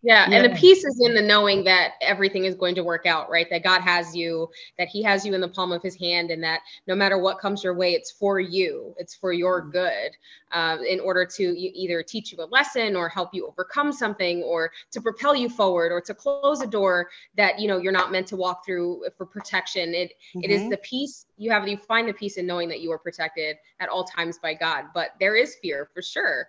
Yeah, 0.05 0.29
and 0.33 0.45
the 0.45 0.59
peace 0.59 0.85
is 0.85 1.01
in 1.01 1.15
the 1.15 1.23
knowing 1.23 1.63
that 1.63 1.93
everything 2.01 2.45
is 2.45 2.57
going 2.57 2.75
to 2.75 2.83
work 2.83 3.07
out, 3.07 3.31
right? 3.31 3.49
That 3.49 3.63
God 3.63 3.83
has 3.83 4.17
you, 4.17 4.51
that 4.77 4.89
He 4.89 5.01
has 5.05 5.25
you 5.25 5.33
in 5.33 5.41
the 5.41 5.47
palm 5.49 5.71
of 5.71 5.81
His 5.81 5.95
hand, 5.95 6.33
and 6.33 6.43
that 6.43 6.61
no 6.89 6.97
matter 6.97 7.19
what 7.19 7.39
comes 7.39 7.63
your 7.63 7.75
way, 7.75 7.93
it's 7.93 8.11
for 8.11 8.41
you, 8.41 8.97
it's 8.99 9.15
for 9.15 9.33
your 9.33 9.61
good, 9.61 10.11
um, 10.51 10.85
in 10.85 10.99
order 10.99 11.25
to 11.25 11.43
either 11.57 12.03
teach 12.03 12.33
you 12.33 12.39
a 12.43 12.47
lesson 12.47 12.97
or 12.97 13.09
help 13.09 13.33
you 13.33 13.47
overcome 13.47 13.93
something, 13.93 14.43
or 14.43 14.73
to 14.91 15.01
propel 15.01 15.37
you 15.37 15.49
forward, 15.49 15.93
or 15.93 16.01
to 16.01 16.15
close 16.15 16.63
a 16.63 16.67
door 16.67 17.09
that 17.37 17.61
you 17.61 17.69
know 17.69 17.79
you're 17.79 17.93
not 17.93 18.11
meant 18.11 18.27
to 18.27 18.37
walk 18.37 18.67
through 18.67 19.05
for 19.17 19.25
protection. 19.25 19.95
It 19.95 20.15
it 20.35 20.51
is 20.51 20.63
Mhm. 20.63 20.71
the 20.71 20.77
peace 20.79 21.27
you 21.39 21.53
have. 21.53 21.69
You 21.69 21.77
find 21.77 22.09
the 22.09 22.13
peace 22.13 22.39
in 22.39 22.47
knowing 22.47 22.69
that 22.71 22.81
you 22.81 22.91
are 22.91 22.99
protected 22.99 23.57
at 23.79 23.89
all 23.89 24.03
times 24.03 24.37
by 24.39 24.55
God, 24.55 24.87
but 24.93 25.13
there 25.21 25.37
is 25.37 25.55
fear 25.63 25.89
for 25.95 26.03
sure, 26.03 26.49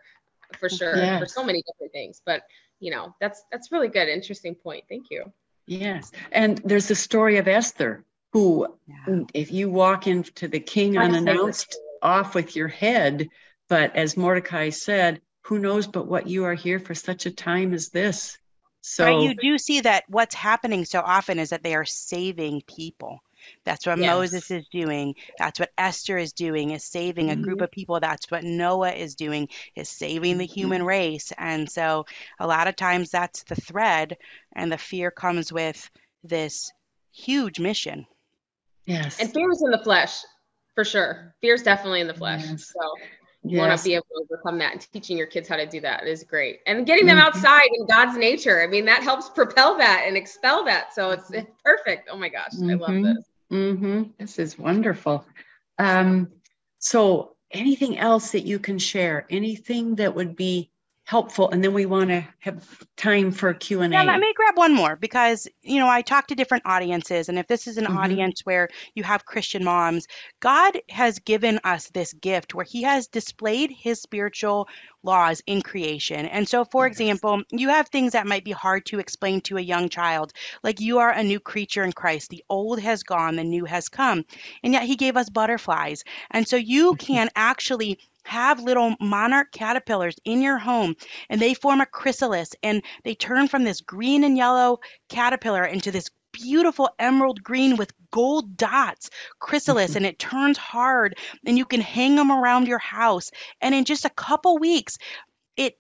for 0.57 0.69
sure, 0.69 1.19
for 1.19 1.27
so 1.27 1.43
many 1.43 1.61
different 1.67 1.91
things, 1.93 2.19
but 2.25 2.47
you 2.83 2.91
know 2.91 3.15
that's 3.21 3.43
that's 3.51 3.71
really 3.71 3.87
good 3.87 4.07
interesting 4.07 4.53
point 4.53 4.83
thank 4.89 5.05
you 5.09 5.31
Yes. 5.65 6.11
And 6.31 6.59
there's 6.65 6.87
the 6.87 6.95
story 6.95 7.37
of 7.37 7.47
Esther, 7.47 8.03
who, 8.31 8.67
Yeah. 8.87 8.95
Mm, 9.07 9.29
if 9.33 9.51
you 9.51 9.69
walk 9.69 10.07
into 10.07 10.47
the 10.47 10.59
king 10.59 10.97
unannounced, 10.97 11.77
off 12.01 12.35
with 12.35 12.55
your 12.55 12.67
head. 12.67 13.29
But 13.69 13.95
as 13.95 14.17
Mordecai 14.17 14.69
said, 14.69 15.21
who 15.41 15.59
knows 15.59 15.87
but 15.87 16.07
what 16.07 16.27
you 16.27 16.45
are 16.45 16.53
here 16.53 16.79
for 16.79 16.93
such 16.93 17.25
a 17.25 17.31
time 17.31 17.73
as 17.73 17.89
this? 17.89 18.37
So, 18.81 19.05
Right, 19.05 19.21
you 19.21 19.33
do 19.35 19.57
see 19.57 19.81
that 19.81 20.03
what's 20.09 20.35
happening 20.35 20.83
so 20.83 20.99
often 20.99 21.39
is 21.39 21.51
that 21.51 21.63
they 21.63 21.75
are 21.75 21.85
saving 21.85 22.61
people. 22.67 23.19
That's 23.65 23.85
what 23.85 23.97
Yes. 23.99 24.07
Moses 24.07 24.51
is 24.51 24.67
doing. 24.69 25.15
That's 25.39 25.59
what 25.59 25.71
Esther 25.77 26.17
is 26.17 26.33
doing, 26.33 26.71
is 26.71 26.83
saving 26.83 27.29
a 27.29 27.35
group 27.35 27.57
mm-hmm. 27.57 27.63
of 27.63 27.71
people. 27.71 27.99
That's 27.99 28.29
what 28.31 28.43
Noah 28.43 28.91
is 28.93 29.15
doing, 29.15 29.49
is 29.75 29.89
saving 29.89 30.37
the 30.37 30.45
mm-hmm. 30.45 30.53
human 30.53 30.83
race. 30.83 31.31
And 31.37 31.69
so 31.69 32.05
a 32.39 32.47
lot 32.47 32.67
of 32.67 32.75
times 32.75 33.09
that's 33.11 33.43
the 33.43 33.55
thread, 33.55 34.17
and 34.55 34.71
the 34.71 34.77
fear 34.77 35.11
comes 35.11 35.51
with 35.53 35.89
this 36.23 36.71
huge 37.11 37.59
mission. 37.59 38.05
yes. 38.85 39.19
and 39.19 39.31
fear 39.33 39.49
is 39.51 39.61
in 39.63 39.71
the 39.71 39.77
flesh 39.83 40.21
for 40.75 40.83
sure 40.83 41.35
fear 41.41 41.53
is 41.53 41.61
definitely 41.63 42.01
in 42.01 42.07
the 42.07 42.13
flesh 42.13 42.43
Yes. 42.45 42.73
so 42.73 42.93
you 43.43 43.59
want 43.59 43.77
to 43.77 43.83
be 43.83 43.93
able 43.93 44.05
to 44.15 44.23
overcome 44.23 44.57
that 44.59 44.71
and 44.73 44.91
teaching 44.91 45.17
your 45.17 45.27
kids 45.27 45.47
how 45.47 45.57
to 45.57 45.67
do 45.67 45.79
that 45.81 46.07
is 46.07 46.23
great 46.23 46.59
and 46.65 46.85
getting 46.85 47.05
them 47.05 47.17
Mhm. 47.17 47.21
outside 47.21 47.67
in 47.77 47.85
god's 47.85 48.17
nature 48.17 48.61
i 48.63 48.67
mean 48.67 48.85
that 48.85 49.03
helps 49.03 49.29
propel 49.29 49.77
that 49.77 50.05
and 50.07 50.17
expel 50.17 50.65
that 50.65 50.93
so 50.93 51.11
it's, 51.11 51.25
mm-hmm. 51.25 51.35
it's 51.35 51.51
perfect 51.63 52.09
oh 52.11 52.17
my 52.17 52.29
gosh 52.29 52.53
i 52.63 52.73
love 52.73 53.03
this 53.03 53.23
Mm-hmm. 53.53 54.03
This 54.17 54.39
is 54.39 54.57
wonderful. 54.57 55.25
Um, 55.77 56.29
so, 56.79 57.35
anything 57.51 57.99
else 57.99 58.31
that 58.31 58.47
you 58.47 58.57
can 58.57 58.79
share? 58.79 59.27
Anything 59.29 59.95
that 59.95 60.15
would 60.15 60.35
be 60.35 60.71
helpful? 61.05 61.49
And 61.51 61.63
then 61.63 61.73
we 61.73 61.85
want 61.85 62.09
to 62.09 62.27
have 62.39 62.85
time 62.97 63.31
for 63.31 63.53
q&a 63.53 63.87
Yeah, 63.91 64.01
let 64.01 64.19
me 64.19 64.33
grab 64.35 64.57
one 64.57 64.73
more 64.73 64.95
because, 64.95 65.47
you 65.61 65.77
know, 65.79 65.87
I 65.87 66.01
talk 66.01 66.27
to 66.27 66.35
different 66.35 66.65
audiences. 66.65 67.29
And 67.29 67.37
if 67.37 67.45
this 67.47 67.67
is 67.67 67.77
an 67.77 67.85
Mhm. 67.87 67.93
audience 67.93 68.41
where 68.43 68.69
you 68.95 69.03
have 69.03 69.25
Christian 69.25 69.63
moms, 69.63 70.07
God 70.39 70.81
has 70.89 71.19
given 71.19 71.59
us 71.63 71.89
this 71.89 72.11
gift 72.13 72.55
where 72.55 72.65
He 72.65 72.81
has 72.83 73.07
displayed 73.07 73.69
His 73.71 74.01
spiritual 74.01 74.67
laws 75.03 75.43
in 75.45 75.61
creation. 75.61 76.25
And 76.25 76.49
so, 76.49 76.65
for 76.65 76.87
Yes. 76.87 76.87
example, 76.87 77.43
you 77.51 77.69
have 77.69 77.89
things 77.89 78.13
that 78.13 78.25
might 78.25 78.43
be 78.45 78.51
hard 78.51 78.85
to 78.87 78.99
explain 78.99 79.41
to 79.41 79.57
a 79.57 79.61
young 79.61 79.89
child, 79.89 80.33
like 80.63 80.79
you 80.79 80.97
are 80.97 81.11
a 81.11 81.23
new 81.23 81.39
creature 81.39 81.83
in 81.83 81.93
Christ. 81.93 82.29
The 82.31 82.43
old 82.49 82.79
has 82.79 83.03
gone, 83.03 83.35
the 83.35 83.43
new 83.43 83.65
has 83.65 83.89
come. 83.89 84.23
And 84.63 84.73
yet 84.73 84.83
He 84.83 84.95
gave 84.95 85.17
us 85.17 85.29
butterflies. 85.29 86.03
And 86.31 86.47
so 86.47 86.55
you 86.55 86.95
can 86.95 87.29
actually 87.35 87.99
have 88.25 88.61
little 88.61 88.95
monarch 88.99 89.51
caterpillars 89.51 90.15
in 90.25 90.41
your 90.41 90.57
home 90.57 90.95
and 91.29 91.41
they 91.41 91.53
form 91.53 91.81
a 91.81 91.85
chrysalis 91.85 92.51
and 92.63 92.81
they 93.03 93.15
turn 93.15 93.47
from 93.47 93.63
this 93.63 93.81
green 93.81 94.23
and 94.23 94.37
yellow 94.37 94.79
caterpillar 95.09 95.65
into 95.65 95.91
this 95.91 96.09
beautiful 96.31 96.89
emerald 96.99 97.43
green 97.43 97.77
with 97.77 97.91
gold 98.11 98.57
dots 98.57 99.09
chrysalis 99.39 99.91
Mhm. 99.91 99.97
and 99.97 100.05
it 100.05 100.19
turns 100.19 100.57
hard 100.57 101.15
and 101.45 101.57
you 101.57 101.65
can 101.65 101.81
hang 101.81 102.15
them 102.15 102.31
around 102.31 102.67
your 102.67 102.79
house 102.79 103.31
and 103.61 103.75
in 103.75 103.85
just 103.85 104.05
a 104.05 104.09
couple 104.09 104.57
weeks 104.57 104.97
it 105.57 105.77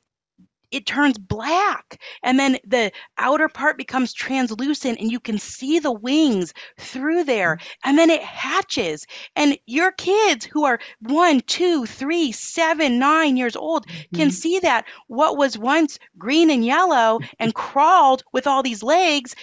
it 0.73 0.85
turns 0.85 1.17
black 1.17 2.01
and 2.23 2.39
then 2.39 2.57
the 2.67 2.91
outer 3.17 3.47
part 3.47 3.77
becomes 3.77 4.13
translucent 4.13 4.99
and 4.99 5.11
you 5.11 5.19
can 5.19 5.37
see 5.37 5.79
the 5.79 5.91
wings 5.91 6.53
through 6.79 7.23
there 7.23 7.57
and 7.85 7.97
then 7.97 8.09
it 8.09 8.23
hatches 8.23 9.05
and 9.35 9.57
your 9.67 9.91
kids 9.93 10.45
who 10.45 10.65
are 10.65 10.79
one 11.01 11.39
two 11.41 11.85
three 11.85 12.31
seven 12.31 12.99
nine 12.99 13.37
years 13.37 13.55
old 13.55 13.85
can 14.15 14.29
Mhm. 14.29 14.33
see 14.33 14.59
that 14.59 14.85
what 15.07 15.37
was 15.37 15.57
once 15.57 15.99
green 16.17 16.49
and 16.49 16.65
yellow 16.65 17.19
and 17.39 17.53
crawled 17.55 18.23
with 18.33 18.47
all 18.47 18.63
these 18.63 18.83
legs 18.83 19.35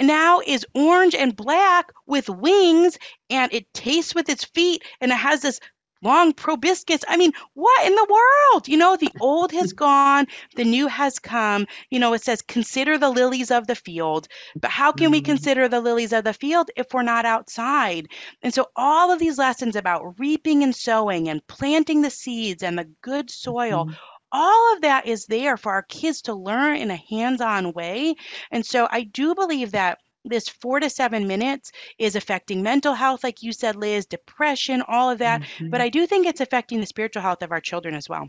now 0.00 0.40
is 0.46 0.66
orange 0.74 1.14
and 1.14 1.36
black 1.36 1.90
with 2.06 2.28
wings 2.28 2.98
and 3.30 3.52
it 3.52 3.72
tastes 3.74 4.14
with 4.14 4.28
its 4.28 4.44
feet 4.44 4.82
and 5.00 5.10
it 5.12 5.16
has 5.16 5.42
this 5.42 5.60
long 6.02 6.32
proboscis. 6.32 7.02
I 7.08 7.16
mean, 7.16 7.32
what 7.54 7.86
in 7.86 7.94
the 7.94 8.06
world? 8.10 8.68
You 8.68 8.76
know, 8.76 8.96
the 8.96 9.12
old 9.18 9.52
has 9.52 9.72
gone, 9.72 10.26
the 10.56 10.64
new 10.64 10.86
has 10.88 11.18
come. 11.18 11.66
You 11.90 11.98
know, 11.98 12.12
it 12.14 12.22
says, 12.22 12.42
consider 12.42 12.98
the 12.98 13.10
lilies 13.10 13.50
of 13.50 13.66
the 13.66 13.74
field. 13.74 14.28
But 14.60 14.70
how 14.70 14.92
can 14.92 15.10
we 15.10 15.20
Mhm. 15.20 15.22
consider 15.22 15.68
the 15.68 15.80
lilies 15.80 16.12
of 16.12 16.24
the 16.24 16.32
field 16.34 16.70
if 16.76 16.86
we're 16.92 17.02
not 17.02 17.24
outside? 17.26 18.06
And 18.42 18.52
so, 18.54 18.66
all 18.76 19.10
of 19.10 19.18
these 19.18 19.38
lessons 19.38 19.76
about 19.76 20.18
reaping 20.18 20.62
and 20.62 20.74
sowing 20.74 21.28
and 21.28 21.46
planting 21.46 22.02
the 22.02 22.10
seeds 22.10 22.62
and 22.62 22.78
the 22.78 22.90
good 23.02 23.30
soil 23.30 23.86
Mhm. 23.86 23.98
all 24.30 24.74
of 24.74 24.82
that 24.82 25.06
is 25.06 25.26
there 25.26 25.56
for 25.56 25.72
our 25.72 25.82
kids 25.82 26.22
to 26.22 26.34
learn 26.34 26.76
in 26.76 26.90
a 26.90 26.96
hands-on 27.10 27.72
way. 27.72 28.14
And 28.50 28.64
so 28.64 28.86
I 28.90 29.02
do 29.04 29.34
believe 29.34 29.72
that 29.72 29.98
this 30.28 30.48
four 30.48 30.80
to 30.80 30.90
seven 30.90 31.26
minutes 31.26 31.72
is 31.98 32.16
affecting 32.16 32.62
mental 32.62 32.94
health, 32.94 33.24
like 33.24 33.42
you 33.42 33.52
said, 33.52 33.76
Liz, 33.76 34.06
depression, 34.06 34.82
all 34.86 35.10
of 35.10 35.18
that. 35.18 35.42
But 35.58 35.80
Mhm. 35.80 35.84
I 35.84 35.88
do 35.88 36.06
think 36.06 36.26
it's 36.26 36.40
affecting 36.40 36.80
the 36.80 36.86
spiritual 36.86 37.22
health 37.22 37.42
of 37.42 37.52
our 37.52 37.60
children 37.60 37.94
as 37.94 38.08
well. 38.08 38.28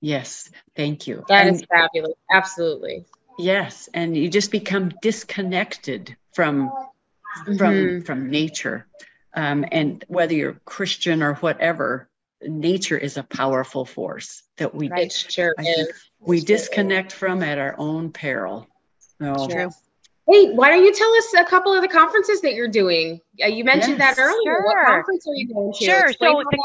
Yes, 0.00 0.50
thank 0.76 1.06
you. 1.06 1.24
That 1.28 1.46
And 1.46 1.56
is 1.56 1.64
fabulous. 1.66 2.14
Absolutely. 2.30 3.04
yes, 3.38 3.88
and 3.92 4.16
you 4.16 4.28
just 4.30 4.50
become 4.50 4.90
disconnected 5.02 6.16
from 6.32 6.72
from 7.56 7.74
Mhm. 7.74 8.06
from 8.06 8.30
nature. 8.30 8.86
Um, 9.34 9.64
and 9.70 10.04
whether 10.08 10.34
you're 10.34 10.60
Christian 10.64 11.22
or 11.22 11.34
whatever, 11.34 12.08
nature 12.42 12.98
is 12.98 13.16
a 13.16 13.22
powerful 13.22 13.84
force 13.84 14.42
that 14.56 14.74
we 14.74 14.90
It 14.90 15.12
sure 15.12 15.54
I 15.58 15.62
is. 15.62 15.74
think 15.76 15.88
we 16.18 16.40
disconnect 16.40 17.12
from 17.12 17.42
at 17.42 17.58
our 17.58 17.74
own 17.78 18.12
peril. 18.12 18.66
So, 19.20 19.46
True. 19.46 19.70
Hey, 20.30 20.52
why 20.52 20.70
don't 20.70 20.84
you 20.84 20.92
tell 20.94 21.12
us 21.14 21.34
a 21.38 21.44
couple 21.44 21.74
of 21.74 21.82
the 21.82 21.88
conferences 21.88 22.40
that 22.42 22.54
you're 22.54 22.68
doing? 22.68 23.20
Uh, 23.42 23.46
you 23.48 23.64
mentioned 23.64 23.98
Yes. 23.98 24.16
that 24.16 24.22
earlier. 24.22 24.42
Sure. 24.44 24.64
What 24.64 24.86
conference 24.86 25.26
are 25.26 25.34
you 25.34 25.52
going 25.52 25.72
to? 25.72 25.84
Sure. 25.84 26.06
Explain 26.06 26.32
So 26.36 26.42
the- 26.50 26.58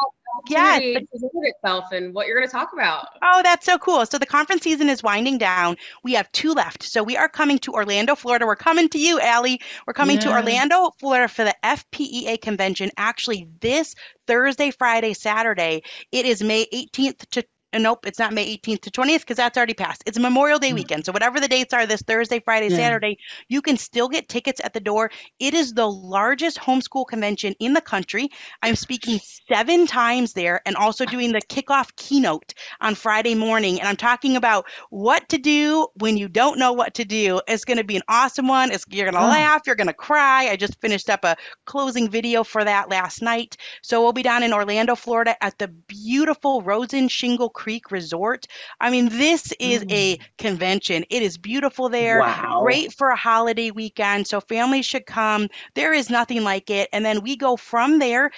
yes, 0.49 0.80
presented 1.09 1.41
itself 1.43 1.86
and 1.91 2.13
what 2.13 2.28
you're 2.28 2.36
going 2.38 2.47
to 2.47 2.51
talk 2.51 2.74
about. 2.74 3.07
Oh, 3.24 3.41
that's 3.43 3.66
so 3.66 3.78
cool. 3.80 4.05
So 4.05 4.18
the 4.20 4.26
conference 4.26 4.63
season 4.63 4.89
is 4.89 5.01
winding 5.01 5.38
down. 5.39 5.78
We 6.03 6.13
have 6.13 6.32
two 6.32 6.53
left. 6.53 6.84
So 6.84 7.01
we 7.01 7.18
are 7.18 7.30
coming 7.30 7.57
to 7.59 7.72
Orlando, 7.72 8.13
Florida. 8.16 8.45
We're 8.45 8.55
coming 8.55 8.89
to 8.89 8.99
you, 8.99 9.20
Allie. 9.20 9.61
We're 9.88 9.93
coming 9.93 10.20
to 10.20 10.30
Orlando, 10.32 10.91
Florida 10.99 11.28
for 11.28 11.43
the 11.43 11.55
FPEA 11.63 12.39
convention 12.41 12.91
actually 12.97 13.47
this 13.61 13.95
Thursday, 14.28 14.72
Friday, 14.72 15.13
Saturday. 15.13 15.84
It 16.11 16.26
is 16.26 16.43
May 16.43 16.66
18th 16.72 17.28
to 17.32 17.43
uh, 17.76 17.80
Nope, 17.80 18.05
it's 18.07 18.19
not 18.19 18.34
May 18.34 18.57
18th 18.57 18.82
to 18.82 18.91
20th 18.91 19.19
because 19.21 19.38
that's 19.38 19.57
already 19.57 19.73
passed. 19.73 20.03
It's 20.05 20.17
Memorial 20.19 20.59
Day 20.59 20.71
Mm. 20.71 20.76
weekend. 20.76 21.05
So, 21.05 21.11
whatever 21.11 21.39
the 21.39 21.47
dates 21.47 21.73
are 21.73 21.86
this 21.86 22.01
Thursday, 22.01 22.39
Friday, 22.39 22.69
Yeah. 22.69 22.78
Saturday, 22.78 23.17
you 23.49 23.61
can 23.61 23.78
still 23.78 24.07
get 24.09 24.30
tickets 24.30 24.61
at 24.63 24.73
the 24.73 24.80
door. 24.80 25.11
It 25.39 25.53
is 25.53 25.73
the 25.73 25.89
largest 25.89 26.57
homeschool 26.57 27.07
convention 27.07 27.53
in 27.59 27.73
the 27.73 27.82
country. 27.82 28.30
I'm 28.63 28.76
speaking 28.76 29.19
seven 29.49 29.88
times 29.88 30.34
there 30.34 30.61
and 30.65 30.76
also 30.76 31.05
doing 31.05 31.32
the 31.32 31.41
kickoff 31.41 31.95
keynote 31.95 32.53
on 32.82 32.95
Friday 32.95 33.36
morning. 33.36 33.80
And 33.80 33.88
I'm 33.88 33.95
talking 33.97 34.36
about 34.38 34.65
what 34.89 35.28
to 35.30 35.38
do 35.38 35.88
when 35.95 36.17
you 36.17 36.28
don't 36.30 36.57
know 36.59 36.73
what 36.73 36.95
to 36.95 37.05
do. 37.05 37.41
It's 37.47 37.65
going 37.65 37.78
to 37.78 37.84
be 37.84 37.95
an 37.97 38.03
awesome 38.07 38.47
one. 38.47 38.71
It's, 38.71 38.86
you're 38.89 39.09
going 39.09 39.21
to 39.21 39.28
Oh. 39.28 39.30
laugh. 39.30 39.61
You're 39.65 39.76
going 39.76 39.88
to 39.88 39.93
cry. 39.93 40.47
I 40.49 40.55
just 40.55 40.80
finished 40.82 41.09
up 41.09 41.23
a 41.23 41.36
closing 41.65 42.09
video 42.09 42.43
for 42.43 42.63
that 42.63 42.89
last 42.89 43.21
night. 43.21 43.57
So 43.82 44.01
we'll 44.01 44.13
be 44.13 44.23
down 44.23 44.43
in 44.43 44.53
Orlando, 44.53 44.95
Florida 44.95 45.36
at 45.43 45.57
the 45.57 45.67
beautiful 45.67 46.61
Rosen 46.61 47.07
Shingle 47.07 47.49
Creek 47.66 47.89
Resort. 47.89 48.45
I 48.80 48.91
mean, 48.91 49.09
this 49.09 49.51
is 49.59 49.84
a 49.89 50.18
mm. 50.18 50.20
convention. 50.38 51.03
It 51.09 51.24
is 51.24 51.36
beautiful 51.36 51.89
there 51.89 52.20
wow. 52.20 52.61
great 52.61 52.93
for 52.93 53.09
a 53.09 53.16
holiday 53.16 53.72
weekend. 53.72 54.28
So 54.28 54.39
families 54.39 54.86
should 54.86 55.07
come. 55.07 55.47
There 55.74 55.91
is 55.91 56.11
nothing 56.11 56.43
like 56.43 56.70
it. 56.70 56.89
And 56.93 57.03
then 57.03 57.24
we 57.24 57.36
go 57.36 57.57
from 57.57 57.97
there 57.97 58.30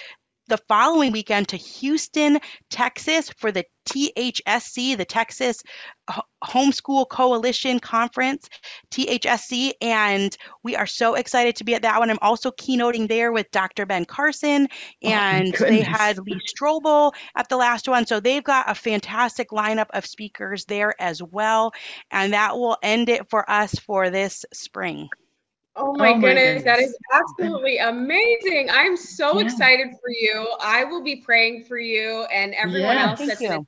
the 0.48 0.58
following 0.68 1.12
weekend 1.12 1.48
to 1.48 1.56
Houston, 1.56 2.38
Texas 2.70 3.30
for 3.38 3.52
the 3.52 3.64
THSC, 3.88 4.96
the 4.96 5.04
Texas 5.04 5.62
Homeschool 6.44 7.08
Coalition 7.08 7.80
Conference, 7.80 8.48
THSC. 8.90 9.72
And 9.80 10.36
we 10.62 10.76
are 10.76 10.86
so 10.86 11.14
excited 11.14 11.56
to 11.56 11.64
be 11.64 11.74
at 11.74 11.82
that 11.82 11.98
one. 11.98 12.10
I'm 12.10 12.18
also 12.20 12.50
keynoting 12.50 13.08
there 13.08 13.32
with 13.32 13.50
Dr. 13.50 13.86
Ben 13.86 14.04
Carson, 14.04 14.68
Oh, 15.04 15.08
and 15.08 15.54
they 15.54 15.80
had 15.80 16.18
Lee 16.18 16.40
Strobel 16.46 17.12
at 17.36 17.48
the 17.48 17.56
last 17.56 17.88
one. 17.88 18.06
So 18.06 18.20
they've 18.20 18.44
got 18.44 18.70
a 18.70 18.74
fantastic 18.74 19.50
lineup 19.50 19.88
of 19.94 20.06
speakers 20.06 20.64
there 20.66 20.94
as 21.00 21.22
well. 21.22 21.72
And 22.10 22.32
that 22.32 22.56
will 22.56 22.76
end 22.82 23.08
it 23.08 23.28
for 23.30 23.48
us 23.50 23.74
for 23.74 24.10
this 24.10 24.44
spring. 24.52 25.08
Oh 25.78 25.92
my, 25.96 26.12
Oh 26.12 26.16
my 26.18 26.34
goodness, 26.34 26.64
that 26.64 26.78
goodness. 26.78 26.80
is 26.80 26.98
absolutely 27.14 27.78
amazing. 27.78 28.68
I'm 28.70 28.96
so 28.96 29.38
Yeah. 29.38 29.44
excited 29.44 29.88
for 30.00 30.10
you. 30.10 30.48
I 30.60 30.84
will 30.84 31.02
be 31.02 31.16
praying 31.16 31.64
for 31.64 31.78
you 31.78 32.24
and 32.32 32.52
everyone 32.54 32.98
Yes. 32.98 33.08
else 33.08 33.18
Thank 33.18 33.40
that's. 33.40 33.66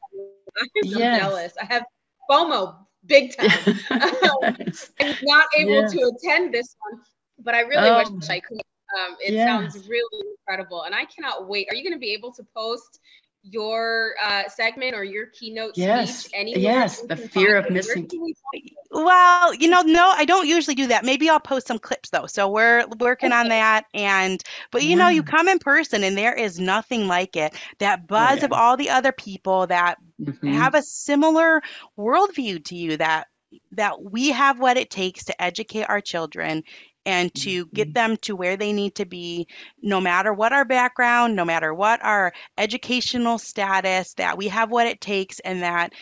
I'm 0.61 0.85
so 0.85 0.99
Yes. 0.99 1.15
jealous. 1.15 1.55
I 1.61 1.65
have 1.67 1.85
FOMO 2.31 2.77
big 3.07 3.37
time. 3.37 3.67
I'm 4.01 5.15
not 5.23 5.45
able 5.59 5.85
Yes. 5.85 5.93
to 5.93 6.13
attend 6.17 6.53
this 6.53 6.77
one, 6.91 7.01
but 7.39 7.55
I 7.55 7.61
really 7.61 7.91
Oh. 7.91 7.97
wish 7.97 8.09
I 8.29 8.41
could. 8.41 8.61
Um, 8.99 9.17
it 9.21 9.35
Yes. 9.35 9.47
sounds 9.47 9.89
really 9.89 10.27
incredible, 10.39 10.83
and 10.83 10.95
I 10.95 11.05
cannot 11.05 11.49
wait. 11.49 11.69
Are 11.71 11.75
you 11.77 11.83
going 11.85 11.93
to 11.93 11.99
be 11.99 12.13
able 12.13 12.33
to 12.33 12.43
post 12.57 12.99
your 13.43 14.15
uh, 14.23 14.43
segment 14.49 14.95
or 14.95 15.03
your 15.05 15.27
keynote 15.27 15.73
Yes. 15.77 16.21
speech 16.25 16.33
anywhere? 16.35 16.61
Yes, 16.61 17.01
the 17.03 17.17
fear 17.17 17.57
of 17.57 17.71
missing- 17.71 18.07
can 18.09 18.21
we 18.23 18.35
find 18.53 18.67
it? 18.67 18.73
Well, 18.91 19.55
you 19.55 19.69
know, 19.69 19.83
no, 19.83 20.13
I 20.15 20.25
don't 20.25 20.47
usually 20.49 20.75
do 20.75 20.89
that. 20.89 21.05
Maybe 21.05 21.31
I'll 21.31 21.41
post 21.41 21.67
some 21.69 21.79
clips 21.79 22.11
though. 22.11 22.27
So 22.27 22.49
we're 22.49 22.85
working 22.99 23.33
on 23.33 23.49
that. 23.49 23.85
And, 23.95 24.43
but 24.73 24.83
you 24.83 24.97
know, 24.97 25.09
you 25.09 25.23
come 25.23 25.49
in 25.49 25.59
person 25.61 26.03
and 26.05 26.19
there 26.19 26.35
is 26.35 26.59
nothing 26.59 27.07
like 27.07 27.37
it. 27.37 27.55
That 27.79 28.07
buzz 28.07 28.43
of 28.43 28.53
all 28.53 28.77
the 28.77 28.91
other 28.91 29.13
people 29.13 29.67
that 29.69 29.99
Mhm. 30.21 30.53
have 30.53 30.75
a 30.75 30.83
similar 30.83 31.63
worldview 31.99 32.65
to 32.67 32.75
you 32.77 32.97
that 32.97 33.29
that 33.73 34.01
we 34.03 34.31
have 34.31 34.61
what 34.61 34.77
it 34.77 34.91
takes 34.91 35.25
to 35.25 35.43
educate 35.43 35.83
our 35.85 36.01
children 36.01 36.63
and 37.07 37.35
to 37.35 37.67
get 37.67 37.95
them 37.95 38.17
to 38.19 38.37
where 38.37 38.57
they 38.57 38.73
need 38.73 38.95
to 38.95 39.07
be 39.07 39.47
no 39.83 40.01
matter 40.01 40.33
what 40.33 40.53
our 40.53 40.65
background 40.65 41.37
no 41.37 41.45
matter 41.45 41.73
what 41.73 42.05
our 42.05 42.33
educational 42.59 43.39
status 43.39 44.15
that 44.15 44.37
we 44.37 44.49
have 44.49 44.71
what 44.71 44.87
it 44.87 45.01
takes 45.01 45.41
and 45.41 45.63
that 45.63 45.93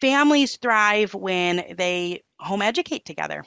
families 0.00 0.56
thrive 0.56 1.14
when 1.14 1.74
they 1.76 2.22
home 2.38 2.62
educate 2.62 3.04
together 3.04 3.44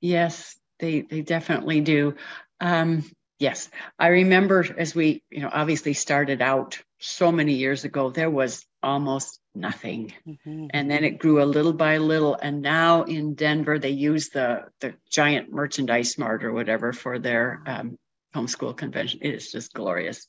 Yes, 0.00 0.58
they 0.78 1.02
they 1.02 1.20
definitely 1.20 1.80
do. 1.80 2.14
Um, 2.60 3.04
yes, 3.38 3.68
I 3.98 4.08
remember 4.08 4.66
as 4.76 4.94
we, 4.94 5.22
you 5.30 5.40
know, 5.40 5.50
obviously 5.52 5.92
started 5.92 6.40
out 6.42 6.78
so 6.98 7.30
many 7.30 7.54
years 7.54 7.84
ago, 7.84 8.10
there 8.10 8.30
was 8.30 8.64
almost 8.82 9.39
nothing, 9.54 10.12
Mhm. 10.26 10.70
and 10.72 10.90
then 10.90 11.04
it 11.04 11.18
grew 11.18 11.42
a 11.42 11.44
little 11.44 11.72
by 11.72 11.98
little. 11.98 12.34
And 12.34 12.62
now 12.62 13.02
in 13.04 13.34
Denver, 13.34 13.78
they 13.78 13.90
use 13.90 14.28
the 14.30 14.70
the 14.80 14.94
giant 15.10 15.52
merchandise 15.52 16.16
mart 16.18 16.44
or 16.44 16.52
whatever 16.52 16.92
for 16.92 17.18
their 17.18 17.62
um, 17.66 17.98
homeschool 18.34 18.76
convention. 18.76 19.20
It 19.22 19.34
is 19.34 19.50
just 19.50 19.72
glorious. 19.72 20.26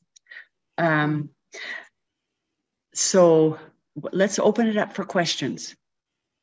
Um, 0.77 1.29
so 2.93 3.59
let's 3.95 4.39
open 4.39 4.67
it 4.67 4.77
up 4.77 4.93
for 4.93 5.05
questions, 5.05 5.75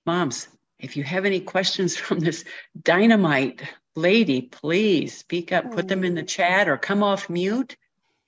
moms. 0.07 0.49
If 0.79 0.97
you 0.97 1.03
have 1.03 1.24
any 1.24 1.41
questions 1.41 1.97
from 2.07 2.20
this 2.20 2.45
dynamite 2.81 3.62
lady, 3.97 4.43
please 4.43 5.18
speak 5.18 5.53
up, 5.53 5.72
put 5.72 5.89
them 5.89 6.05
in 6.05 6.14
the 6.14 6.22
chat 6.22 6.68
or 6.68 6.76
come 6.76 7.03
off 7.03 7.29
mute 7.29 7.76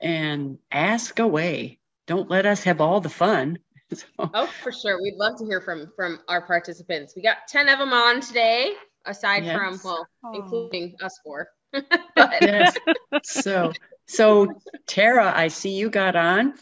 and 0.01 0.59
ask 0.71 1.19
away. 1.19 1.79
Don't 2.07 2.29
let 2.31 2.47
us 2.47 2.65
have 2.65 2.81
all 2.81 3.01
the 3.01 3.09
fun. 3.09 3.59
So, 3.97 4.31
Oh, 4.33 4.47
for 4.63 4.71
sure. 4.71 5.03
We'd 5.03 5.17
love 5.17 5.37
to 5.39 5.45
hear 5.45 5.61
from 5.61 5.91
from 5.97 6.21
our 6.29 6.41
participants. 6.41 7.15
We 7.17 7.23
got 7.23 7.39
10 7.49 7.69
of 7.69 7.81
them 7.81 7.93
on 7.93 8.21
today, 8.21 8.75
aside 9.05 9.45
from, 9.45 9.81
well, 9.85 10.07
Aw. 10.25 10.33
including 10.33 10.95
us 11.03 11.19
four. 11.25 11.49
but 11.73 12.43
yes. 12.43 12.77
So, 13.25 13.73
so 14.07 14.49
Tara, 14.87 15.33
I 15.35 15.49
see 15.49 15.71
you 15.71 15.91
got 15.91 16.15
on. 16.17 16.55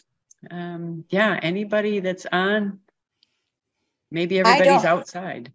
Um, 0.51 1.05
yeah, 1.11 1.39
anybody 1.43 2.01
that's 2.01 2.27
on, 2.31 2.81
maybe 4.11 4.39
everybody's 4.39 4.85
outside. 4.85 5.53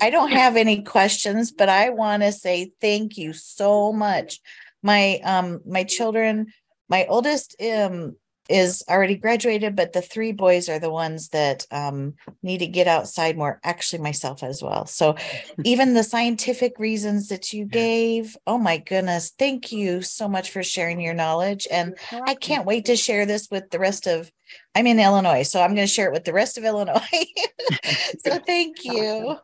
I 0.00 0.10
don't 0.10 0.30
have 0.30 0.56
any 0.56 0.82
questions, 0.82 1.52
but 1.52 1.68
I 1.68 1.90
want 1.90 2.22
to 2.22 2.32
say 2.32 2.72
thank 2.80 3.18
you 3.18 3.32
so 3.32 3.92
much. 3.92 4.40
My 4.82 5.20
um 5.24 5.60
my 5.66 5.84
children, 5.84 6.46
my 6.88 7.06
oldest 7.06 7.56
um 7.60 8.16
is 8.48 8.82
already 8.88 9.16
graduated, 9.16 9.76
but 9.76 9.92
the 9.92 10.02
three 10.02 10.32
boys 10.32 10.68
are 10.68 10.78
the 10.78 10.90
ones 10.90 11.28
that 11.30 11.66
um 11.70 12.14
need 12.42 12.58
to 12.58 12.66
get 12.66 12.86
outside 12.86 13.36
more, 13.36 13.60
actually 13.64 14.02
myself 14.02 14.42
as 14.42 14.62
well. 14.62 14.86
So 14.86 15.16
even 15.64 15.94
the 15.94 16.04
scientific 16.04 16.78
reasons 16.78 17.28
that 17.28 17.52
you 17.52 17.64
gave, 17.64 18.36
oh 18.46 18.58
my 18.58 18.78
goodness, 18.78 19.32
thank 19.38 19.72
you 19.72 20.02
so 20.02 20.28
much 20.28 20.50
for 20.50 20.62
sharing 20.62 21.00
your 21.00 21.14
knowledge. 21.14 21.66
And 21.70 21.96
I 22.26 22.34
can't 22.34 22.66
wait 22.66 22.86
to 22.86 22.96
share 22.96 23.26
this 23.26 23.48
with 23.50 23.70
the 23.70 23.78
rest 23.78 24.06
of 24.06 24.30
I'm 24.74 24.86
in 24.86 25.00
Illinois, 25.00 25.42
so 25.42 25.60
I'm 25.60 25.74
going 25.74 25.86
to 25.86 25.92
share 25.92 26.06
it 26.06 26.12
with 26.12 26.24
the 26.24 26.32
rest 26.32 26.56
of 26.56 26.64
Illinois. 26.64 27.00
so 28.20 28.38
thank 28.38 28.76
you. 28.84 29.36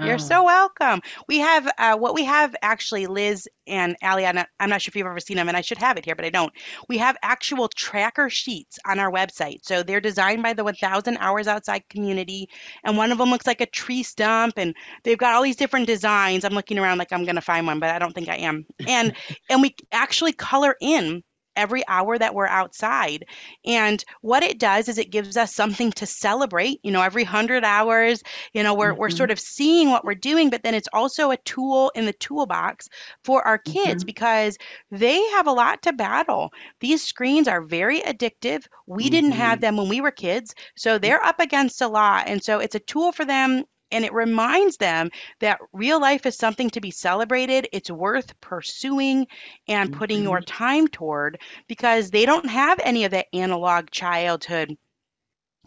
You're 0.00 0.18
Oh, 0.18 0.18
so 0.18 0.44
welcome. 0.44 1.00
We 1.28 1.38
have 1.38 1.70
uh, 1.78 1.96
what 1.96 2.14
we 2.14 2.24
have 2.24 2.54
actually, 2.62 3.06
Liz 3.06 3.48
and 3.66 3.96
Allie. 4.02 4.26
I'm 4.26 4.34
not, 4.34 4.48
I'm 4.58 4.68
not 4.68 4.82
sure 4.82 4.90
if 4.90 4.96
you've 4.96 5.06
ever 5.06 5.20
seen 5.20 5.36
them, 5.36 5.48
and 5.48 5.56
I 5.56 5.60
should 5.60 5.78
have 5.78 5.96
it 5.96 6.04
here, 6.04 6.14
but 6.16 6.24
I 6.24 6.30
don't. 6.30 6.52
We 6.88 6.98
have 6.98 7.16
actual 7.22 7.68
tracker 7.68 8.28
sheets 8.28 8.78
on 8.86 8.98
our 8.98 9.10
website. 9.10 9.60
So 9.62 9.82
they're 9.82 10.00
designed 10.00 10.42
by 10.42 10.52
the 10.52 10.64
1000 10.64 11.16
Hours 11.18 11.46
Outside 11.46 11.88
community, 11.88 12.48
and 12.84 12.96
one 12.96 13.12
of 13.12 13.18
them 13.18 13.30
looks 13.30 13.46
like 13.46 13.60
a 13.60 13.66
tree 13.66 14.02
stump, 14.02 14.54
and 14.58 14.74
they've 15.04 15.18
got 15.18 15.34
all 15.34 15.42
these 15.42 15.56
different 15.56 15.86
designs. 15.86 16.44
I'm 16.44 16.54
looking 16.54 16.78
around 16.78 16.98
like 16.98 17.12
I'm 17.12 17.24
gonna 17.24 17.40
find 17.40 17.66
one, 17.66 17.78
but 17.80 17.90
I 17.90 17.98
don't 17.98 18.12
think 18.14 18.28
I 18.28 18.36
am. 18.36 18.66
And 18.86 19.14
and 19.48 19.62
we 19.62 19.74
actually 19.92 20.32
color 20.32 20.76
in 20.80 21.22
every 21.56 21.86
hour 21.88 22.18
that 22.18 22.34
we're 22.34 22.46
outside. 22.46 23.24
And 23.64 24.04
what 24.22 24.42
it 24.42 24.58
does 24.58 24.88
is 24.88 24.98
it 24.98 25.10
gives 25.10 25.36
us 25.36 25.54
something 25.54 25.92
to 25.92 26.06
celebrate. 26.06 26.80
You 26.82 26.90
know, 26.90 27.02
every 27.02 27.24
100 27.24 27.64
hours, 27.64 28.22
you 28.52 28.62
know, 28.62 28.74
we're, 28.74 28.94
we're 28.94 29.08
Mhm. 29.08 29.10
sort 29.10 29.30
of 29.30 29.38
seeing 29.40 29.90
what 29.90 30.04
we're 30.04 30.14
doing, 30.14 30.50
but 30.50 30.62
then 30.62 30.74
it's 30.74 30.88
also 30.92 31.30
a 31.30 31.36
tool 31.38 31.90
in 31.94 32.06
the 32.06 32.12
toolbox 32.14 32.88
for 33.24 33.46
our 33.46 33.58
kids 33.58 34.02
Mhm. 34.02 34.04
because 34.04 34.56
they 34.90 35.22
have 35.30 35.46
a 35.46 35.52
lot 35.52 35.82
to 35.82 35.92
battle. 35.92 36.50
These 36.80 37.02
screens 37.04 37.48
are 37.48 37.62
very 37.62 38.00
addictive. 38.00 38.64
We 38.86 39.10
didn't 39.10 39.32
have 39.32 39.60
Mhm. 39.60 39.62
them 39.62 39.76
when 39.76 39.88
we 39.88 40.00
were 40.00 40.10
kids, 40.10 40.54
so 40.76 40.98
they're 40.98 41.22
up 41.24 41.40
against 41.40 41.80
a 41.82 41.88
lot. 41.88 42.28
And 42.28 42.42
so 42.42 42.58
it's 42.60 42.74
a 42.74 42.80
tool 42.80 43.12
for 43.12 43.24
them. 43.24 43.64
And 43.94 44.04
it 44.04 44.12
reminds 44.12 44.76
them 44.76 45.10
that 45.38 45.60
real 45.72 46.00
life 46.00 46.26
is 46.26 46.36
something 46.36 46.68
to 46.70 46.80
be 46.80 46.90
celebrated. 46.90 47.68
It's 47.72 47.90
worth 47.90 48.38
pursuing 48.40 49.28
and 49.68 49.92
putting 49.92 50.24
your 50.24 50.40
mm-hmm. 50.40 50.56
time 50.56 50.88
toward 50.88 51.40
because 51.68 52.10
they 52.10 52.26
don't 52.26 52.50
have 52.50 52.80
any 52.82 53.04
of 53.04 53.12
that 53.12 53.26
analog 53.32 53.90
childhood 53.90 54.76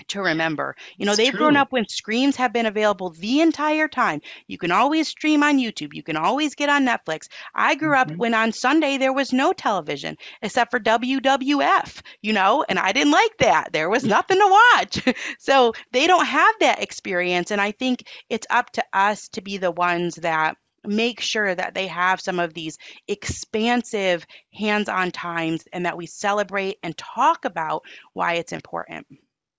to 0.07 0.21
remember. 0.21 0.75
You 0.97 1.05
know, 1.05 1.13
It's 1.13 1.17
they've 1.17 1.35
grown 1.35 1.55
up 1.55 1.71
when 1.71 1.87
screens 1.87 2.35
have 2.37 2.53
been 2.53 2.65
available 2.65 3.09
the 3.11 3.41
entire 3.41 3.87
time. 3.87 4.21
You 4.47 4.57
can 4.57 4.71
always 4.71 5.07
stream 5.07 5.43
on 5.43 5.57
YouTube, 5.57 5.93
you 5.93 6.03
can 6.03 6.17
always 6.17 6.55
get 6.55 6.69
on 6.69 6.85
Netflix. 6.85 7.27
I 7.55 7.75
grew 7.75 7.95
up 7.95 8.11
Mhm. 8.11 8.17
when 8.17 8.33
on 8.33 8.51
Sunday 8.51 8.97
there 8.97 9.13
was 9.13 9.33
no 9.33 9.53
television 9.53 10.15
except 10.41 10.71
for 10.71 10.79
WWF, 10.79 12.01
you 12.21 12.33
know, 12.33 12.63
and 12.67 12.79
I 12.79 12.91
didn't 12.91 13.11
like 13.11 13.37
that. 13.39 13.71
There 13.73 13.89
was 13.89 14.03
nothing 14.05 14.37
to 14.37 14.57
watch. 14.75 15.01
so 15.39 15.73
they 15.91 16.07
don't 16.07 16.25
have 16.25 16.55
that 16.59 16.81
experience. 16.81 17.51
And 17.51 17.61
I 17.61 17.71
think 17.71 18.03
it's 18.29 18.47
up 18.49 18.71
to 18.73 18.83
us 18.93 19.27
to 19.29 19.41
be 19.41 19.57
the 19.57 19.71
ones 19.71 20.15
that 20.15 20.57
make 20.85 21.19
sure 21.19 21.53
that 21.53 21.73
they 21.73 21.87
have 21.87 22.21
some 22.21 22.39
of 22.39 22.53
these 22.53 22.77
expansive 23.07 24.25
hands-on 24.53 25.11
times 25.11 25.65
and 25.73 25.85
that 25.85 25.97
we 25.97 26.05
celebrate 26.05 26.77
and 26.83 26.97
talk 26.97 27.45
about 27.45 27.83
why 28.13 28.33
it's 28.35 28.53
important. 28.53 29.05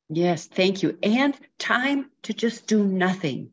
Yes, 0.08 0.46
thank 0.46 0.82
you. 0.82 0.98
And 1.02 1.36
time 1.58 2.10
to 2.22 2.32
just 2.32 2.66
do 2.66 2.84
nothing. 2.84 3.52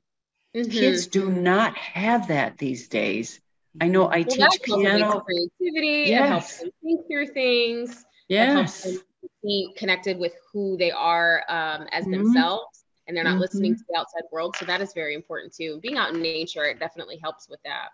Mhm. 0.55 0.71
Kids 0.71 1.07
do 1.07 1.29
not 1.29 1.75
have 1.77 2.29
that 2.29 2.57
these 2.57 2.87
days. 2.87 3.41
I 3.81 3.87
know 3.89 4.07
I 4.07 4.23
Well, 4.23 4.35
teach 4.35 4.61
piano. 4.63 5.19
creativity. 5.21 6.13
It 6.13 6.25
helps 6.25 6.59
them 6.59 6.71
think 6.81 7.07
through 7.07 7.27
things. 7.27 8.05
Yes. 8.29 8.83
them 8.83 9.01
be 9.43 9.73
connected 9.75 10.17
with 10.17 10.33
who 10.51 10.77
they 10.77 10.91
are 10.91 11.43
um, 11.49 11.87
as 11.91 12.05
Mhm. 12.05 12.11
themselves, 12.11 12.85
and 13.05 13.15
they're 13.15 13.23
not 13.23 13.39
listening 13.39 13.73
Mhm. 13.73 13.77
to 13.79 13.83
the 13.89 13.99
outside 13.99 14.23
world. 14.31 14.55
So 14.55 14.65
that 14.65 14.81
is 14.81 14.93
very 14.93 15.13
important 15.13 15.53
too. 15.53 15.79
Being 15.81 15.97
out 15.97 16.13
in 16.13 16.21
nature, 16.21 16.63
it 16.63 16.79
definitely 16.79 17.17
helps 17.17 17.49
with 17.49 17.61
that. 17.63 17.89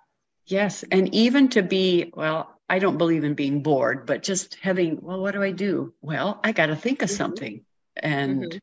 Yes. 0.45 0.83
And 0.91 1.13
even 1.15 1.49
to 1.49 1.63
be, 1.63 2.11
well, 2.15 2.59
I 2.69 2.79
don't 2.79 2.97
believe 2.97 3.23
in 3.23 3.33
being 3.33 3.63
bored, 3.63 4.05
but 4.05 4.23
just 4.23 4.55
having, 4.55 5.01
well, 5.01 5.19
what 5.19 5.31
do 5.31 5.41
I 5.41 5.51
do? 5.51 5.93
Well, 6.01 6.39
I 6.43 6.51
got 6.51 6.67
to 6.67 6.75
think 6.75 7.01
of 7.01 7.09
Mhm. 7.09 7.13
something. 7.17 7.65
And 7.97 8.47
Mhm. 8.47 8.59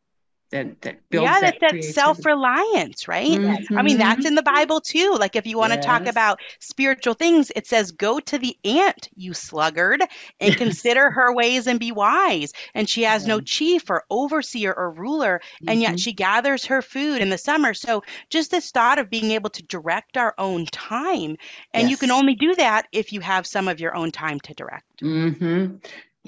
that, 0.50 0.80
that 0.82 1.10
builds 1.10 1.38
yeah, 1.40 1.40
that 1.40 1.56
that's 1.60 1.60
that 1.60 1.82
self-reliance, 1.82 3.08
right? 3.08 3.40
I 3.74 3.82
mean, 3.82 3.96
Mhm. 3.96 3.98
that's 3.98 4.26
in 4.26 4.34
the 4.34 4.42
Bible 4.42 4.82
too. 4.82 5.16
Like 5.18 5.36
if 5.36 5.46
you 5.46 5.56
want 5.56 5.72
to 5.72 5.78
talk 5.78 6.06
about 6.06 6.38
spiritual 6.60 7.14
things, 7.14 7.50
it 7.56 7.66
says, 7.66 7.92
Go 7.92 8.20
to 8.20 8.36
the 8.38 8.54
ant, 8.62 9.08
you 9.14 9.32
sluggard, 9.32 10.02
and 10.38 10.54
consider 10.56 11.10
her 11.10 11.32
ways 11.34 11.66
and 11.66 11.80
be 11.80 11.92
wise. 11.92 12.52
And 12.74 12.88
she 12.90 13.04
has 13.04 13.26
no 13.26 13.40
chief 13.40 13.88
or 13.88 14.04
overseer 14.10 14.74
or 14.74 14.90
ruler, 14.92 15.40
and 15.66 15.80
yet 15.80 15.98
Mhm. 15.98 15.98
she 15.98 16.12
gathers 16.12 16.66
her 16.66 16.82
food 16.82 17.22
in 17.22 17.30
the 17.30 17.38
summer. 17.38 17.72
So 17.72 18.02
just 18.28 18.50
this 18.50 18.70
thought 18.70 18.98
of 18.98 19.08
being 19.08 19.30
able 19.30 19.50
to 19.50 19.62
direct 19.62 20.18
our 20.18 20.34
own 20.36 20.66
time. 20.66 21.36
And 21.72 21.88
you 21.88 21.96
can 21.96 22.10
only 22.10 22.34
do 22.34 22.54
that 22.56 22.86
if 22.92 23.12
you 23.14 23.20
have 23.20 23.46
some 23.46 23.66
of 23.68 23.80
your 23.80 23.96
own 23.96 24.10
time 24.10 24.40
to 24.40 24.52
direct. 24.54 24.84
hmm 25.00 25.78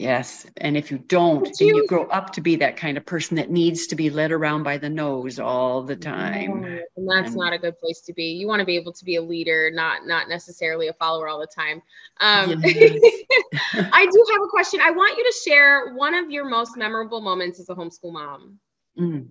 Yes. 0.00 0.46
And 0.56 0.78
if 0.78 0.90
you 0.90 0.96
don't, 0.96 1.42
Would 1.42 1.54
then 1.58 1.68
you 1.68 1.76
you- 1.76 1.86
grow 1.86 2.06
up 2.06 2.32
to 2.32 2.40
be 2.40 2.56
that 2.56 2.76
kind 2.78 2.96
of 2.96 3.04
person 3.04 3.36
that 3.36 3.50
needs 3.50 3.86
to 3.88 3.94
be 3.94 4.08
led 4.08 4.32
around 4.32 4.62
by 4.62 4.78
the 4.78 4.88
nose 4.88 5.38
all 5.38 5.82
the 5.82 5.94
time. 5.94 6.62
No, 6.62 6.78
and 6.96 7.08
that's 7.10 7.32
And- 7.32 7.36
not 7.36 7.52
a 7.52 7.58
good 7.58 7.78
place 7.78 8.00
to 8.02 8.14
be. 8.14 8.24
You 8.32 8.46
want 8.46 8.60
to 8.60 8.64
be 8.66 8.76
able 8.76 8.94
to 8.94 9.04
be 9.04 9.16
a 9.16 9.22
leader, 9.22 9.70
not 9.70 10.06
not 10.06 10.28
necessarily 10.30 10.88
a 10.88 10.94
follower 10.94 11.28
all 11.28 11.38
the 11.38 11.46
time. 11.46 11.82
Um, 12.18 12.62
I 12.64 14.06
do 14.10 14.26
have 14.32 14.42
a 14.42 14.48
question. 14.48 14.80
I 14.82 14.90
want 14.90 15.18
you 15.18 15.24
to 15.24 15.34
share 15.44 15.92
one 15.94 16.14
of 16.14 16.30
your 16.30 16.48
most 16.48 16.78
memorable 16.78 17.20
moments 17.20 17.60
as 17.60 17.68
a 17.68 17.74
homeschool 17.74 18.12
mom. 18.14 18.58
Mm. 18.98 19.28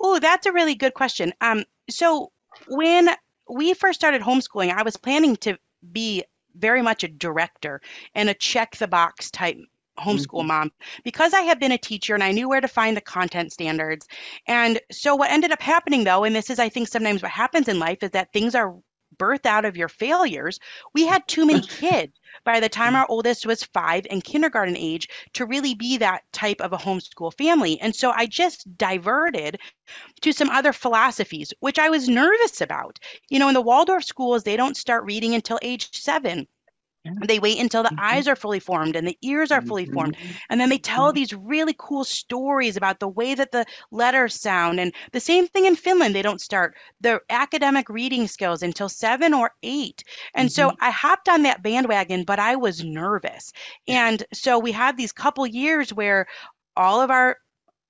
Oh, 0.00 0.18
that's 0.18 0.46
a 0.46 0.52
really 0.52 0.74
good 0.74 0.92
question. 0.92 1.32
Um, 1.40 1.64
so 1.88 2.30
when 2.68 3.08
we 3.48 3.72
first 3.72 3.98
started 3.98 4.20
homeschooling, 4.20 4.70
I 4.70 4.82
was 4.82 4.96
planning 4.98 5.36
to 5.36 5.58
be 5.92 6.24
very 6.56 6.82
much 6.82 7.04
a 7.04 7.08
director 7.08 7.80
and 8.14 8.28
a 8.28 8.34
check 8.34 8.76
the 8.76 8.88
box 8.88 9.30
type 9.30 9.56
homeschool 9.98 10.44
Mhm. 10.44 10.46
mom 10.46 10.70
because 11.04 11.34
I 11.34 11.42
had 11.42 11.60
been 11.60 11.72
a 11.72 11.78
teacher 11.78 12.14
and 12.14 12.22
I 12.24 12.32
knew 12.32 12.48
where 12.48 12.60
to 12.60 12.68
find 12.68 12.96
the 12.96 13.00
content 13.02 13.52
standards. 13.52 14.06
And 14.46 14.80
so 14.90 15.14
what 15.16 15.30
ended 15.30 15.52
up 15.52 15.60
happening 15.62 16.04
though, 16.04 16.24
and 16.24 16.34
this 16.34 16.50
is 16.50 16.58
I 16.58 16.68
think 16.68 16.88
sometimes 16.88 17.22
what 17.22 17.30
happens 17.32 17.68
in 17.68 17.78
life 17.78 18.02
is 18.02 18.10
that 18.12 18.32
things 18.32 18.54
are 18.54 18.74
birthed 19.18 19.44
out 19.46 19.64
of 19.64 19.76
your 19.76 19.88
failures. 19.88 20.58
We 20.94 21.06
had 21.06 21.26
too 21.26 21.44
many 21.44 21.62
kids 21.68 22.12
by 22.44 22.60
the 22.60 22.68
time 22.68 22.94
our 22.96 23.06
oldest 23.08 23.44
was 23.44 23.62
5 23.64 24.06
and 24.10 24.22
kindergarten 24.24 24.76
age 24.76 25.08
to 25.34 25.44
really 25.46 25.74
be 25.74 25.98
that 25.98 26.22
type 26.32 26.60
of 26.60 26.72
a 26.72 26.78
homeschool 26.78 27.36
family. 27.36 27.80
And 27.80 27.94
so 27.94 28.12
I 28.14 28.26
just 28.26 28.76
diverted 28.78 29.58
to 30.22 30.32
some 30.32 30.50
other 30.50 30.72
philosophies, 30.72 31.52
which 31.60 31.78
I 31.78 31.90
was 31.90 32.08
nervous 32.08 32.60
about. 32.60 32.98
You 33.28 33.38
know, 33.38 33.48
in 33.48 33.54
the 33.54 33.60
Waldorf 33.62 34.04
schools, 34.04 34.44
they 34.44 34.56
don't 34.56 34.76
start 34.76 35.04
reading 35.04 35.34
until 35.34 35.58
age 35.62 35.88
seven. 35.94 36.46
They 37.26 37.38
wait 37.38 37.58
until 37.58 37.82
the 37.82 37.90
Mhm. 37.90 37.98
eyes 37.98 38.28
are 38.28 38.36
fully 38.36 38.60
formed 38.60 38.96
and 38.96 39.06
the 39.06 39.16
ears 39.22 39.50
are 39.50 39.60
fully 39.62 39.86
formed. 39.86 40.16
Mhm. 40.20 40.40
And 40.48 40.60
then 40.60 40.68
they 40.68 40.78
tell 40.78 41.12
Mhm. 41.12 41.12
these 41.12 41.32
really 41.32 41.74
cool 41.78 42.04
stories 42.04 42.76
about 42.76 43.00
the 43.00 43.08
way 43.08 43.34
that 43.34 43.52
the 43.52 43.64
letters 43.90 44.40
sound. 44.40 44.80
And 44.80 44.92
the 45.12 45.20
same 45.20 45.46
thing 45.46 45.64
in 45.66 45.76
Finland, 45.76 46.14
they 46.14 46.22
don't 46.22 46.40
start 46.40 46.76
their 47.00 47.20
academic 47.30 47.88
reading 47.88 48.26
skills 48.26 48.62
until 48.62 48.88
seven 48.88 49.32
or 49.34 49.52
eight. 49.62 50.02
And 50.34 50.50
so 50.52 50.72
I 50.80 50.90
hopped 50.90 51.28
on 51.28 51.42
that 51.42 51.62
bandwagon, 51.62 52.24
but 52.24 52.38
I 52.38 52.56
was 52.56 52.84
nervous. 52.84 53.52
And 53.88 54.24
so 54.32 54.58
we 54.58 54.72
had 54.72 54.96
these 54.96 55.12
couple 55.12 55.46
years 55.46 55.92
where 55.92 56.26
all 56.76 57.00
of 57.00 57.10
our 57.10 57.36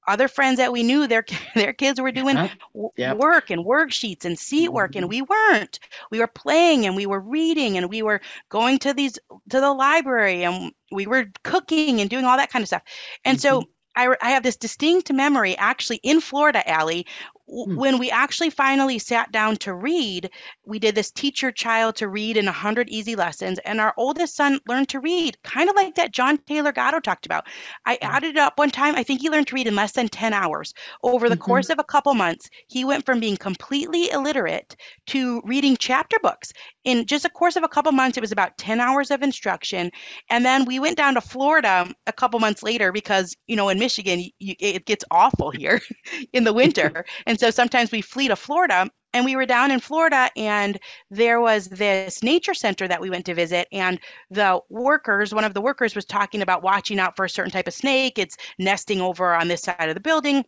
other 0.07 0.29
friends 0.29 0.59
that 0.59 0.73
we 0.73 0.83
knew 0.83 1.07
their 1.07 1.25
their 1.55 1.73
kids 1.73 2.01
were 2.01 2.13
doing 2.13 2.41
w- 2.75 2.91
Yep. 2.97 3.19
work 3.19 3.51
and 3.51 3.65
worksheets 3.65 4.25
and 4.25 4.39
seat 4.39 4.69
work 4.73 4.97
and 4.97 5.07
Mhm. 5.07 5.09
we 5.09 5.23
weren't 5.23 5.79
we 6.11 6.19
were 6.21 6.27
playing 6.27 6.87
and 6.87 6.97
we 6.97 7.07
were 7.07 7.21
reading 7.21 7.77
and 7.79 7.89
we 7.91 8.03
were 8.03 8.21
going 8.49 8.79
to 8.81 8.95
these 8.95 9.19
to 9.51 9.61
the 9.61 9.73
library 9.73 10.45
and 10.45 10.73
we 10.93 11.07
were 11.07 11.27
cooking 11.45 11.91
and 11.93 12.03
doing 12.03 12.19
all 12.19 12.29
that 12.29 12.43
kind 12.43 12.57
of 12.57 12.61
stuff 12.61 12.75
and 13.25 13.33
so 13.33 13.63
I, 13.91 14.15
I 14.23 14.31
have 14.31 14.43
this 14.43 14.57
distinct 14.57 15.13
memory 15.13 15.57
actually 15.57 15.99
in 16.03 16.21
Florida, 16.21 16.69
Allie, 16.69 17.07
w- 17.51 17.69
when 17.75 17.99
we 17.99 18.11
actually 18.11 18.51
finally 18.51 18.99
sat 18.99 19.33
down 19.33 19.57
to 19.59 19.75
read, 19.75 20.31
we 20.65 20.79
did 20.79 20.95
this 20.95 21.11
Teach 21.11 21.43
Your 21.43 21.53
Child 21.53 21.97
to 21.97 22.09
read 22.09 22.37
in 22.39 22.47
100 22.47 22.89
easy 22.89 23.17
lessons. 23.17 23.59
And 23.67 23.81
our 23.81 23.95
oldest 23.99 24.37
son 24.37 24.61
learned 24.69 24.89
to 24.91 25.01
read, 25.01 25.37
kind 25.43 25.69
of 25.69 25.77
like 25.77 25.97
that 25.97 26.13
John 26.13 26.39
Taylor 26.39 26.73
Gatto 26.73 27.01
talked 27.01 27.27
about. 27.27 27.47
I 27.87 27.99
added 28.03 28.37
it 28.37 28.39
up 28.39 28.59
one 28.59 28.71
time. 28.71 28.95
I 28.95 29.03
think 29.03 29.21
he 29.21 29.31
learned 29.31 29.49
to 29.49 29.55
read 29.55 29.67
in 29.67 29.75
less 29.75 29.93
than 29.93 30.09
10 30.09 30.33
hours. 30.33 30.73
Over 31.03 31.29
the 31.29 31.37
Mhm. 31.37 31.37
course 31.37 31.71
of 31.71 31.79
a 31.79 31.85
couple 31.85 32.15
months, 32.15 32.49
he 32.69 32.85
went 32.85 33.05
from 33.07 33.21
being 33.21 33.37
completely 33.37 34.11
illiterate 34.11 34.77
to 35.09 35.43
reading 35.45 35.77
chapter 35.79 36.19
books. 36.23 36.53
In 36.85 37.07
just 37.07 37.25
a 37.25 37.31
course 37.31 37.57
of 37.57 37.65
a 37.65 37.69
couple 37.69 37.93
months, 37.93 38.17
it 38.17 38.23
was 38.23 38.33
about 38.33 38.57
10 38.59 38.81
hours 38.81 39.11
of 39.11 39.23
instruction. 39.23 39.91
And 40.31 40.45
then 40.45 40.65
we 40.65 40.79
went 40.79 40.97
down 40.97 41.15
to 41.15 41.21
Florida 41.21 41.93
a 42.07 42.13
couple 42.13 42.41
months 42.41 42.63
later 42.63 42.93
because, 42.93 43.37
you 43.47 43.57
know, 43.57 43.69
in 43.69 43.79
Michigan, 43.79 44.21
you, 44.39 44.55
it 44.61 44.87
gets 44.87 45.05
awful 45.11 45.51
here 45.51 45.81
in 46.33 46.45
the 46.45 46.53
winter. 46.53 47.05
And 47.27 47.39
so 47.41 47.51
sometimes 47.51 47.91
we 47.91 48.03
flee 48.03 48.29
to 48.29 48.37
Florida. 48.37 48.91
And 49.13 49.25
we 49.25 49.35
were 49.35 49.45
down 49.45 49.73
in 49.73 49.81
Florida, 49.81 50.31
and 50.37 50.79
there 51.11 51.41
was 51.41 51.67
this 51.67 52.23
nature 52.23 52.55
center 52.55 52.87
that 52.87 53.01
we 53.01 53.11
went 53.11 53.27
to 53.27 53.35
visit. 53.35 53.67
And 53.73 53.99
the 54.31 54.61
workers, 54.69 55.35
one 55.35 55.43
of 55.43 55.53
the 55.53 55.61
workers 55.61 55.97
was 55.97 56.05
talking 56.05 56.43
about 56.43 56.63
watching 56.63 57.01
out 57.01 57.17
for 57.17 57.25
a 57.25 57.29
certain 57.29 57.51
type 57.51 57.67
of 57.67 57.75
snake. 57.75 58.21
It's 58.21 58.37
nesting 58.61 59.01
over 59.01 59.35
on 59.35 59.49
this 59.49 59.63
side 59.63 59.89
of 59.89 59.95
the 59.95 60.01
building. 60.01 60.45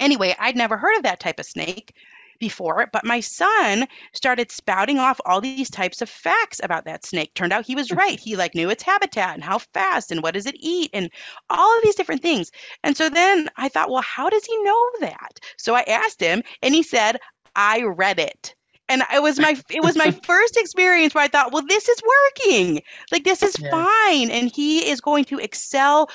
Anyway, 0.00 0.34
I'd 0.40 0.56
never 0.56 0.76
heard 0.76 0.96
of 0.96 1.04
that 1.04 1.20
type 1.20 1.38
of 1.38 1.46
snake 1.46 1.94
before, 2.38 2.88
but 2.92 3.04
my 3.04 3.20
son 3.20 3.86
started 4.14 4.50
spouting 4.50 4.98
off 4.98 5.20
all 5.26 5.40
these 5.40 5.70
types 5.70 6.00
of 6.02 6.08
facts 6.08 6.60
about 6.62 6.84
that 6.84 7.04
snake. 7.04 7.34
Turned 7.34 7.52
out 7.52 7.66
he 7.66 7.74
was 7.74 7.92
right. 7.92 8.18
He 8.28 8.36
like 8.36 8.54
knew 8.54 8.70
its 8.70 8.82
habitat 8.82 9.34
and 9.34 9.44
how 9.44 9.58
fast 9.58 10.10
and 10.12 10.22
what 10.22 10.34
does 10.34 10.46
it 10.46 10.56
eat 10.58 10.90
and 10.92 11.10
all 11.50 11.76
of 11.76 11.82
these 11.82 11.94
different 11.94 12.22
things. 12.22 12.50
And 12.82 12.96
so 12.96 13.08
then 13.08 13.48
I 13.56 13.68
thought, 13.68 13.90
well, 13.90 14.02
how 14.02 14.28
does 14.30 14.44
he 14.44 14.56
know 14.62 14.90
that? 15.00 15.40
So 15.56 15.74
I 15.74 15.82
asked 15.82 16.20
him 16.20 16.42
and 16.62 16.74
he 16.74 16.82
said, 16.82 17.18
I 17.56 17.82
read 17.82 18.18
it. 18.18 18.54
And 18.90 19.02
it 19.12 19.22
was 19.22 19.38
my 19.38 19.54
it 19.70 19.82
was 19.82 19.96
my 19.96 20.10
first 20.24 20.56
experience 20.56 21.14
where 21.14 21.24
I 21.24 21.28
thought, 21.28 21.52
well, 21.52 21.64
this 21.66 21.88
is 21.88 22.00
working. 22.46 22.80
Like 23.12 23.24
this 23.24 23.42
is 23.42 23.56
Yeah. 23.56 23.70
fine. 23.70 24.30
And 24.30 24.50
he 24.54 24.88
is 24.90 25.00
going 25.02 25.24
to 25.26 25.38
excel 25.38 26.08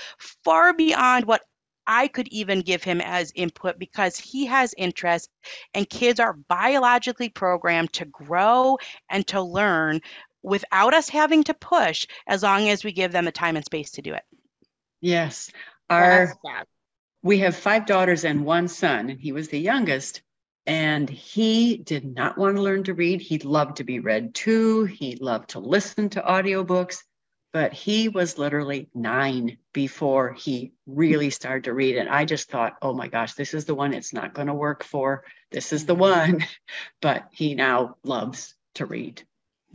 far 0.43 0.73
beyond 0.73 1.25
what 1.25 1.43
I 1.87 2.07
could 2.07 2.27
even 2.29 2.61
give 2.61 2.83
him 2.83 3.01
as 3.01 3.31
input 3.35 3.77
because 3.77 4.17
he 4.17 4.45
has 4.45 4.73
interest 4.77 5.29
and 5.73 5.89
kids 5.89 6.19
are 6.19 6.33
biologically 6.33 7.29
programmed 7.29 7.93
to 7.93 8.05
grow 8.05 8.77
and 9.09 9.25
to 9.27 9.41
learn 9.41 10.01
without 10.41 10.93
us 10.93 11.09
having 11.09 11.43
to 11.45 11.53
push 11.53 12.05
as 12.27 12.43
long 12.43 12.69
as 12.69 12.83
we 12.83 12.91
give 12.91 13.11
them 13.11 13.25
the 13.25 13.31
time 13.31 13.55
and 13.55 13.65
space 13.65 13.91
to 13.91 14.01
do 14.01 14.13
it. 14.13 14.23
Yes. 15.01 15.51
Our 15.89 16.33
we 17.23 17.39
have 17.39 17.55
five 17.55 17.85
daughters 17.85 18.25
and 18.25 18.45
one 18.45 18.67
son, 18.67 19.09
and 19.09 19.19
he 19.19 19.31
was 19.31 19.47
the 19.47 19.59
youngest. 19.59 20.21
And 20.65 21.09
he 21.09 21.77
did 21.77 22.05
not 22.05 22.37
want 22.37 22.55
to 22.55 22.61
learn 22.61 22.83
to 22.85 22.93
read. 22.93 23.21
He 23.21 23.37
loved 23.39 23.77
to 23.77 23.83
be 23.83 23.99
read 23.99 24.33
to. 24.35 24.85
He 24.85 25.15
loved 25.15 25.51
to 25.51 25.59
listen 25.59 26.09
to 26.09 26.21
audiobooks, 26.21 27.03
but 27.53 27.73
he 27.73 28.09
was 28.09 28.37
literally 28.39 28.89
nine 28.95 29.59
before 29.73 30.33
he 30.33 30.73
really 30.87 31.29
started 31.29 31.65
to 31.65 31.73
read. 31.73 31.97
And 31.97 32.09
I 32.09 32.25
just 32.25 32.49
thought, 32.49 32.77
oh 32.81 32.93
my 32.93 33.07
gosh, 33.07 33.35
this 33.35 33.53
is 33.53 33.65
the 33.65 33.75
one 33.75 33.93
it's 33.93 34.13
not 34.13 34.33
going 34.33 34.47
to 34.47 34.53
work 34.55 34.83
for. 34.83 35.23
This 35.51 35.71
is 35.73 35.85
the 35.85 35.95
one. 35.95 36.41
But 37.01 37.29
he 37.31 37.55
now 37.55 37.97
loves 38.03 38.55
to 38.75 38.85
read. 38.85 39.23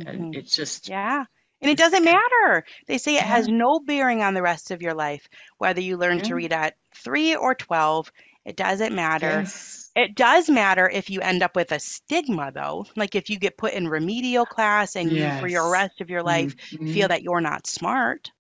And 0.05 0.27
Mhm. 0.27 0.35
it's 0.35 0.55
just, 0.57 0.89
Yeah. 0.89 1.25
And 1.61 1.71
it 1.71 1.79
doesn't 1.79 2.05
matter. 2.05 2.65
They 2.87 2.99
say 2.99 3.17
it 3.17 3.23
has 3.23 3.49
no 3.49 3.81
bearing 3.81 4.23
on 4.23 4.35
the 4.35 4.43
rest 4.43 4.71
of 4.71 4.83
your 4.83 4.95
life, 4.95 5.29
whether 5.59 5.81
you 5.81 5.97
learn 5.97 6.21
to 6.23 6.35
read 6.37 6.53
at 6.53 6.77
three 6.95 7.35
or 7.37 7.55
12. 7.55 8.13
It 8.49 8.57
doesn't 8.57 8.95
matter. 8.95 9.47
yes. 9.47 9.91
It 9.97 10.17
does 10.17 10.51
matter 10.51 10.89
if 10.89 11.11
you 11.11 11.21
end 11.21 11.43
up 11.43 11.57
with 11.57 11.73
a 11.73 11.81
stigma, 11.81 12.53
though. 12.53 12.87
Like 12.97 13.15
if 13.15 13.31
you 13.31 13.39
get 13.39 13.59
put 13.59 13.75
in 13.75 13.89
remedial 13.89 14.47
class 14.47 14.97
and 14.97 15.13
you, 15.13 15.31
for 15.31 15.49
your 15.49 15.71
rest 15.71 16.01
of 16.01 16.11
your 16.11 16.23
life, 16.23 16.55
Mhm. 16.73 16.87
feel 16.87 17.09
that 17.09 17.23
you're 17.23 17.41
not 17.41 17.67
smart. 17.67 18.33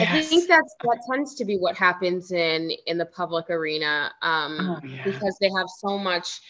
I 0.00 0.22
think 0.22 0.48
that's 0.48 0.74
that 0.82 0.98
tends 1.10 1.34
to 1.36 1.44
be 1.44 1.56
what 1.56 1.76
happens 1.76 2.32
in 2.32 2.70
in 2.86 2.98
the 2.98 3.06
public 3.06 3.50
arena 3.50 4.12
um, 4.22 4.58
Oh, 4.58 4.80
yeah. 4.84 5.04
because 5.04 5.36
they 5.40 5.50
have 5.56 5.68
so 5.68 5.98
much 5.98 6.40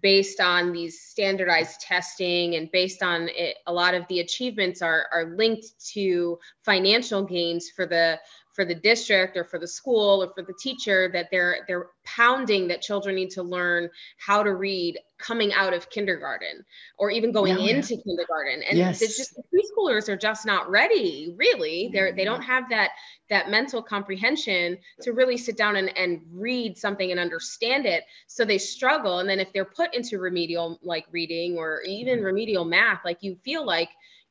based 0.00 0.40
on 0.40 0.72
these 0.72 1.00
standardized 1.00 1.80
testing 1.80 2.54
and 2.56 2.70
based 2.72 3.02
on 3.02 3.28
it, 3.30 3.56
a 3.66 3.72
lot 3.72 3.94
of 3.94 4.06
the 4.08 4.20
achievements 4.20 4.82
are 4.82 5.06
are 5.12 5.34
linked 5.36 5.66
to 5.92 6.38
financial 6.64 7.24
gains 7.24 7.70
for 7.70 7.86
the 7.86 8.18
for 8.54 8.64
the 8.64 8.74
district 8.74 9.36
or 9.36 9.44
for 9.44 9.58
the 9.58 9.66
school 9.66 10.22
or 10.22 10.32
for 10.32 10.42
the 10.42 10.54
teacher 10.54 11.10
that 11.12 11.26
they're 11.30 11.64
they're 11.66 11.90
pounding 12.04 12.68
that 12.68 12.80
children 12.80 13.16
need 13.16 13.30
to 13.30 13.42
learn 13.42 13.90
how 14.18 14.42
to 14.42 14.54
read 14.54 14.96
coming 15.18 15.52
out 15.52 15.72
of 15.72 15.90
kindergarten 15.90 16.64
or 16.96 17.10
even 17.10 17.32
going 17.32 17.52
Yeah, 17.52 17.58
oh, 17.58 17.66
yeah. 17.66 17.76
into 17.76 17.96
kindergarten. 17.96 18.62
And 18.62 18.78
Yes. 18.78 19.02
it's 19.02 19.16
just 19.16 19.34
the 19.34 19.42
preschoolers 19.52 20.08
are 20.08 20.16
just 20.16 20.46
not 20.46 20.70
ready 20.70 21.34
really. 21.36 21.90
They're 21.92 22.12
they 22.12 22.24
don't 22.24 22.40
mm-hmm. 22.40 22.50
have 22.50 22.68
that 22.70 22.90
that 23.30 23.50
mental 23.50 23.82
comprehension 23.82 24.78
to 25.00 25.12
really 25.12 25.36
sit 25.36 25.56
down 25.56 25.76
and, 25.76 25.96
and 25.96 26.20
read 26.30 26.76
something 26.78 27.10
and 27.10 27.18
understand 27.18 27.86
it. 27.86 28.04
So 28.28 28.44
they 28.44 28.58
struggle. 28.58 29.18
And 29.18 29.28
then 29.28 29.40
if 29.40 29.52
they're 29.52 29.64
put 29.64 29.94
into 29.94 30.18
remedial 30.18 30.78
like 30.82 31.06
reading 31.10 31.56
or 31.56 31.82
even 31.82 32.16
mm-hmm. 32.16 32.26
remedial 32.26 32.64
math 32.64 33.04
like 33.04 33.18
you 33.22 33.36
feel 33.44 33.66
like 33.66 33.88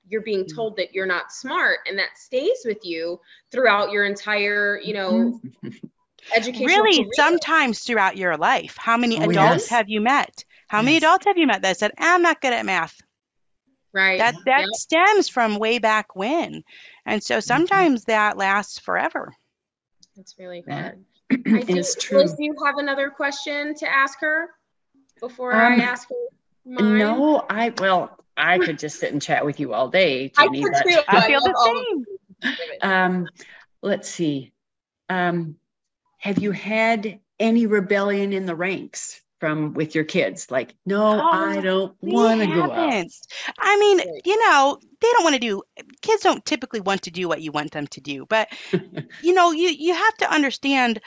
you're 0.07 0.21
being 0.21 0.45
Mhm. 0.45 0.55
told 0.55 0.77
that 0.77 0.93
you're 0.93 1.05
not 1.05 1.31
smart 1.31 1.79
and 1.87 1.97
that 1.97 2.17
stays 2.17 2.59
with 2.65 2.83
you 2.85 3.19
throughout 3.51 3.91
your 3.91 4.05
entire 4.05 4.79
you 4.83 4.93
know 4.93 5.39
education 6.35 6.65
Really, 6.65 7.09
sometimes 7.13 7.79
throughout 7.79 8.17
your 8.17 8.37
life. 8.37 8.75
How 8.77 8.97
many 8.97 9.19
Oh, 9.19 9.29
adults 9.29 9.63
yes. 9.63 9.69
have 9.69 9.89
you 9.89 10.01
met? 10.01 10.43
How 10.67 10.81
many 10.81 10.97
adults 10.97 11.25
have 11.25 11.37
you 11.37 11.47
met 11.47 11.61
that 11.61 11.77
said, 11.77 11.91
I'm 11.97 12.21
not 12.21 12.41
good 12.41 12.53
at 12.53 12.65
math? 12.65 12.99
right 13.93 14.17
That 14.19 14.35
that 14.45 14.59
Yep. 14.61 14.69
stems 14.73 15.29
from 15.29 15.57
way 15.57 15.79
back 15.79 16.15
when. 16.15 16.63
And 17.05 17.23
so 17.23 17.39
sometimes 17.39 18.05
that 18.05 18.37
lasts 18.37 18.79
forever. 18.79 19.33
that's 20.15 20.35
really 20.39 20.63
That 20.67 20.95
good 21.29 21.45
I 21.55 21.61
do, 21.63 21.77
is 21.77 21.95
true. 21.99 22.19
Liz, 22.19 22.33
do 22.33 22.43
you 22.43 22.55
have 22.65 22.77
another 22.77 23.09
question 23.09 23.73
to 23.75 23.87
ask 23.87 24.19
her 24.21 24.49
before 25.19 25.53
Um, 25.53 25.73
I 25.73 25.75
ask 25.77 26.09
her 26.09 26.15
mine? 26.65 26.97
No, 26.97 27.45
I 27.49 27.69
well, 27.69 28.17
I 28.37 28.57
could 28.59 28.79
just 28.79 28.99
sit 28.99 29.11
and 29.11 29.21
chat 29.21 29.45
with 29.45 29.59
you 29.59 29.73
all 29.73 29.89
day, 29.89 30.31
I 30.37 30.45
Ginny. 30.45 30.63
could 30.63 30.73
but- 30.73 30.83
too. 30.83 31.01
I 31.07 31.27
feel 31.27 31.41
love 31.41 31.53
the 31.53 32.05
same. 32.41 32.55
Um, 32.81 33.27
let's 33.81 34.09
see. 34.09 34.51
Um, 35.09 35.55
have 36.17 36.39
you 36.39 36.51
had 36.51 37.19
any 37.39 37.67
rebellion 37.67 38.33
in 38.33 38.45
the 38.45 38.55
ranks 38.55 39.21
from 39.39 39.73
with 39.73 39.93
your 39.93 40.03
kids? 40.05 40.49
Like, 40.49 40.73
no, 40.85 41.19
Oh, 41.21 41.29
I 41.31 41.61
don't 41.61 41.95
want 42.01 42.41
to 42.41 42.47
go 42.47 42.63
out. 42.71 43.05
I 43.59 43.79
mean, 43.79 43.99
you 44.25 44.49
know, 44.49 44.77
they 45.01 45.07
don't 45.11 45.23
want 45.23 45.35
to 45.35 45.39
do 45.39 45.61
kids 46.01 46.23
don't 46.23 46.45
typically 46.45 46.79
want 46.79 47.03
to 47.03 47.11
do 47.11 47.27
what 47.27 47.41
you 47.41 47.51
want 47.51 47.71
them 47.71 47.87
to 47.87 48.01
do. 48.01 48.25
But 48.27 48.49
you 49.21 49.33
know, 49.33 49.51
you 49.51 49.69
you 49.69 49.93
have 49.93 50.17
to 50.17 50.31
understand 50.31 51.01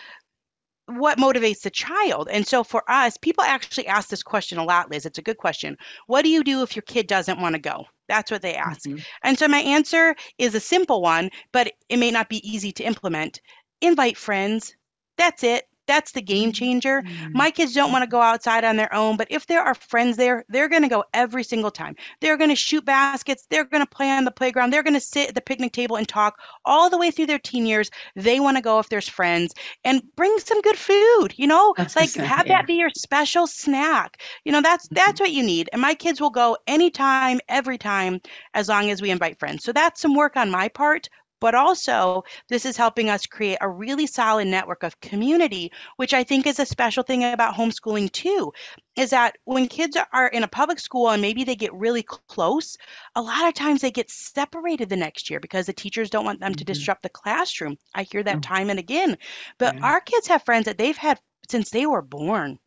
what 0.87 1.19
motivates 1.19 1.63
the 1.63 1.71
child. 1.71 2.29
And 2.31 2.47
so 2.47 2.65
for 2.65 2.83
us, 2.91 3.17
people 3.17 3.45
actually 3.45 3.87
ask 3.89 4.09
this 4.09 4.23
question 4.23 4.59
a 4.59 4.65
lot, 4.65 4.91
Liz. 4.91 5.07
It's 5.07 5.19
a 5.19 5.23
good 5.23 5.39
question. 5.39 5.77
What 6.07 6.23
do 6.23 6.29
you 6.31 6.43
do 6.45 6.63
if 6.63 6.77
your 6.77 6.83
kid 6.83 7.07
doesn't 7.07 7.41
want 7.41 7.55
to 7.55 7.61
go? 7.61 7.85
That's 8.09 8.31
what 8.31 8.43
they 8.43 8.55
ask. 8.55 8.89
Mhm. 8.89 9.05
And 9.23 9.39
so 9.39 9.49
my 9.49 9.61
answer 9.61 10.15
is 10.39 10.55
a 10.55 10.61
simple 10.61 11.03
one, 11.03 11.31
but 11.53 11.73
it 11.89 11.99
may 11.99 12.11
not 12.11 12.29
be 12.29 12.49
easy 12.49 12.73
to 12.73 12.85
implement. 12.85 13.41
Invite 13.81 14.17
friends. 14.17 14.75
That's 15.19 15.43
it. 15.43 15.65
That's 15.87 16.13
the 16.13 16.23
game 16.23 16.53
changer. 16.53 17.03
My 17.31 17.51
kids 17.51 17.73
don't 17.73 17.93
want 17.93 18.03
to 18.03 18.09
go 18.09 18.21
outside 18.21 18.65
on 18.65 18.77
their 18.77 18.93
own, 18.95 19.17
but 19.17 19.29
if 19.31 19.47
there 19.47 19.63
are 19.63 19.75
friends 19.75 20.17
there, 20.17 20.45
they're 20.49 20.69
going 20.69 20.83
to 20.83 20.89
go 20.89 21.05
every 21.15 21.45
single 21.45 21.71
time. 21.71 21.97
They're 22.21 22.37
going 22.37 22.51
to 22.51 22.57
shoot 22.57 22.85
baskets. 22.85 23.47
They're 23.51 23.65
going 23.65 23.85
to 23.85 23.91
play 23.91 24.11
on 24.11 24.25
the 24.25 24.31
playground. 24.31 24.73
They're 24.73 24.83
going 24.83 24.95
to 24.95 25.01
sit 25.01 25.29
at 25.29 25.35
the 25.35 25.41
picnic 25.41 25.73
table 25.73 25.97
and 25.97 26.09
talk 26.09 26.39
all 26.65 26.91
the 26.91 26.99
way 26.99 27.11
through 27.11 27.27
their 27.27 27.39
teen 27.39 27.67
years. 27.67 27.91
They 28.15 28.41
want 28.41 28.57
to 28.57 28.63
go 28.63 28.79
if 28.79 28.89
there's 28.89 29.09
friends 29.09 29.55
and 29.85 30.03
bring 30.17 30.39
some 30.39 30.61
good 30.61 30.77
food, 30.77 31.35
you 31.37 31.47
know, 31.47 31.75
I 31.79 31.87
like 31.97 32.15
have 32.15 32.47
yeah. 32.47 32.59
that 32.59 32.67
be 32.67 32.75
your 32.75 32.91
special 32.97 33.47
snack. 33.47 34.23
You 34.45 34.53
know, 34.53 34.63
that's 34.63 34.89
that's 34.91 35.21
what 35.21 35.33
you 35.33 35.43
need. 35.43 35.69
And 35.73 35.81
my 35.81 35.95
kids 35.95 36.21
will 36.21 36.31
go 36.31 36.57
anytime, 36.67 37.41
every 37.49 37.79
time, 37.79 38.21
as 38.55 38.69
long 38.69 38.91
as 38.91 39.01
we 39.03 39.11
invite 39.11 39.39
friends. 39.39 39.65
So 39.65 39.73
that's 39.73 40.01
some 40.01 40.15
work 40.15 40.37
on 40.37 40.51
my 40.51 40.69
part. 40.69 41.09
But 41.41 41.55
also, 41.55 42.23
this 42.49 42.65
is 42.67 42.77
helping 42.77 43.09
us 43.11 43.27
create 43.27 43.59
a 43.61 43.69
really 43.69 44.07
solid 44.07 44.47
network 44.47 44.83
of 44.83 45.01
community, 45.01 45.73
which 45.97 46.15
I 46.15 46.25
think 46.25 46.47
is 46.47 46.59
a 46.59 46.67
special 46.67 47.03
thing 47.03 47.25
about 47.25 47.55
homeschooling 47.55 48.13
too. 48.13 48.53
Is 48.97 49.11
that 49.11 49.37
when 49.45 49.69
kids 49.69 49.97
are 50.13 50.29
in 50.29 50.43
a 50.43 50.49
public 50.49 50.79
school 50.81 51.11
and 51.11 51.23
maybe 51.23 51.45
they 51.45 51.57
get 51.57 51.73
really 51.75 52.03
close, 52.03 52.77
a 53.15 53.23
lot 53.23 53.47
of 53.49 53.55
times 53.55 53.81
they 53.81 53.91
get 53.91 54.11
separated 54.11 54.89
the 54.89 54.97
next 54.97 55.31
year 55.31 55.41
because 55.41 55.67
the 55.67 55.73
teachers 55.73 56.11
don't 56.11 56.25
want 56.25 56.41
them 56.41 56.55
to 56.55 56.65
Mhm. 56.65 56.65
disrupt 56.65 57.03
the 57.03 57.09
classroom. 57.09 57.77
I 57.95 58.03
hear 58.05 58.23
that 58.23 58.41
Oh. 58.41 58.43
time 58.43 58.71
and 58.71 58.79
again. 58.79 59.17
But 59.59 59.75
Yeah. 59.75 59.83
our 59.83 60.01
kids 60.01 60.27
have 60.29 60.45
friends 60.45 60.65
that 60.67 60.79
they've 60.79 60.97
had 60.97 61.21
since 61.51 61.71
they 61.71 61.87
were 61.87 62.03
born 62.03 62.59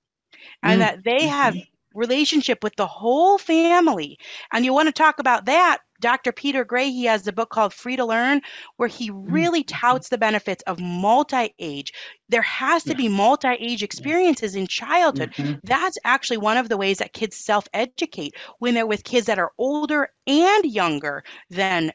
and 0.63 0.82
Mm. 0.82 0.82
that 0.82 1.03
they 1.03 1.28
have 1.28 1.57
relationship 1.93 2.63
with 2.63 2.76
the 2.76 2.88
whole 2.88 3.38
family 3.38 4.17
and 4.51 4.65
you 4.65 4.74
want 4.74 4.88
to 4.88 4.93
talk 4.93 5.20
about 5.20 5.45
that 5.45 5.80
Dr. 6.00 6.32
Peter 6.32 6.64
Gray, 6.66 6.89
he 6.91 7.06
has 7.06 7.28
a 7.28 7.34
book 7.34 7.50
called 7.50 7.74
Free 7.74 7.95
to 7.95 8.06
Learn, 8.06 8.41
where 8.78 8.88
he 8.89 9.10
Mm. 9.28 9.34
really 9.34 9.64
touts 9.64 10.10
the 10.10 10.18
benefits 10.18 10.64
of 10.64 10.80
multi 10.80 11.54
age. 11.60 11.93
There 12.30 12.41
has 12.41 12.86
to 12.86 12.95
be 12.95 13.08
multi 13.10 13.50
age 13.50 13.84
experiences 13.84 14.56
in 14.56 14.68
childhood. 14.68 15.32
Mhm. 15.38 15.60
That's 15.64 15.97
actually 16.06 16.38
one 16.38 16.58
of 16.58 16.70
the 16.70 16.78
ways 16.78 16.97
that 17.00 17.14
kids 17.14 17.38
self 17.38 17.68
educate 17.74 18.36
when 18.60 18.74
they're 18.74 18.88
with 18.88 19.04
kids 19.04 19.28
that 19.28 19.39
are 19.39 19.52
older 19.58 20.10
and 20.28 20.66
younger 20.66 21.24
than 21.50 21.91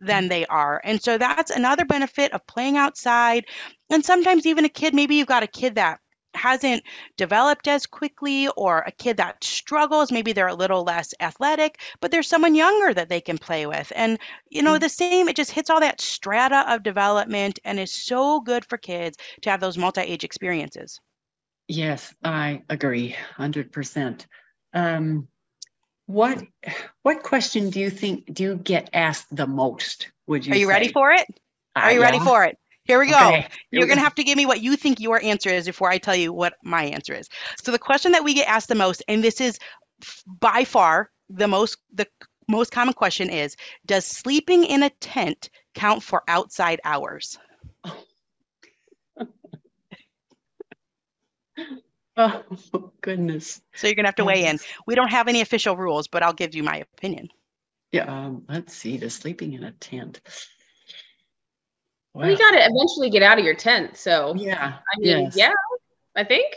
than 0.00 0.28
they 0.28 0.46
are. 0.46 0.80
And 0.84 1.02
so 1.02 1.18
that's 1.18 1.50
another 1.50 1.84
benefit 1.84 2.32
of 2.32 2.46
playing 2.46 2.76
outside. 2.76 3.44
And 3.90 4.04
sometimes 4.04 4.46
even 4.46 4.64
a 4.64 4.68
kid, 4.68 4.94
maybe 4.94 5.16
you've 5.16 5.26
got 5.26 5.42
a 5.42 5.46
kid 5.48 5.74
that 5.76 6.00
hasn't 6.38 6.82
developed 7.16 7.68
as 7.68 7.86
quickly 7.86 8.48
or 8.56 8.78
a 8.86 8.92
kid 8.92 9.16
that 9.18 9.42
struggles 9.44 10.12
maybe 10.12 10.32
they're 10.32 10.48
a 10.48 10.54
little 10.54 10.84
less 10.84 11.12
athletic 11.20 11.80
but 12.00 12.10
there's 12.10 12.28
someone 12.28 12.54
younger 12.54 12.94
that 12.94 13.08
they 13.08 13.20
can 13.20 13.38
play 13.38 13.66
with 13.66 13.92
and 13.96 14.18
you 14.50 14.62
know 14.62 14.76
Mm. 14.76 14.80
the 14.80 14.88
same 14.88 15.28
it 15.28 15.36
just 15.36 15.50
hits 15.50 15.70
all 15.70 15.80
that 15.80 16.00
strata 16.00 16.64
of 16.72 16.82
development 16.82 17.58
and 17.64 17.78
is 17.80 17.92
so 17.92 18.40
good 18.40 18.64
for 18.64 18.78
kids 18.78 19.16
to 19.42 19.50
have 19.50 19.60
those 19.60 19.78
multi-age 19.78 20.24
experiences 20.24 21.00
Yes, 21.70 22.14
I 22.24 22.62
agree, 22.70 23.10
hundred 23.36 23.72
percent. 23.72 24.26
Um, 24.72 25.28
what 26.06 26.42
what 27.02 27.22
question 27.22 27.70
do 27.70 27.80
you 27.80 27.90
think 27.90 28.32
do 28.32 28.42
you 28.42 28.56
get 28.56 28.88
asked 28.94 29.34
the 29.34 29.46
most? 29.46 30.10
Would 30.26 30.46
you? 30.46 30.54
are 30.54 30.56
you 30.56 30.68
ready 30.68 30.88
for 30.88 31.12
it 31.12 31.26
are 31.76 31.92
you 31.92 32.00
ready 32.00 32.18
for 32.18 32.44
it 32.44 32.58
here 32.88 32.98
we 32.98 33.10
go 33.10 33.16
Okay, 33.16 33.42
here 33.42 33.48
You're 33.70 33.86
going 33.86 33.98
to 33.98 34.04
have 34.04 34.14
to 34.16 34.24
give 34.24 34.36
me 34.36 34.46
what 34.46 34.60
you 34.60 34.74
think 34.74 34.98
your 34.98 35.22
answer 35.22 35.50
is 35.50 35.66
before 35.66 35.90
I 35.90 35.98
tell 35.98 36.16
you 36.16 36.32
what 36.32 36.54
my 36.64 36.84
answer 36.84 37.14
is. 37.14 37.28
So 37.62 37.70
the 37.70 37.78
question 37.78 38.12
that 38.12 38.24
we 38.24 38.34
get 38.34 38.48
asked 38.48 38.68
the 38.68 38.74
most 38.74 39.04
and 39.06 39.22
this 39.22 39.40
is 39.40 39.58
by 40.40 40.64
far 40.64 41.10
the 41.28 41.46
most 41.46 41.76
the 41.92 42.06
most 42.48 42.72
common 42.72 42.94
question 42.94 43.28
is 43.30 43.56
does 43.86 44.06
sleeping 44.06 44.64
in 44.64 44.82
a 44.82 44.90
tent 44.90 45.50
count 45.74 46.02
for 46.02 46.22
outside 46.26 46.80
hours? 46.84 47.38
Oh 52.20 52.42
goodness. 53.00 53.60
So 53.76 53.86
you're 53.86 53.94
going 53.94 54.02
to 54.02 54.08
have 54.08 54.16
to 54.16 54.24
weigh 54.24 54.46
in. 54.46 54.58
We 54.88 54.96
don't 54.96 55.10
have 55.12 55.28
any 55.28 55.40
official 55.40 55.76
rules, 55.76 56.08
but 56.08 56.24
I'll 56.24 56.32
give 56.32 56.52
you 56.52 56.64
my 56.64 56.84
opinion. 56.96 57.28
Yeah. 57.92 58.06
Um, 58.06 58.42
let's 58.48 58.74
see. 58.74 58.96
The 58.96 59.08
sleeping 59.08 59.52
in 59.52 59.62
a 59.62 59.70
tent. 59.70 60.20
Well, 62.14 62.30
you 62.30 62.36
got 62.36 62.50
to 62.52 62.58
eventually 62.58 63.10
get 63.10 63.22
out 63.22 63.38
of 63.38 63.44
your 63.44 63.54
tent. 63.54 63.96
So, 63.96 64.34
Yeah. 64.36 64.74
I 64.78 64.98
mean, 64.98 65.24
yes. 65.26 65.36
yeah, 65.36 65.52
I 66.16 66.24
think. 66.24 66.54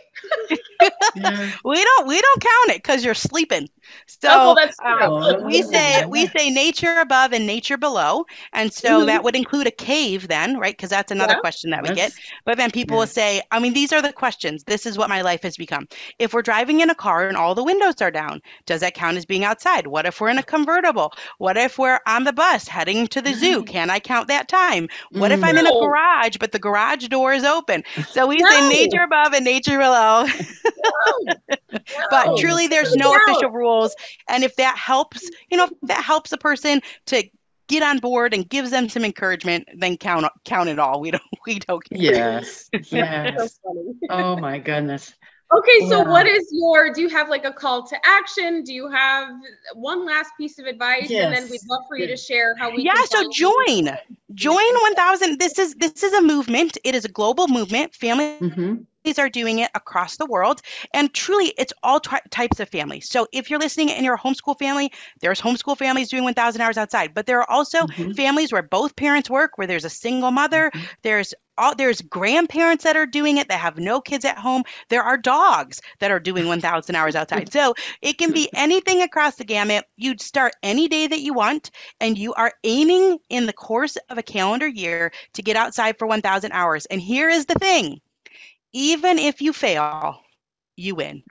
Yeah. 1.15 1.51
We 1.63 1.83
don't 1.83 2.07
we 2.07 2.21
don't 2.21 2.41
count 2.41 2.77
it 2.77 2.83
cuz 2.83 3.03
you're 3.03 3.13
sleeping. 3.13 3.67
So 4.07 4.29
oh, 4.29 4.39
well, 4.45 4.55
that's 4.55 4.79
true. 4.81 5.03
Oh. 5.03 5.33
we 5.39 5.61
say 5.63 6.03
we 6.09 6.27
say 6.27 6.49
nature 6.49 6.93
above 6.93 7.27
and 7.27 7.41
nature 7.41 7.71
below. 7.71 8.19
And 8.47 8.67
so 8.67 8.99
Mhm. 8.99 9.05
that 9.05 9.23
would 9.23 9.35
include 9.35 9.67
a 9.67 9.71
cave 9.71 10.27
then 10.27 10.57
right? 10.57 10.73
Because 10.73 10.89
that's 10.89 11.11
another 11.11 11.35
Yeah. 11.35 11.41
question 11.41 11.71
that 11.71 11.83
we 11.83 11.91
get. 11.91 12.13
But 12.45 12.57
then 12.57 12.71
people 12.71 12.97
will 12.97 13.07
say 13.07 13.41
i 13.51 13.59
mean 13.59 13.73
these 13.73 13.93
are 13.93 14.01
the 14.01 14.13
questions. 14.13 14.63
This 14.65 14.85
is 14.85 14.97
what 14.97 15.09
my 15.09 15.21
life 15.21 15.43
has 15.43 15.57
become. 15.57 15.87
If 16.19 16.33
we're 16.33 16.41
driving 16.43 16.81
in 16.81 16.89
a 16.89 16.95
car 16.95 17.27
and 17.27 17.37
all 17.37 17.55
the 17.55 17.63
windows 17.63 17.95
are 17.95 18.05
down 18.07 18.35
does 18.61 18.75
that 18.81 18.89
count 18.89 19.17
as 19.17 19.25
being 19.25 19.39
outside? 19.43 19.87
What 19.87 20.05
if 20.05 20.19
we're 20.19 20.29
in 20.29 20.37
a 20.39 20.43
convertible? 20.43 21.13
What 21.37 21.57
if 21.57 21.77
we're 21.77 21.99
on 22.07 22.23
the 22.23 22.33
bus 22.33 22.67
heading 22.67 23.07
to 23.07 23.21
the 23.21 23.33
zoo? 23.33 23.63
Can 23.63 23.89
i 23.89 23.99
count 23.99 24.27
that 24.29 24.47
time? 24.47 24.87
What 25.13 25.31
if 25.31 25.43
i'm 25.43 25.57
in 25.57 25.67
a 25.67 25.73
garage 25.73 26.37
but 26.39 26.51
the 26.51 26.59
garage 26.59 27.07
door 27.07 27.33
is 27.33 27.43
open? 27.43 27.83
So 28.07 28.27
we 28.27 28.43
say 28.43 28.61
nature 28.61 29.01
above 29.03 29.33
and 29.33 29.45
nature 29.45 29.77
below 29.77 30.00
but 32.09 32.25
No. 32.25 32.35
truly 32.35 32.67
there's 32.67 32.95
no 32.95 33.15
official 33.15 33.49
rules 33.49 33.95
and 34.29 34.43
if 34.43 34.55
that 34.55 34.77
helps 34.77 35.29
you 35.49 35.57
know 35.57 35.65
if 35.65 35.71
that 35.71 36.03
helps 36.03 36.31
a 36.31 36.37
person 36.37 36.81
to 37.05 37.23
get 37.67 37.83
on 37.83 37.99
board 37.99 38.33
and 38.33 38.49
gives 38.49 38.71
them 38.71 38.89
some 38.89 39.03
encouragement 39.03 39.67
then 39.77 39.97
count 39.97 40.25
count 40.45 40.69
it 40.69 40.79
all 40.79 40.99
we 40.99 41.11
don't 41.11 41.23
we 41.45 41.59
don't 41.59 41.83
care. 41.89 42.13
Yes. 42.13 42.69
Yes. 42.89 43.59
funny. 43.63 43.93
oh 44.09 44.37
my 44.37 44.59
goodness. 44.59 45.13
Okay, 45.53 45.79
so 45.89 45.99
Wow. 45.99 46.01
what 46.01 46.27
is 46.27 46.47
your? 46.51 46.91
Do 46.93 47.01
you 47.01 47.09
have 47.09 47.29
like 47.29 47.45
a 47.45 47.51
call 47.51 47.85
to 47.87 47.95
action? 48.05 48.63
Do 48.63 48.73
you 48.73 48.89
have 48.89 49.29
one 49.73 50.05
last 50.05 50.31
piece 50.37 50.59
of 50.59 50.65
advice? 50.65 51.17
And 51.19 51.31
then 51.31 51.49
we'd 51.49 51.61
love 51.67 51.83
for 51.87 51.97
you 51.97 52.07
to 52.07 52.17
share 52.17 52.55
how 52.57 52.73
we. 52.73 52.83
yeah 52.83 52.87
can 52.87 53.05
so 53.05 53.07
find 53.07 53.37
you. 53.37 53.39
join 53.39 53.97
join 54.33 54.73
1000 54.81 55.39
this 55.39 55.57
is 55.59 55.75
this 55.75 55.97
is 55.97 56.07
a 56.07 56.17
movement 56.21 56.73
it 56.83 56.89
is 56.89 56.99
a 56.99 57.05
global 57.05 57.47
movement 57.47 57.93
families 57.93 58.39
hmm 58.39 58.73
are 59.17 59.29
doing 59.29 59.59
it 59.59 59.69
across 59.73 60.17
the 60.17 60.25
world 60.27 60.61
and 60.93 61.11
truly 61.13 61.53
it's 61.57 61.73
all 61.81 61.99
ty- 61.99 62.21
types 62.29 62.59
of 62.59 62.69
families 62.69 63.09
so 63.09 63.27
if 63.33 63.49
you're 63.49 63.59
listening 63.59 63.89
and 63.91 64.05
you're 64.05 64.13
a 64.13 64.19
homeschool 64.19 64.57
family 64.59 64.91
there's 65.21 65.41
homeschool 65.41 65.75
families 65.75 66.09
doing 66.09 66.23
1000 66.23 66.61
hours 66.61 66.77
outside 66.77 67.11
but 67.13 67.25
there 67.25 67.39
are 67.39 67.49
also 67.49 67.87
Mhm. 67.87 68.15
families 68.15 68.51
where 68.53 68.61
both 68.61 68.95
parents 68.95 69.27
work 69.29 69.57
where 69.57 69.65
there's 69.67 69.85
a 69.85 69.89
single 69.89 70.29
mother 70.29 70.69
Mhm. 70.73 70.87
there's 71.01 71.33
all 71.57 71.75
there's 71.75 72.01
grandparents 72.01 72.83
that 72.83 72.95
are 72.95 73.05
doing 73.07 73.37
it 73.37 73.47
that 73.49 73.59
have 73.59 73.77
no 73.77 73.99
kids 74.01 74.23
at 74.25 74.37
home. 74.37 74.63
There 74.89 75.03
are 75.03 75.17
dogs 75.17 75.81
that 75.99 76.09
are 76.09 76.19
doing 76.19 76.47
1000 76.47 76.95
hours 76.95 77.15
outside. 77.15 77.51
So 77.51 77.75
it 78.01 78.17
can 78.17 78.31
be 78.31 78.49
anything 78.55 79.01
across 79.01 79.35
the 79.35 79.43
gamut. 79.43 79.85
You'd 79.97 80.21
start 80.21 80.53
any 80.63 80.87
day 80.87 81.05
that 81.07 81.19
you 81.19 81.33
want 81.33 81.69
and 81.99 82.17
you 82.17 82.33
are 82.33 82.53
aiming 82.63 83.19
in 83.29 83.45
the 83.45 83.53
course 83.53 83.97
of 84.09 84.17
a 84.17 84.23
calendar 84.23 84.67
year 84.67 85.11
to 85.33 85.43
get 85.43 85.55
outside 85.57 85.99
for 85.99 86.07
1000 86.07 86.51
hours. 86.53 86.85
And 86.87 87.01
here 87.01 87.29
is 87.29 87.45
the 87.45 87.55
thing 87.55 87.99
even 88.73 89.19
if 89.19 89.41
you 89.41 89.53
fail 89.53 90.03
you 90.61 90.95
win 90.95 91.23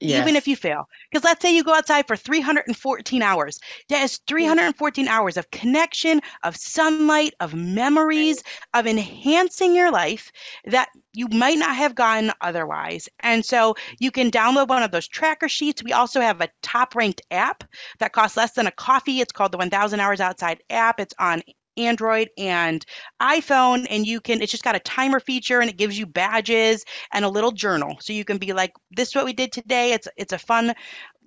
Yes. 0.00 0.18
even 0.18 0.36
if 0.36 0.46
you 0.46 0.56
fail. 0.56 0.88
Because 1.10 1.24
let's 1.24 1.42
say 1.42 1.54
you 1.54 1.64
go 1.64 1.74
outside 1.74 2.06
for 2.06 2.16
314 2.16 3.22
hours. 3.22 3.58
That 3.88 4.02
is 4.04 4.18
314 4.28 5.08
hours 5.08 5.36
of 5.36 5.50
connection, 5.50 6.20
of 6.44 6.56
sunlight, 6.56 7.34
of 7.40 7.54
memories, 7.54 8.42
of 8.74 8.86
enhancing 8.86 9.74
your 9.74 9.90
life 9.90 10.30
that 10.66 10.88
you 11.12 11.28
might 11.28 11.58
not 11.58 11.74
have 11.76 11.94
gotten 11.94 12.30
otherwise. 12.40 13.08
And 13.20 13.44
so 13.44 13.74
you 13.98 14.10
can 14.10 14.30
download 14.30 14.68
one 14.68 14.82
of 14.82 14.90
those 14.92 15.08
tracker 15.08 15.48
sheets. 15.48 15.82
We 15.82 15.92
also 15.92 16.20
have 16.20 16.40
a 16.40 16.48
top 16.62 16.94
ranked 16.94 17.22
app 17.30 17.64
that 17.98 18.12
costs 18.12 18.36
less 18.36 18.52
than 18.52 18.66
a 18.66 18.72
coffee. 18.72 19.20
It's 19.20 19.32
called 19.32 19.52
the 19.52 19.58
1000 19.58 20.00
Hours 20.00 20.20
Outside 20.20 20.62
app. 20.70 21.00
It's 21.00 21.14
on 21.18 21.42
Android 21.76 22.30
and 22.38 22.84
iPhone, 23.20 23.86
and 23.90 24.06
you 24.06 24.20
can, 24.20 24.42
it's 24.42 24.52
just 24.52 24.64
got 24.64 24.76
a 24.76 24.80
timer 24.80 25.20
feature 25.20 25.60
and 25.60 25.70
it 25.70 25.76
gives 25.76 25.98
you 25.98 26.06
badges 26.06 26.84
and 27.12 27.24
a 27.24 27.28
little 27.28 27.52
journal. 27.52 27.96
So 28.00 28.12
you 28.12 28.24
can 28.24 28.38
be 28.38 28.52
like, 28.52 28.72
this 28.90 29.08
is 29.08 29.14
what 29.14 29.24
we 29.24 29.32
did 29.32 29.52
today. 29.52 29.92
It's 29.92 30.08
it's 30.16 30.32
a 30.32 30.38
fun 30.38 30.74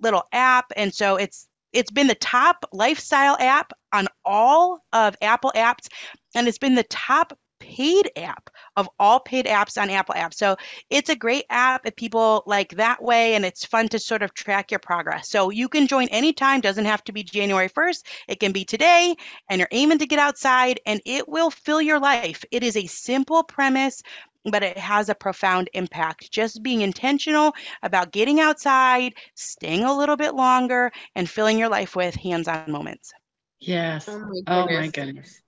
little 0.02 0.24
app. 0.32 0.66
And 0.76 0.94
so 0.94 1.16
it's 1.16 1.48
it's 1.72 1.90
been 1.90 2.08
the 2.08 2.14
top 2.16 2.64
lifestyle 2.72 3.36
app 3.38 3.72
on 3.92 4.08
all 4.24 4.80
of 4.92 5.16
Apple 5.22 5.52
apps, 5.54 5.86
and 6.34 6.48
it's 6.48 6.58
been 6.58 6.74
the 6.74 6.84
top 6.84 7.38
paid 7.60 8.10
app 8.16 8.50
of 8.76 8.88
all 8.98 9.20
paid 9.20 9.46
apps 9.46 9.80
on 9.80 9.90
Apple 9.90 10.14
apps. 10.16 10.34
So 10.34 10.56
it's 10.90 11.10
a 11.10 11.16
great 11.16 11.44
app 11.50 11.86
if 11.86 11.96
people 11.96 12.42
like 12.46 12.70
that 12.76 13.02
way, 13.02 13.34
and 13.34 13.44
it's 13.44 13.64
fun 13.66 13.88
to 13.90 13.98
sort 14.00 14.22
of 14.22 14.34
track 14.34 14.70
your 14.72 14.80
progress. 14.80 15.30
So 15.30 15.50
you 15.50 15.68
can 15.68 15.86
join 15.86 16.08
anytime, 16.08 16.60
doesn't 16.60 16.86
have 16.86 17.04
to 17.04 17.12
be 17.12 17.22
January 17.24 17.68
1st. 17.68 18.06
It 18.28 18.40
can 18.40 18.52
be 18.52 18.64
today, 18.64 19.14
and 19.48 19.60
you're 19.60 19.68
aiming 19.72 19.98
to 19.98 20.06
get 20.06 20.18
outside, 20.18 20.80
and 20.86 21.00
it 21.06 21.28
will 21.28 21.50
fill 21.50 21.82
your 21.82 22.00
life. 22.00 22.44
It 22.50 22.62
is 22.64 22.76
a 22.76 22.86
simple 22.86 23.44
premise 23.44 24.02
but 24.50 24.62
it 24.62 24.78
has 24.78 25.10
a 25.10 25.14
profound 25.14 25.68
impact. 25.74 26.32
Just 26.32 26.62
being 26.62 26.80
intentional 26.80 27.52
about 27.82 28.10
getting 28.12 28.40
outside, 28.40 29.12
staying 29.34 29.84
a 29.84 29.94
little 29.96 30.16
bit 30.16 30.34
longer, 30.34 30.90
and 31.14 31.28
filling 31.28 31.58
your 31.58 31.68
life 31.68 31.94
with 31.94 32.14
hands 32.16 32.48
on 32.48 32.70
moments. 32.72 33.12
Yes. 33.60 34.08
Oh 34.08 34.18
my 34.18 34.40
Oh 34.46 34.70
my 34.70 34.88
goodness. 34.88 35.39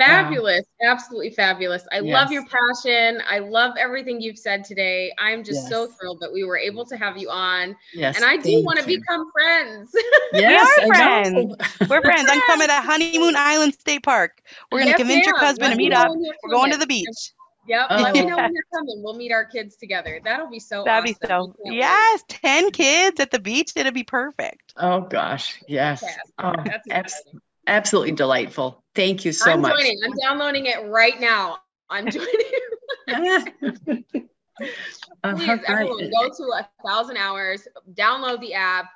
Goodness. 0.00 0.22
Fabulous, 0.24 0.64
absolutely 0.82 1.30
fabulous. 1.30 1.86
I 1.92 2.00
love 2.00 2.32
your 2.32 2.44
passion. 2.46 3.22
I 3.28 3.38
love 3.38 3.74
everything 3.78 4.20
you've 4.20 4.38
said 4.38 4.64
today. 4.64 5.12
I'm 5.18 5.44
just 5.44 5.68
so 5.68 5.86
thrilled 5.86 6.18
that 6.20 6.32
we 6.32 6.44
were 6.44 6.58
able 6.58 6.84
to 6.86 6.96
have 6.96 7.16
you 7.16 7.30
on. 7.30 7.76
Yes. 7.94 8.16
And 8.16 8.24
I 8.24 8.36
do 8.36 8.62
want 8.64 8.78
to 8.78 8.86
become 8.86 9.30
friends. 9.32 9.94
Yes, 10.32 10.78
are 10.78 10.86
friends. 10.86 11.56
We're 11.88 12.00
friends. 12.02 12.28
I'm 12.30 12.40
coming 12.42 12.68
to 12.68 12.74
Honeymoon 12.74 13.34
Island 13.36 13.74
State 13.74 14.02
Park. 14.04 14.42
We're 14.70 14.78
going 14.78 14.86
to 14.86 14.90
Yes, 14.90 14.98
convince 14.98 15.26
your 15.26 15.38
husband 15.38 15.70
Let 15.70 15.76
to 15.76 15.76
meet 15.76 15.88
know 15.90 15.96
up. 15.96 16.10
We're 16.44 16.50
going 16.50 16.70
to 16.70 16.76
the 16.78 16.86
beach. 16.86 17.32
Yep. 17.68 17.86
Let 17.90 18.14
me 18.14 18.24
know 18.24 18.36
when 18.36 18.54
you're 18.54 18.64
coming. 18.74 19.02
We'll 19.02 19.14
meet 19.14 19.32
our 19.32 19.44
kids 19.44 19.76
together. 19.76 20.20
That'll 20.24 20.48
be 20.48 20.60
so 20.60 20.84
That'd 20.84 21.04
be 21.04 21.16
awesome. 21.24 21.54
so. 21.54 21.54
We 21.64 21.70
can't 21.70 21.74
wait. 21.74 21.76
Yes, 21.78 22.24
10 22.28 22.70
kids 22.70 23.20
at 23.20 23.30
the 23.30 23.38
beach. 23.40 23.72
It'd 23.76 23.92
be 23.94 24.04
perfect. 24.04 24.72
Oh 24.76 25.00
gosh. 25.02 25.60
Yes. 25.68 26.00
Fantastic. 26.00 26.32
Oh, 26.38 26.52
That's 26.64 26.88
abs- 26.90 27.12
exciting. 27.20 27.40
Absolutely 27.66 28.12
delightful. 28.12 28.82
Thank 28.94 29.24
you 29.24 29.32
so 29.32 29.56
I'm 29.56 29.62
much. 29.62 29.76
joining. 29.82 29.98
I'm 30.04 30.16
downloading 30.22 30.66
it 30.66 30.88
right 30.88 31.20
now. 31.20 31.58
I'm 31.62 31.82
joining. 32.10 32.20
Uh, 35.22 35.34
Please, 35.36 35.60
right. 35.68 35.90
everyone, 35.90 36.10
go 36.10 36.28
to 36.36 36.44
a 36.60 36.68
thousand 36.86 37.16
hours, 37.16 37.66
download 37.94 38.40
the 38.40 38.54
app, 38.54 38.86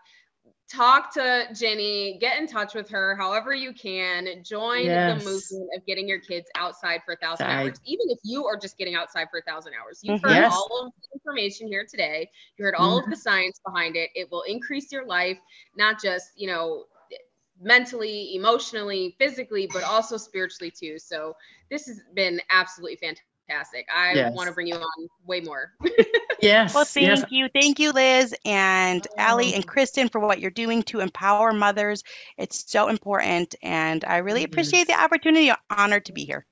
talk 0.73 1.13
to 1.15 1.47
Ginny, 1.55 2.19
get 2.21 2.39
in 2.39 2.47
touch 2.47 2.75
with 2.75 2.89
her 2.91 3.17
however 3.17 3.55
you 3.55 3.73
can. 3.73 4.27
Join 4.45 4.93
Yes. 4.93 5.07
the 5.07 5.15
movement 5.17 5.71
of 5.77 5.87
getting 5.87 6.09
your 6.09 6.21
kids 6.21 6.47
outside 6.57 7.03
for 7.05 7.15
a 7.15 7.17
thousand 7.17 7.49
Outside. 7.49 7.65
hours, 7.65 7.81
even 7.87 8.07
if 8.11 8.19
you 8.25 8.47
are 8.47 8.57
just 8.59 8.79
getting 8.79 8.95
outside 8.95 9.29
for 9.31 9.39
a 9.39 9.43
thousand 9.43 9.75
hours. 9.81 10.01
You've 10.03 10.19
Mhm. 10.19 10.23
heard 10.23 10.43
Yes. 10.43 10.53
all 10.53 10.87
of 10.87 10.93
the 11.03 11.09
information 11.19 11.69
here 11.69 11.87
today. 11.89 12.31
You 12.59 12.65
heard 12.65 12.75
all 12.75 12.99
Mm-hmm. 12.99 13.05
of 13.05 13.11
the 13.11 13.17
science 13.17 13.61
behind 13.65 13.97
it. 13.97 14.11
It 14.15 14.31
will 14.31 14.43
increase 14.43 14.93
your 14.93 15.07
life, 15.07 15.39
not 15.77 16.03
just, 16.03 16.33
you 16.37 16.49
know, 16.49 16.85
mentally, 17.61 18.35
emotionally, 18.35 19.15
physically, 19.19 19.69
but 19.73 19.83
also 19.83 20.17
spiritually 20.17 20.71
too. 20.71 20.99
So 20.99 21.35
this 21.71 21.87
has 21.87 22.01
been 22.15 22.41
absolutely 22.51 22.97
fantastic. 22.97 23.87
I 23.95 24.15
Yes. 24.15 24.35
want 24.35 24.49
to 24.49 24.55
bring 24.55 24.67
you 24.67 24.77
on 24.77 25.09
way 25.27 25.41
more. 25.41 25.73
Yes. 26.41 26.75
Well, 26.75 26.85
thank 26.85 27.07
yes. 27.07 27.25
you. 27.31 27.49
Thank 27.49 27.79
you, 27.79 27.91
Liz 27.93 28.35
and 28.45 29.07
Allie 29.17 29.55
and 29.55 29.65
oh. 29.65 29.67
Kristen 29.67 30.11
for 30.11 30.19
what 30.21 30.41
you're 30.41 30.51
doing 30.51 30.83
to 30.85 31.01
empower 31.01 31.55
mothers. 31.55 32.03
It's 32.37 32.71
so 32.71 32.89
important. 32.89 33.55
And 33.63 34.05
I 34.05 34.19
really 34.19 34.43
mm-hmm. 34.43 34.53
appreciate 34.53 34.87
the 34.87 34.93
is. 34.93 34.99
opportunity. 34.99 35.51
Honored 35.71 36.05
to 36.05 36.13
be 36.13 36.27
here. 36.27 36.45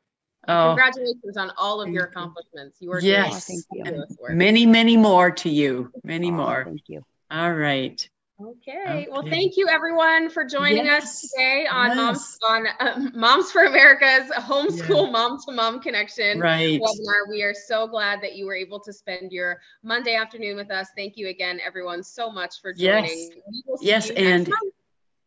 Oh, 0.49 0.69
Congratulations 0.71 1.37
on 1.37 1.53
all 1.59 1.83
of 1.83 1.91
your 1.91 2.05
accomplishments. 2.05 2.79
You 2.81 2.91
are 2.93 3.01
Yes. 3.01 3.47
doing 3.47 3.63
Thank 3.85 3.97
you. 3.97 4.35
many, 4.35 4.65
many 4.65 4.97
more 4.97 5.31
to 5.31 5.51
you. 5.51 5.93
Many 6.05 6.31
Aw, 6.31 6.37
more. 6.37 6.65
Thank 6.65 6.89
you. 6.89 7.05
All 7.31 7.53
right. 7.53 8.09
Okay. 8.45 9.07
Well, 9.11 9.23
thank 9.23 9.57
you 9.57 9.69
everyone 9.69 10.29
for 10.29 10.45
joining 10.45 10.89
us 10.89 11.21
today 11.21 11.67
on 11.71 11.97
Moms 11.97 12.39
on 12.49 12.67
uh, 12.81 13.09
Moms 13.15 13.53
for 13.53 13.65
America's 13.65 14.31
homeschool 14.31 15.13
mom 15.13 15.39
to 15.47 15.53
mom 15.53 15.81
connection 15.81 16.41
Right. 16.41 16.81
webinar. 16.81 17.29
We 17.29 17.43
are 17.43 17.55
so 17.55 17.87
glad 17.87 18.21
that 18.23 18.35
you 18.35 18.47
were 18.47 18.57
able 18.57 18.81
to 18.81 18.93
spend 18.93 19.31
your 19.31 19.61
Monday 19.83 20.17
afternoon 20.17 20.57
with 20.57 20.71
us. 20.71 20.89
Thank 20.97 21.17
you 21.17 21.29
again, 21.29 21.61
everyone, 21.65 22.03
so 22.03 22.31
much 22.31 22.61
for 22.61 22.73
joining. 22.73 23.05
Yes. 23.05 23.31
We 23.47 23.63
will 23.67 23.77
see 23.79 23.87
Yes, 23.87 24.11
and-. 24.11 24.49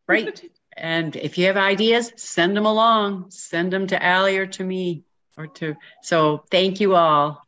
Right. 0.07 0.39
And 0.77 1.15
if 1.15 1.39
you 1.39 1.47
have 1.47 1.57
ideas, 1.57 2.11
send 2.15 2.55
them 2.55 2.67
along. 2.67 3.31
Send 3.31 3.73
them 3.73 3.87
to 3.87 4.03
Allie 4.03 4.37
or 4.37 4.45
to 4.45 4.63
me 4.63 5.03
or 5.35 5.47
to. 5.47 5.75
So 6.03 6.43
thank 6.51 6.79
you 6.79 6.93
all. 6.95 7.41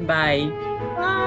Bye. 0.00 0.50
Bye. 0.96 1.21